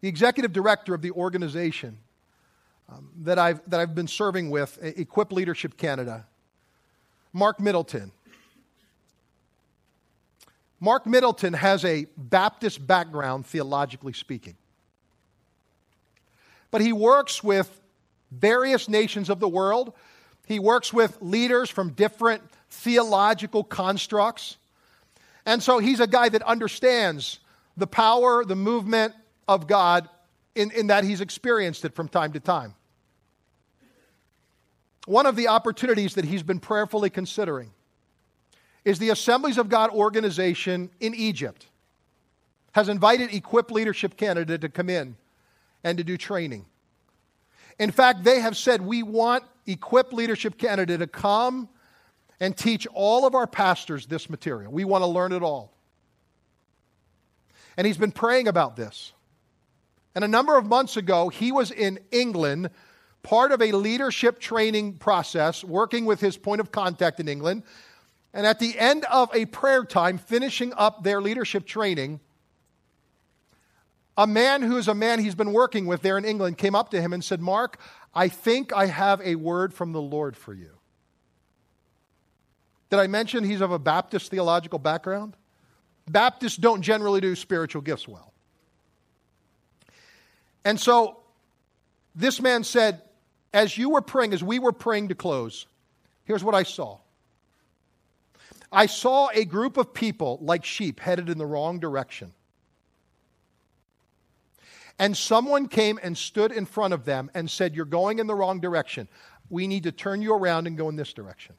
The 0.00 0.08
executive 0.08 0.52
director 0.52 0.94
of 0.94 1.02
the 1.02 1.10
organization 1.10 1.98
um, 2.88 3.10
that, 3.22 3.38
I've, 3.38 3.60
that 3.70 3.80
I've 3.80 3.94
been 3.94 4.08
serving 4.08 4.50
with, 4.50 4.78
Equip 4.82 5.32
Leadership 5.32 5.76
Canada, 5.76 6.26
Mark 7.32 7.60
Middleton, 7.60 8.10
Mark 10.80 11.06
Middleton 11.06 11.52
has 11.52 11.84
a 11.84 12.06
Baptist 12.16 12.86
background, 12.86 13.46
theologically 13.46 14.14
speaking. 14.14 14.56
But 16.70 16.80
he 16.80 16.92
works 16.92 17.44
with 17.44 17.80
various 18.30 18.88
nations 18.88 19.28
of 19.28 19.40
the 19.40 19.48
world. 19.48 19.92
He 20.46 20.58
works 20.58 20.92
with 20.92 21.18
leaders 21.20 21.68
from 21.68 21.90
different 21.90 22.42
theological 22.70 23.62
constructs. 23.62 24.56
And 25.44 25.62
so 25.62 25.78
he's 25.78 26.00
a 26.00 26.06
guy 26.06 26.28
that 26.30 26.42
understands 26.42 27.40
the 27.76 27.86
power, 27.86 28.44
the 28.44 28.56
movement 28.56 29.14
of 29.46 29.66
God 29.66 30.08
in, 30.54 30.70
in 30.70 30.86
that 30.88 31.04
he's 31.04 31.20
experienced 31.20 31.84
it 31.84 31.94
from 31.94 32.08
time 32.08 32.32
to 32.32 32.40
time. 32.40 32.74
One 35.06 35.26
of 35.26 35.36
the 35.36 35.48
opportunities 35.48 36.14
that 36.14 36.24
he's 36.24 36.42
been 36.42 36.60
prayerfully 36.60 37.10
considering 37.10 37.70
is 38.84 38.98
the 38.98 39.10
Assemblies 39.10 39.58
of 39.58 39.68
God 39.68 39.90
organization 39.90 40.90
in 41.00 41.14
Egypt 41.14 41.66
has 42.72 42.88
invited 42.88 43.34
Equip 43.34 43.70
Leadership 43.70 44.16
Canada 44.16 44.56
to 44.58 44.68
come 44.68 44.88
in 44.88 45.16
and 45.82 45.98
to 45.98 46.04
do 46.04 46.16
training. 46.16 46.64
In 47.78 47.90
fact, 47.90 48.24
they 48.24 48.40
have 48.40 48.56
said, 48.56 48.80
We 48.80 49.02
want 49.02 49.44
Equip 49.66 50.12
Leadership 50.12 50.58
Canada 50.58 50.98
to 50.98 51.06
come 51.06 51.68
and 52.38 52.56
teach 52.56 52.86
all 52.92 53.26
of 53.26 53.34
our 53.34 53.46
pastors 53.46 54.06
this 54.06 54.30
material. 54.30 54.72
We 54.72 54.84
want 54.84 55.02
to 55.02 55.06
learn 55.06 55.32
it 55.32 55.42
all. 55.42 55.72
And 57.76 57.86
he's 57.86 57.96
been 57.96 58.12
praying 58.12 58.48
about 58.48 58.76
this. 58.76 59.12
And 60.14 60.24
a 60.24 60.28
number 60.28 60.56
of 60.56 60.66
months 60.66 60.96
ago, 60.96 61.28
he 61.28 61.52
was 61.52 61.70
in 61.70 62.00
England, 62.10 62.70
part 63.22 63.52
of 63.52 63.62
a 63.62 63.72
leadership 63.72 64.38
training 64.38 64.94
process, 64.94 65.62
working 65.62 66.04
with 66.04 66.20
his 66.20 66.36
point 66.36 66.60
of 66.60 66.72
contact 66.72 67.20
in 67.20 67.28
England 67.28 67.62
and 68.32 68.46
at 68.46 68.58
the 68.58 68.78
end 68.78 69.04
of 69.06 69.34
a 69.34 69.46
prayer 69.46 69.84
time, 69.84 70.18
finishing 70.18 70.72
up 70.76 71.02
their 71.02 71.20
leadership 71.20 71.66
training, 71.66 72.20
a 74.16 74.26
man 74.26 74.62
who 74.62 74.76
is 74.76 74.88
a 74.88 74.94
man 74.94 75.18
he's 75.18 75.34
been 75.34 75.52
working 75.52 75.86
with 75.86 76.02
there 76.02 76.18
in 76.18 76.24
England 76.24 76.58
came 76.58 76.74
up 76.74 76.90
to 76.90 77.00
him 77.00 77.12
and 77.12 77.24
said, 77.24 77.40
Mark, 77.40 77.80
I 78.14 78.28
think 78.28 78.72
I 78.72 78.86
have 78.86 79.20
a 79.22 79.34
word 79.34 79.72
from 79.72 79.92
the 79.92 80.00
Lord 80.00 80.36
for 80.36 80.52
you. 80.52 80.70
Did 82.90 82.98
I 82.98 83.06
mention 83.06 83.44
he's 83.44 83.60
of 83.60 83.70
a 83.70 83.78
Baptist 83.78 84.30
theological 84.30 84.78
background? 84.78 85.36
Baptists 86.08 86.56
don't 86.56 86.82
generally 86.82 87.20
do 87.20 87.36
spiritual 87.36 87.82
gifts 87.82 88.06
well. 88.06 88.32
And 90.64 90.78
so 90.78 91.18
this 92.14 92.40
man 92.40 92.64
said, 92.64 93.02
as 93.54 93.78
you 93.78 93.90
were 93.90 94.02
praying, 94.02 94.32
as 94.32 94.42
we 94.42 94.58
were 94.58 94.72
praying 94.72 95.08
to 95.08 95.14
close, 95.14 95.66
here's 96.24 96.44
what 96.44 96.54
I 96.54 96.64
saw. 96.64 96.98
I 98.72 98.86
saw 98.86 99.28
a 99.32 99.44
group 99.44 99.76
of 99.76 99.92
people 99.92 100.38
like 100.40 100.64
sheep 100.64 101.00
headed 101.00 101.28
in 101.28 101.38
the 101.38 101.46
wrong 101.46 101.80
direction. 101.80 102.32
And 104.98 105.16
someone 105.16 105.66
came 105.66 105.98
and 106.02 106.16
stood 106.16 106.52
in 106.52 106.66
front 106.66 106.92
of 106.94 107.04
them 107.04 107.30
and 107.34 107.50
said, 107.50 107.74
You're 107.74 107.86
going 107.86 108.18
in 108.18 108.26
the 108.26 108.34
wrong 108.34 108.60
direction. 108.60 109.08
We 109.48 109.66
need 109.66 109.84
to 109.84 109.92
turn 109.92 110.22
you 110.22 110.34
around 110.34 110.66
and 110.66 110.76
go 110.76 110.88
in 110.88 110.96
this 110.96 111.12
direction. 111.12 111.54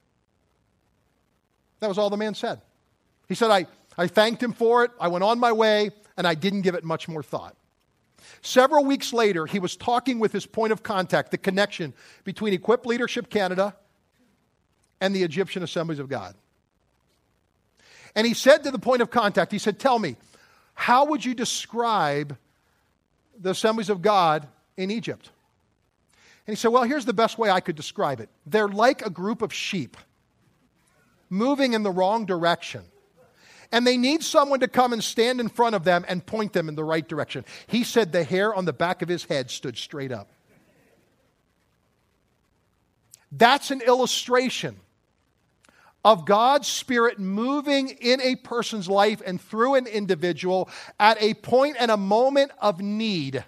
That 1.80 1.88
was 1.88 1.98
all 1.98 2.10
the 2.10 2.18
man 2.18 2.36
said. 2.36 2.62
He 3.28 3.36
said, 3.36 3.50
I, 3.50 3.66
I 3.98 4.08
thanked 4.08 4.42
him 4.42 4.54
for 4.54 4.84
it. 4.84 4.92
I 5.00 5.08
went 5.08 5.24
on 5.24 5.40
my 5.40 5.52
way, 5.52 5.90
and 6.16 6.28
I 6.28 6.36
didn't 6.36 6.62
give 6.62 6.76
it 6.76 6.84
much 6.84 7.08
more 7.08 7.24
thought. 7.24 7.58
Several 8.42 8.86
weeks 8.86 9.12
later, 9.12 9.46
he 9.46 9.60
was 9.60 9.76
talking 9.76 10.20
with 10.20 10.32
his 10.32 10.46
point 10.46 10.72
of 10.72 10.84
contact, 10.84 11.32
the 11.32 11.38
connection 11.38 11.94
between 12.24 12.54
Equip 12.54 12.86
Leadership 12.86 13.30
Canada 13.30 13.76
and 15.02 15.16
the 15.16 15.24
Egyptian 15.24 15.64
Assemblies 15.64 16.00
of 16.00 16.08
God. 16.08 16.36
And 18.16 18.28
he 18.28 18.34
said 18.34 18.64
to 18.64 18.72
the 18.72 18.80
point 18.80 19.02
of 19.02 19.10
contact, 19.10 19.52
he 19.52 19.60
said, 19.60 19.80
Tell 19.80 20.00
me, 20.00 20.16
how 20.74 21.06
would 21.06 21.24
you 21.24 21.34
describe 21.34 22.38
the 23.42 23.52
assemblies 23.52 23.90
of 23.90 24.02
God 24.02 24.48
in 24.78 24.92
Egypt. 24.92 25.30
And 26.48 26.56
he 26.56 26.60
said, 26.60 26.70
Well, 26.70 26.84
here's 26.84 27.06
the 27.06 27.14
best 27.14 27.38
way 27.38 27.50
I 27.50 27.60
could 27.60 27.76
describe 27.76 28.20
it 28.20 28.30
they're 28.46 28.68
like 28.68 29.06
a 29.06 29.10
group 29.10 29.42
of 29.42 29.54
sheep 29.54 29.98
moving 31.30 31.74
in 31.74 31.84
the 31.84 31.92
wrong 31.92 32.26
direction. 32.26 32.84
And 33.74 33.88
they 33.88 33.96
need 33.96 34.22
someone 34.22 34.60
to 34.60 34.68
come 34.68 34.92
and 34.92 35.02
stand 35.02 35.40
in 35.40 35.48
front 35.48 35.76
of 35.76 35.86
them 35.86 36.04
and 36.10 36.26
point 36.26 36.52
them 36.52 36.68
in 36.68 36.76
the 36.76 36.84
right 36.84 37.08
direction. 37.08 37.46
He 37.68 37.86
said 37.86 38.12
the 38.12 38.26
hair 38.26 38.54
on 38.54 38.66
the 38.66 38.74
back 38.74 39.02
of 39.02 39.08
his 39.08 39.24
head 39.24 39.50
stood 39.50 39.78
straight 39.78 40.12
up. 40.12 40.30
That's 43.32 43.72
an 43.72 43.80
illustration 43.80 44.76
of 46.04 46.26
God's 46.26 46.68
Spirit 46.68 47.20
moving 47.20 47.90
in 47.90 48.22
a 48.22 48.36
person's 48.36 48.90
life 48.90 49.22
and 49.26 49.40
through 49.40 49.76
an 49.76 49.88
individual 49.88 50.70
at 51.00 51.22
a 51.22 51.34
point 51.36 51.78
and 51.80 51.92
a 51.92 51.98
moment 51.98 52.52
of 52.60 52.82
need 52.82 53.44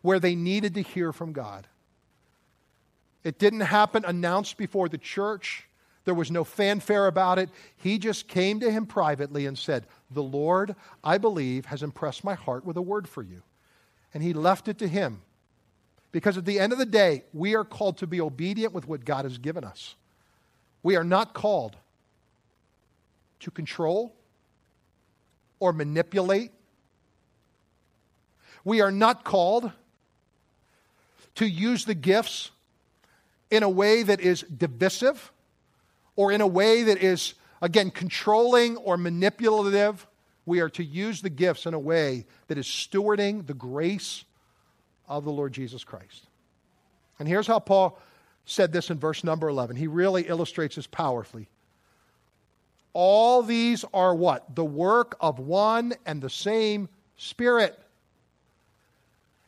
where 0.00 0.18
they 0.18 0.34
needed 0.34 0.74
to 0.74 0.82
hear 0.82 1.12
from 1.12 1.32
God. 1.32 1.66
It 3.24 3.38
didn't 3.38 3.60
happen 3.60 4.04
announced 4.04 4.56
before 4.56 4.88
the 4.88 4.98
church. 4.98 5.68
There 6.04 6.14
was 6.14 6.30
no 6.30 6.42
fanfare 6.44 7.06
about 7.06 7.38
it. 7.38 7.50
He 7.76 7.98
just 7.98 8.26
came 8.26 8.58
to 8.60 8.70
him 8.70 8.86
privately 8.86 9.46
and 9.46 9.56
said, 9.56 9.86
The 10.10 10.22
Lord, 10.22 10.74
I 11.04 11.18
believe, 11.18 11.66
has 11.66 11.82
impressed 11.82 12.24
my 12.24 12.34
heart 12.34 12.64
with 12.64 12.76
a 12.76 12.82
word 12.82 13.08
for 13.08 13.22
you. 13.22 13.42
And 14.12 14.22
he 14.22 14.32
left 14.32 14.66
it 14.66 14.78
to 14.78 14.88
him. 14.88 15.22
Because 16.10 16.36
at 16.36 16.44
the 16.44 16.58
end 16.58 16.72
of 16.72 16.78
the 16.78 16.86
day, 16.86 17.24
we 17.32 17.54
are 17.54 17.64
called 17.64 17.98
to 17.98 18.06
be 18.06 18.20
obedient 18.20 18.74
with 18.74 18.88
what 18.88 19.04
God 19.04 19.24
has 19.24 19.38
given 19.38 19.64
us. 19.64 19.94
We 20.82 20.96
are 20.96 21.04
not 21.04 21.32
called 21.32 21.76
to 23.42 23.50
control 23.50 24.14
or 25.60 25.72
manipulate. 25.72 26.50
We 28.64 28.80
are 28.80 28.90
not 28.90 29.24
called 29.24 29.70
to 31.36 31.46
use 31.46 31.84
the 31.84 31.94
gifts 31.94 32.50
in 33.50 33.62
a 33.62 33.68
way 33.68 34.02
that 34.02 34.20
is 34.20 34.42
divisive 34.42 35.32
or 36.16 36.32
in 36.32 36.40
a 36.40 36.46
way 36.46 36.84
that 36.84 36.98
is, 37.02 37.34
again, 37.60 37.90
controlling 37.90 38.76
or 38.76 38.96
manipulative. 38.96 40.06
We 40.46 40.60
are 40.60 40.70
to 40.70 40.84
use 40.84 41.22
the 41.22 41.30
gifts 41.30 41.66
in 41.66 41.74
a 41.74 41.78
way 41.78 42.26
that 42.48 42.58
is 42.58 42.66
stewarding 42.66 43.46
the 43.46 43.54
grace 43.54 44.24
of 45.08 45.24
the 45.24 45.32
Lord 45.32 45.52
Jesus 45.52 45.84
Christ. 45.84 46.26
And 47.18 47.28
here's 47.28 47.46
how 47.46 47.58
Paul 47.58 48.00
said 48.44 48.72
this 48.72 48.90
in 48.90 48.98
verse 48.98 49.22
number 49.22 49.48
11. 49.48 49.76
He 49.76 49.86
really 49.86 50.22
illustrates 50.22 50.76
this 50.76 50.86
powerfully. 50.86 51.48
All 52.94 53.42
these 53.42 53.84
are 53.94 54.14
what? 54.14 54.54
The 54.54 54.64
work 54.64 55.16
of 55.20 55.38
one 55.38 55.94
and 56.04 56.20
the 56.20 56.30
same 56.30 56.88
Spirit. 57.16 57.78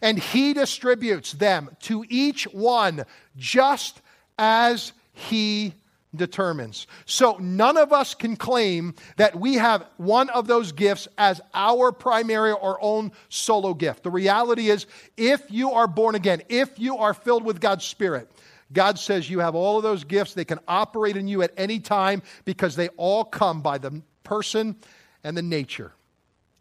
And 0.00 0.18
He 0.18 0.54
distributes 0.54 1.32
them 1.32 1.70
to 1.82 2.04
each 2.08 2.44
one 2.44 3.04
just 3.36 4.00
as 4.38 4.92
He 5.12 5.74
determines. 6.14 6.86
So 7.06 7.36
none 7.40 7.76
of 7.76 7.92
us 7.92 8.14
can 8.14 8.36
claim 8.36 8.94
that 9.16 9.38
we 9.38 9.54
have 9.54 9.84
one 9.96 10.30
of 10.30 10.46
those 10.46 10.72
gifts 10.72 11.08
as 11.18 11.40
our 11.52 11.92
primary 11.92 12.52
or 12.52 12.78
own 12.80 13.12
solo 13.28 13.74
gift. 13.74 14.04
The 14.04 14.10
reality 14.10 14.70
is, 14.70 14.86
if 15.16 15.42
you 15.50 15.72
are 15.72 15.86
born 15.88 16.14
again, 16.14 16.42
if 16.48 16.78
you 16.78 16.98
are 16.98 17.14
filled 17.14 17.44
with 17.44 17.60
God's 17.60 17.84
Spirit, 17.84 18.30
God 18.74 18.98
says 18.98 19.30
you 19.30 19.38
have 19.38 19.54
all 19.54 19.78
of 19.78 19.82
those 19.82 20.04
gifts. 20.04 20.34
They 20.34 20.44
can 20.44 20.58
operate 20.68 21.16
in 21.16 21.28
you 21.28 21.42
at 21.42 21.52
any 21.56 21.80
time 21.80 22.22
because 22.44 22.76
they 22.76 22.88
all 22.90 23.24
come 23.24 23.62
by 23.62 23.78
the 23.78 24.02
person 24.24 24.76
and 25.22 25.36
the 25.36 25.42
nature 25.42 25.92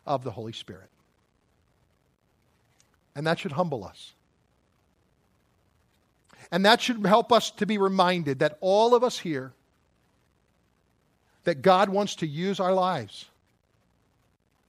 of 0.06 0.24
the 0.24 0.32
Holy 0.32 0.54
Spirit. 0.54 0.90
And 3.16 3.28
that 3.28 3.40
should 3.40 3.52
humble 3.52 3.84
us. 3.84 4.14
And 6.52 6.66
that 6.66 6.82
should 6.82 7.06
help 7.06 7.32
us 7.32 7.52
to 7.52 7.66
be 7.66 7.78
reminded 7.78 8.40
that 8.40 8.58
all 8.62 8.96
of 8.96 9.04
us 9.04 9.18
here, 9.18 9.54
that 11.46 11.62
God 11.62 11.90
wants 11.90 12.16
to 12.18 12.28
use 12.28 12.60
our 12.60 12.74
lives 12.74 13.26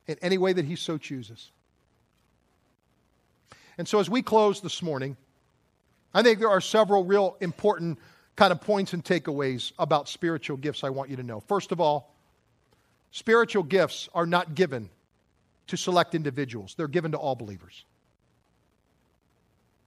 in 0.06 0.16
any 0.22 0.38
way 0.38 0.52
that 0.52 0.64
He 0.64 0.76
so 0.76 0.98
chooses. 0.98 1.50
And 3.76 3.88
so, 3.88 3.98
as 3.98 4.08
we 4.08 4.22
close 4.22 4.60
this 4.60 4.82
morning, 4.82 5.16
I 6.14 6.22
think 6.22 6.38
there 6.38 6.48
are 6.48 6.60
several 6.60 7.04
real 7.04 7.36
important 7.40 7.98
kind 8.36 8.52
of 8.52 8.60
points 8.60 8.92
and 8.92 9.04
takeaways 9.04 9.72
about 9.78 10.08
spiritual 10.08 10.56
gifts 10.56 10.84
I 10.84 10.90
want 10.90 11.10
you 11.10 11.16
to 11.16 11.22
know. 11.22 11.40
First 11.40 11.72
of 11.72 11.80
all, 11.80 12.14
spiritual 13.10 13.64
gifts 13.64 14.08
are 14.14 14.26
not 14.26 14.54
given 14.54 14.90
to 15.66 15.76
select 15.76 16.14
individuals, 16.14 16.74
they're 16.76 16.88
given 16.88 17.12
to 17.12 17.18
all 17.18 17.34
believers. 17.34 17.84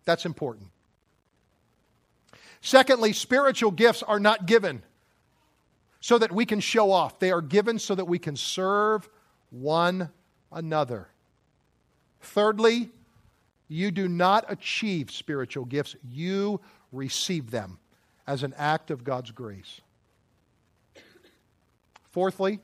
That's 0.05 0.25
important. 0.25 0.67
Secondly, 2.61 3.13
spiritual 3.13 3.71
gifts 3.71 4.01
are 4.03 4.19
not 4.19 4.45
given 4.45 4.81
so 5.99 6.17
that 6.17 6.31
we 6.31 6.45
can 6.45 6.59
show 6.59 6.91
off, 6.91 7.19
they 7.19 7.31
are 7.31 7.41
given 7.41 7.79
so 7.79 7.95
that 7.95 8.05
we 8.05 8.19
can 8.19 8.35
serve 8.35 9.07
one 9.49 10.09
another. 10.51 11.07
Thirdly, 12.21 12.89
you 13.67 13.91
do 13.91 14.07
not 14.07 14.45
achieve 14.47 15.11
spiritual 15.11 15.65
gifts, 15.65 15.95
you 16.09 16.61
receive 16.91 17.51
them 17.51 17.79
as 18.25 18.43
an 18.43 18.53
act 18.57 18.91
of 18.91 19.03
God's 19.03 19.31
grace. 19.31 19.81
Fourthly, 22.11 22.59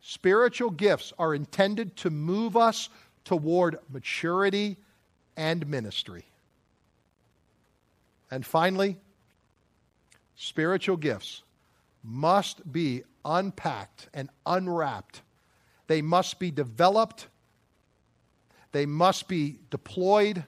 spiritual 0.00 0.70
gifts 0.70 1.12
are 1.18 1.34
intended 1.34 1.96
to 1.96 2.10
move 2.10 2.56
us 2.56 2.88
toward 3.24 3.78
maturity 3.90 4.76
and 5.36 5.66
ministry. 5.66 6.24
And 8.30 8.46
finally, 8.46 8.96
spiritual 10.36 10.96
gifts 10.96 11.42
must 12.02 12.72
be 12.72 13.02
unpacked 13.24 14.08
and 14.14 14.30
unwrapped. 14.46 15.22
They 15.88 16.00
must 16.00 16.38
be 16.38 16.50
developed 16.50 17.26
they 18.72 18.86
must 18.86 19.28
be 19.28 19.58
deployed, 19.70 20.44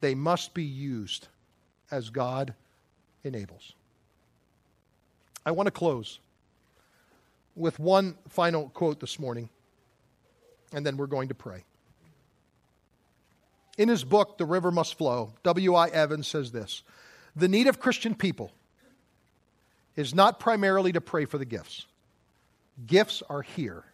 they 0.00 0.14
must 0.14 0.54
be 0.54 0.64
used 0.64 1.28
as 1.90 2.10
God 2.10 2.54
enables. 3.24 3.72
I 5.44 5.52
want 5.52 5.66
to 5.66 5.70
close 5.70 6.18
with 7.54 7.78
one 7.78 8.16
final 8.28 8.68
quote 8.70 9.00
this 9.00 9.18
morning, 9.18 9.48
and 10.72 10.84
then 10.84 10.96
we're 10.96 11.06
going 11.06 11.28
to 11.28 11.34
pray. 11.34 11.64
In 13.78 13.88
his 13.88 14.04
book, 14.04 14.38
The 14.38 14.44
River 14.44 14.70
Must 14.70 14.96
Flow, 14.96 15.32
W.I. 15.42 15.88
Evans 15.88 16.26
says 16.26 16.52
this 16.52 16.82
The 17.34 17.48
need 17.48 17.66
of 17.66 17.80
Christian 17.80 18.14
people 18.14 18.52
is 19.96 20.14
not 20.14 20.40
primarily 20.40 20.92
to 20.92 21.00
pray 21.00 21.24
for 21.24 21.38
the 21.38 21.44
gifts, 21.44 21.86
gifts 22.86 23.22
are 23.28 23.42
here. 23.42 23.84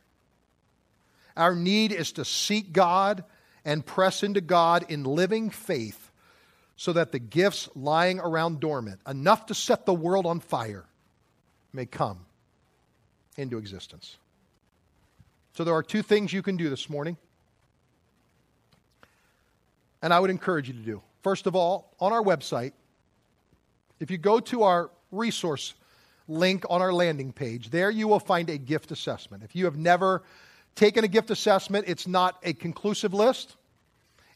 Our 1.36 1.54
need 1.54 1.92
is 1.92 2.12
to 2.12 2.24
seek 2.24 2.72
God 2.72 3.24
and 3.64 3.84
press 3.84 4.22
into 4.22 4.40
God 4.40 4.86
in 4.88 5.04
living 5.04 5.50
faith 5.50 6.10
so 6.76 6.92
that 6.92 7.12
the 7.12 7.18
gifts 7.18 7.68
lying 7.74 8.18
around 8.18 8.60
dormant, 8.60 9.00
enough 9.06 9.46
to 9.46 9.54
set 9.54 9.86
the 9.86 9.94
world 9.94 10.26
on 10.26 10.40
fire, 10.40 10.84
may 11.72 11.86
come 11.86 12.18
into 13.36 13.58
existence. 13.58 14.16
So 15.54 15.64
there 15.64 15.74
are 15.74 15.82
two 15.82 16.02
things 16.02 16.32
you 16.32 16.42
can 16.42 16.56
do 16.56 16.68
this 16.70 16.88
morning. 16.88 17.16
And 20.02 20.12
I 20.12 20.18
would 20.18 20.30
encourage 20.30 20.68
you 20.68 20.74
to 20.74 20.80
do. 20.80 21.02
First 21.22 21.46
of 21.46 21.54
all, 21.54 21.94
on 22.00 22.12
our 22.12 22.22
website, 22.22 22.72
if 24.00 24.10
you 24.10 24.18
go 24.18 24.40
to 24.40 24.64
our 24.64 24.90
resource 25.12 25.74
link 26.26 26.64
on 26.68 26.82
our 26.82 26.92
landing 26.92 27.32
page, 27.32 27.70
there 27.70 27.90
you 27.90 28.08
will 28.08 28.18
find 28.18 28.50
a 28.50 28.58
gift 28.58 28.90
assessment. 28.90 29.44
If 29.44 29.54
you 29.54 29.66
have 29.66 29.76
never 29.76 30.22
taken 30.74 31.04
a 31.04 31.08
gift 31.08 31.30
assessment. 31.30 31.86
It's 31.88 32.06
not 32.06 32.38
a 32.42 32.52
conclusive 32.52 33.14
list, 33.14 33.56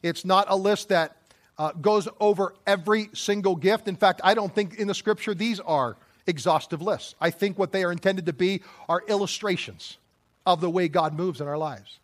it's 0.03 0.25
not 0.25 0.47
a 0.49 0.57
list 0.57 0.91
that 0.91 1.17
uh, 1.59 1.73
goes 1.73 2.09
over 2.21 2.55
every 2.67 3.09
single 3.15 3.57
gift. 3.57 3.89
In 3.89 3.97
fact, 3.97 4.21
I 4.23 4.35
don't 4.35 4.55
think 4.55 4.75
in 4.75 4.89
the 4.89 4.95
scripture 4.95 5.35
these 5.35 5.59
are 5.61 5.97
exhaustive 6.27 6.83
lists. 6.83 7.15
I 7.21 7.31
think 7.31 7.59
what 7.59 7.73
they 7.73 7.85
are 7.85 7.93
intended 7.93 8.27
to 8.27 8.33
be 8.33 8.63
are 8.89 9.03
illustrations 9.09 9.97
of 10.45 10.61
the 10.61 10.71
way 10.71 10.89
God 10.89 11.15
moves 11.15 11.41
in 11.41 11.49
our 11.49 11.59
lives. 11.59 11.99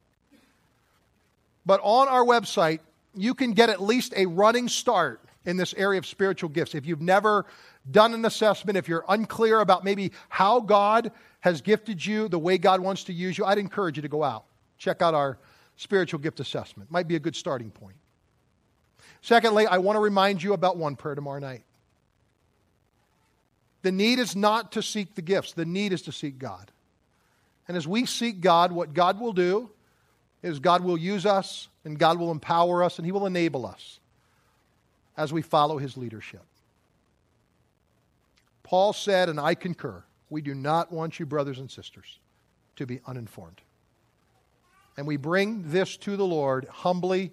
But 1.66 1.80
on 1.82 2.08
our 2.08 2.24
website, 2.24 2.80
you 3.14 3.34
can 3.34 3.52
get 3.52 3.68
at 3.68 3.80
least 3.80 4.14
a 4.16 4.26
running 4.26 4.68
start 4.68 5.20
in 5.44 5.56
this 5.56 5.74
area 5.74 5.98
of 5.98 6.06
spiritual 6.06 6.48
gifts. 6.48 6.74
If 6.74 6.86
you've 6.86 7.00
never 7.00 7.46
done 7.90 8.14
an 8.14 8.24
assessment, 8.24 8.76
if 8.76 8.88
you're 8.88 9.04
unclear 9.08 9.60
about 9.60 9.84
maybe 9.84 10.12
how 10.28 10.60
God 10.60 11.10
has 11.40 11.60
gifted 11.60 12.04
you 12.04 12.28
the 12.28 12.38
way 12.38 12.58
God 12.58 12.80
wants 12.80 13.04
to 13.04 13.12
use 13.12 13.36
you, 13.36 13.44
I'd 13.44 13.58
encourage 13.58 13.96
you 13.96 14.02
to 14.02 14.08
go 14.08 14.22
out. 14.22 14.44
Check 14.78 15.02
out 15.02 15.14
our 15.14 15.38
spiritual 15.76 16.20
gift 16.20 16.40
assessment. 16.40 16.90
Might 16.90 17.08
be 17.08 17.16
a 17.16 17.20
good 17.20 17.34
starting 17.34 17.70
point. 17.70 17.96
Secondly, 19.20 19.66
I 19.66 19.78
want 19.78 19.96
to 19.96 20.00
remind 20.00 20.42
you 20.42 20.52
about 20.52 20.76
one 20.76 20.96
prayer 20.96 21.14
tomorrow 21.14 21.40
night. 21.40 21.64
The 23.82 23.92
need 23.92 24.20
is 24.20 24.36
not 24.36 24.72
to 24.72 24.82
seek 24.82 25.14
the 25.14 25.22
gifts, 25.22 25.52
the 25.52 25.64
need 25.64 25.92
is 25.92 26.02
to 26.02 26.12
seek 26.12 26.38
God. 26.38 26.70
And 27.66 27.76
as 27.76 27.86
we 27.86 28.06
seek 28.06 28.40
God, 28.40 28.72
what 28.72 28.94
God 28.94 29.20
will 29.20 29.32
do 29.32 29.70
is 30.42 30.58
God 30.58 30.82
will 30.82 30.98
use 30.98 31.26
us 31.26 31.68
and 31.84 31.98
God 31.98 32.18
will 32.18 32.30
empower 32.30 32.82
us 32.82 32.98
and 32.98 33.06
He 33.06 33.12
will 33.12 33.26
enable 33.26 33.66
us 33.66 34.00
as 35.16 35.32
we 35.32 35.42
follow 35.42 35.78
His 35.78 35.96
leadership. 35.96 36.42
Paul 38.72 38.94
said, 38.94 39.28
and 39.28 39.38
I 39.38 39.54
concur, 39.54 40.02
we 40.30 40.40
do 40.40 40.54
not 40.54 40.90
want 40.90 41.20
you, 41.20 41.26
brothers 41.26 41.58
and 41.58 41.70
sisters, 41.70 42.18
to 42.76 42.86
be 42.86 43.00
uninformed. 43.06 43.60
And 44.96 45.06
we 45.06 45.18
bring 45.18 45.70
this 45.70 45.98
to 45.98 46.16
the 46.16 46.24
Lord 46.24 46.66
humbly 46.70 47.32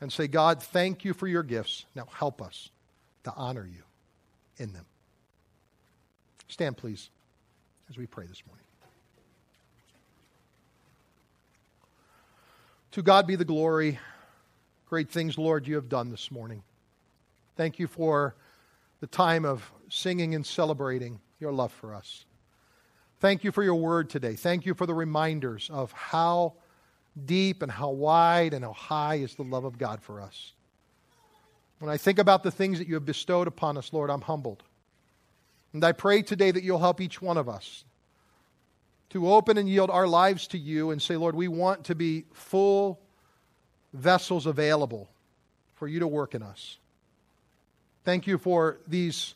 and 0.00 0.12
say, 0.12 0.26
God, 0.26 0.60
thank 0.60 1.04
you 1.04 1.14
for 1.14 1.28
your 1.28 1.44
gifts. 1.44 1.84
Now 1.94 2.08
help 2.12 2.42
us 2.42 2.70
to 3.22 3.32
honor 3.36 3.64
you 3.64 3.84
in 4.56 4.72
them. 4.72 4.84
Stand, 6.48 6.76
please, 6.76 7.10
as 7.88 7.96
we 7.96 8.06
pray 8.06 8.26
this 8.26 8.42
morning. 8.44 8.66
To 12.90 13.02
God 13.02 13.28
be 13.28 13.36
the 13.36 13.44
glory. 13.44 14.00
Great 14.88 15.10
things, 15.10 15.38
Lord, 15.38 15.68
you 15.68 15.76
have 15.76 15.88
done 15.88 16.10
this 16.10 16.32
morning. 16.32 16.64
Thank 17.56 17.78
you 17.78 17.86
for 17.86 18.34
the 19.02 19.08
time 19.08 19.44
of 19.44 19.68
singing 19.88 20.36
and 20.36 20.46
celebrating 20.46 21.18
your 21.40 21.50
love 21.50 21.72
for 21.72 21.92
us. 21.92 22.24
Thank 23.18 23.42
you 23.42 23.50
for 23.50 23.64
your 23.64 23.74
word 23.74 24.08
today. 24.08 24.36
Thank 24.36 24.64
you 24.64 24.74
for 24.74 24.86
the 24.86 24.94
reminders 24.94 25.68
of 25.72 25.90
how 25.90 26.54
deep 27.26 27.62
and 27.62 27.72
how 27.72 27.90
wide 27.90 28.54
and 28.54 28.64
how 28.64 28.72
high 28.72 29.16
is 29.16 29.34
the 29.34 29.42
love 29.42 29.64
of 29.64 29.76
God 29.76 30.00
for 30.00 30.20
us. 30.20 30.52
When 31.80 31.90
I 31.90 31.96
think 31.96 32.20
about 32.20 32.44
the 32.44 32.52
things 32.52 32.78
that 32.78 32.86
you 32.86 32.94
have 32.94 33.04
bestowed 33.04 33.48
upon 33.48 33.76
us, 33.76 33.92
Lord, 33.92 34.08
I'm 34.08 34.20
humbled. 34.20 34.62
And 35.72 35.84
I 35.84 35.90
pray 35.90 36.22
today 36.22 36.52
that 36.52 36.62
you'll 36.62 36.78
help 36.78 37.00
each 37.00 37.20
one 37.20 37.36
of 37.36 37.48
us 37.48 37.82
to 39.10 39.32
open 39.32 39.58
and 39.58 39.68
yield 39.68 39.90
our 39.90 40.06
lives 40.06 40.46
to 40.48 40.58
you 40.58 40.92
and 40.92 41.02
say, 41.02 41.16
Lord, 41.16 41.34
we 41.34 41.48
want 41.48 41.82
to 41.86 41.96
be 41.96 42.26
full 42.32 43.00
vessels 43.92 44.46
available 44.46 45.10
for 45.74 45.88
you 45.88 45.98
to 45.98 46.06
work 46.06 46.36
in 46.36 46.42
us. 46.44 46.78
Thank 48.04 48.26
you 48.26 48.38
for 48.38 48.78
these 48.86 49.34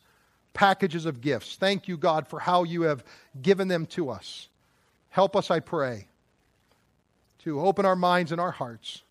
packages 0.52 1.06
of 1.06 1.20
gifts. 1.20 1.56
Thank 1.56 1.86
you, 1.86 1.96
God, 1.96 2.26
for 2.26 2.40
how 2.40 2.64
you 2.64 2.82
have 2.82 3.04
given 3.40 3.68
them 3.68 3.86
to 3.86 4.10
us. 4.10 4.48
Help 5.10 5.36
us, 5.36 5.50
I 5.50 5.60
pray, 5.60 6.08
to 7.40 7.60
open 7.60 7.86
our 7.86 7.96
minds 7.96 8.32
and 8.32 8.40
our 8.40 8.50
hearts 8.50 9.02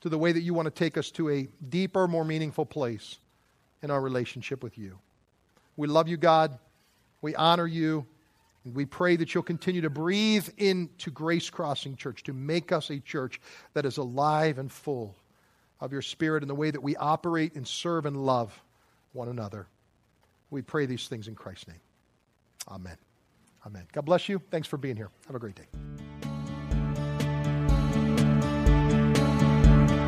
to 0.00 0.08
the 0.08 0.16
way 0.16 0.32
that 0.32 0.40
you 0.40 0.54
want 0.54 0.66
to 0.66 0.70
take 0.70 0.96
us 0.96 1.10
to 1.12 1.30
a 1.30 1.48
deeper, 1.68 2.06
more 2.06 2.24
meaningful 2.24 2.64
place 2.64 3.18
in 3.82 3.90
our 3.90 4.00
relationship 4.00 4.62
with 4.62 4.78
you. 4.78 4.98
We 5.76 5.88
love 5.88 6.08
you, 6.08 6.16
God. 6.16 6.58
We 7.20 7.34
honor 7.34 7.66
you. 7.66 8.06
And 8.64 8.74
we 8.74 8.84
pray 8.84 9.16
that 9.16 9.34
you'll 9.34 9.42
continue 9.42 9.80
to 9.82 9.90
breathe 9.90 10.48
into 10.56 11.10
Grace 11.10 11.50
Crossing 11.50 11.96
Church 11.96 12.22
to 12.24 12.32
make 12.32 12.70
us 12.70 12.90
a 12.90 13.00
church 13.00 13.40
that 13.74 13.84
is 13.84 13.96
alive 13.96 14.58
and 14.58 14.70
full 14.70 15.14
of 15.80 15.92
your 15.92 16.02
Spirit 16.02 16.42
in 16.42 16.48
the 16.48 16.54
way 16.54 16.70
that 16.70 16.82
we 16.82 16.96
operate 16.96 17.54
and 17.54 17.66
serve 17.66 18.06
and 18.06 18.24
love 18.24 18.60
one 19.12 19.28
another. 19.28 19.68
We 20.50 20.62
pray 20.62 20.86
these 20.86 21.08
things 21.08 21.28
in 21.28 21.34
Christ's 21.34 21.68
name. 21.68 21.80
Amen. 22.68 22.96
Amen. 23.66 23.86
God 23.92 24.04
bless 24.04 24.28
you. 24.28 24.40
Thanks 24.50 24.68
for 24.68 24.76
being 24.76 24.96
here. 24.96 25.10
Have 25.26 25.36
a 25.36 25.38
great 25.38 25.54
day. 25.54 25.66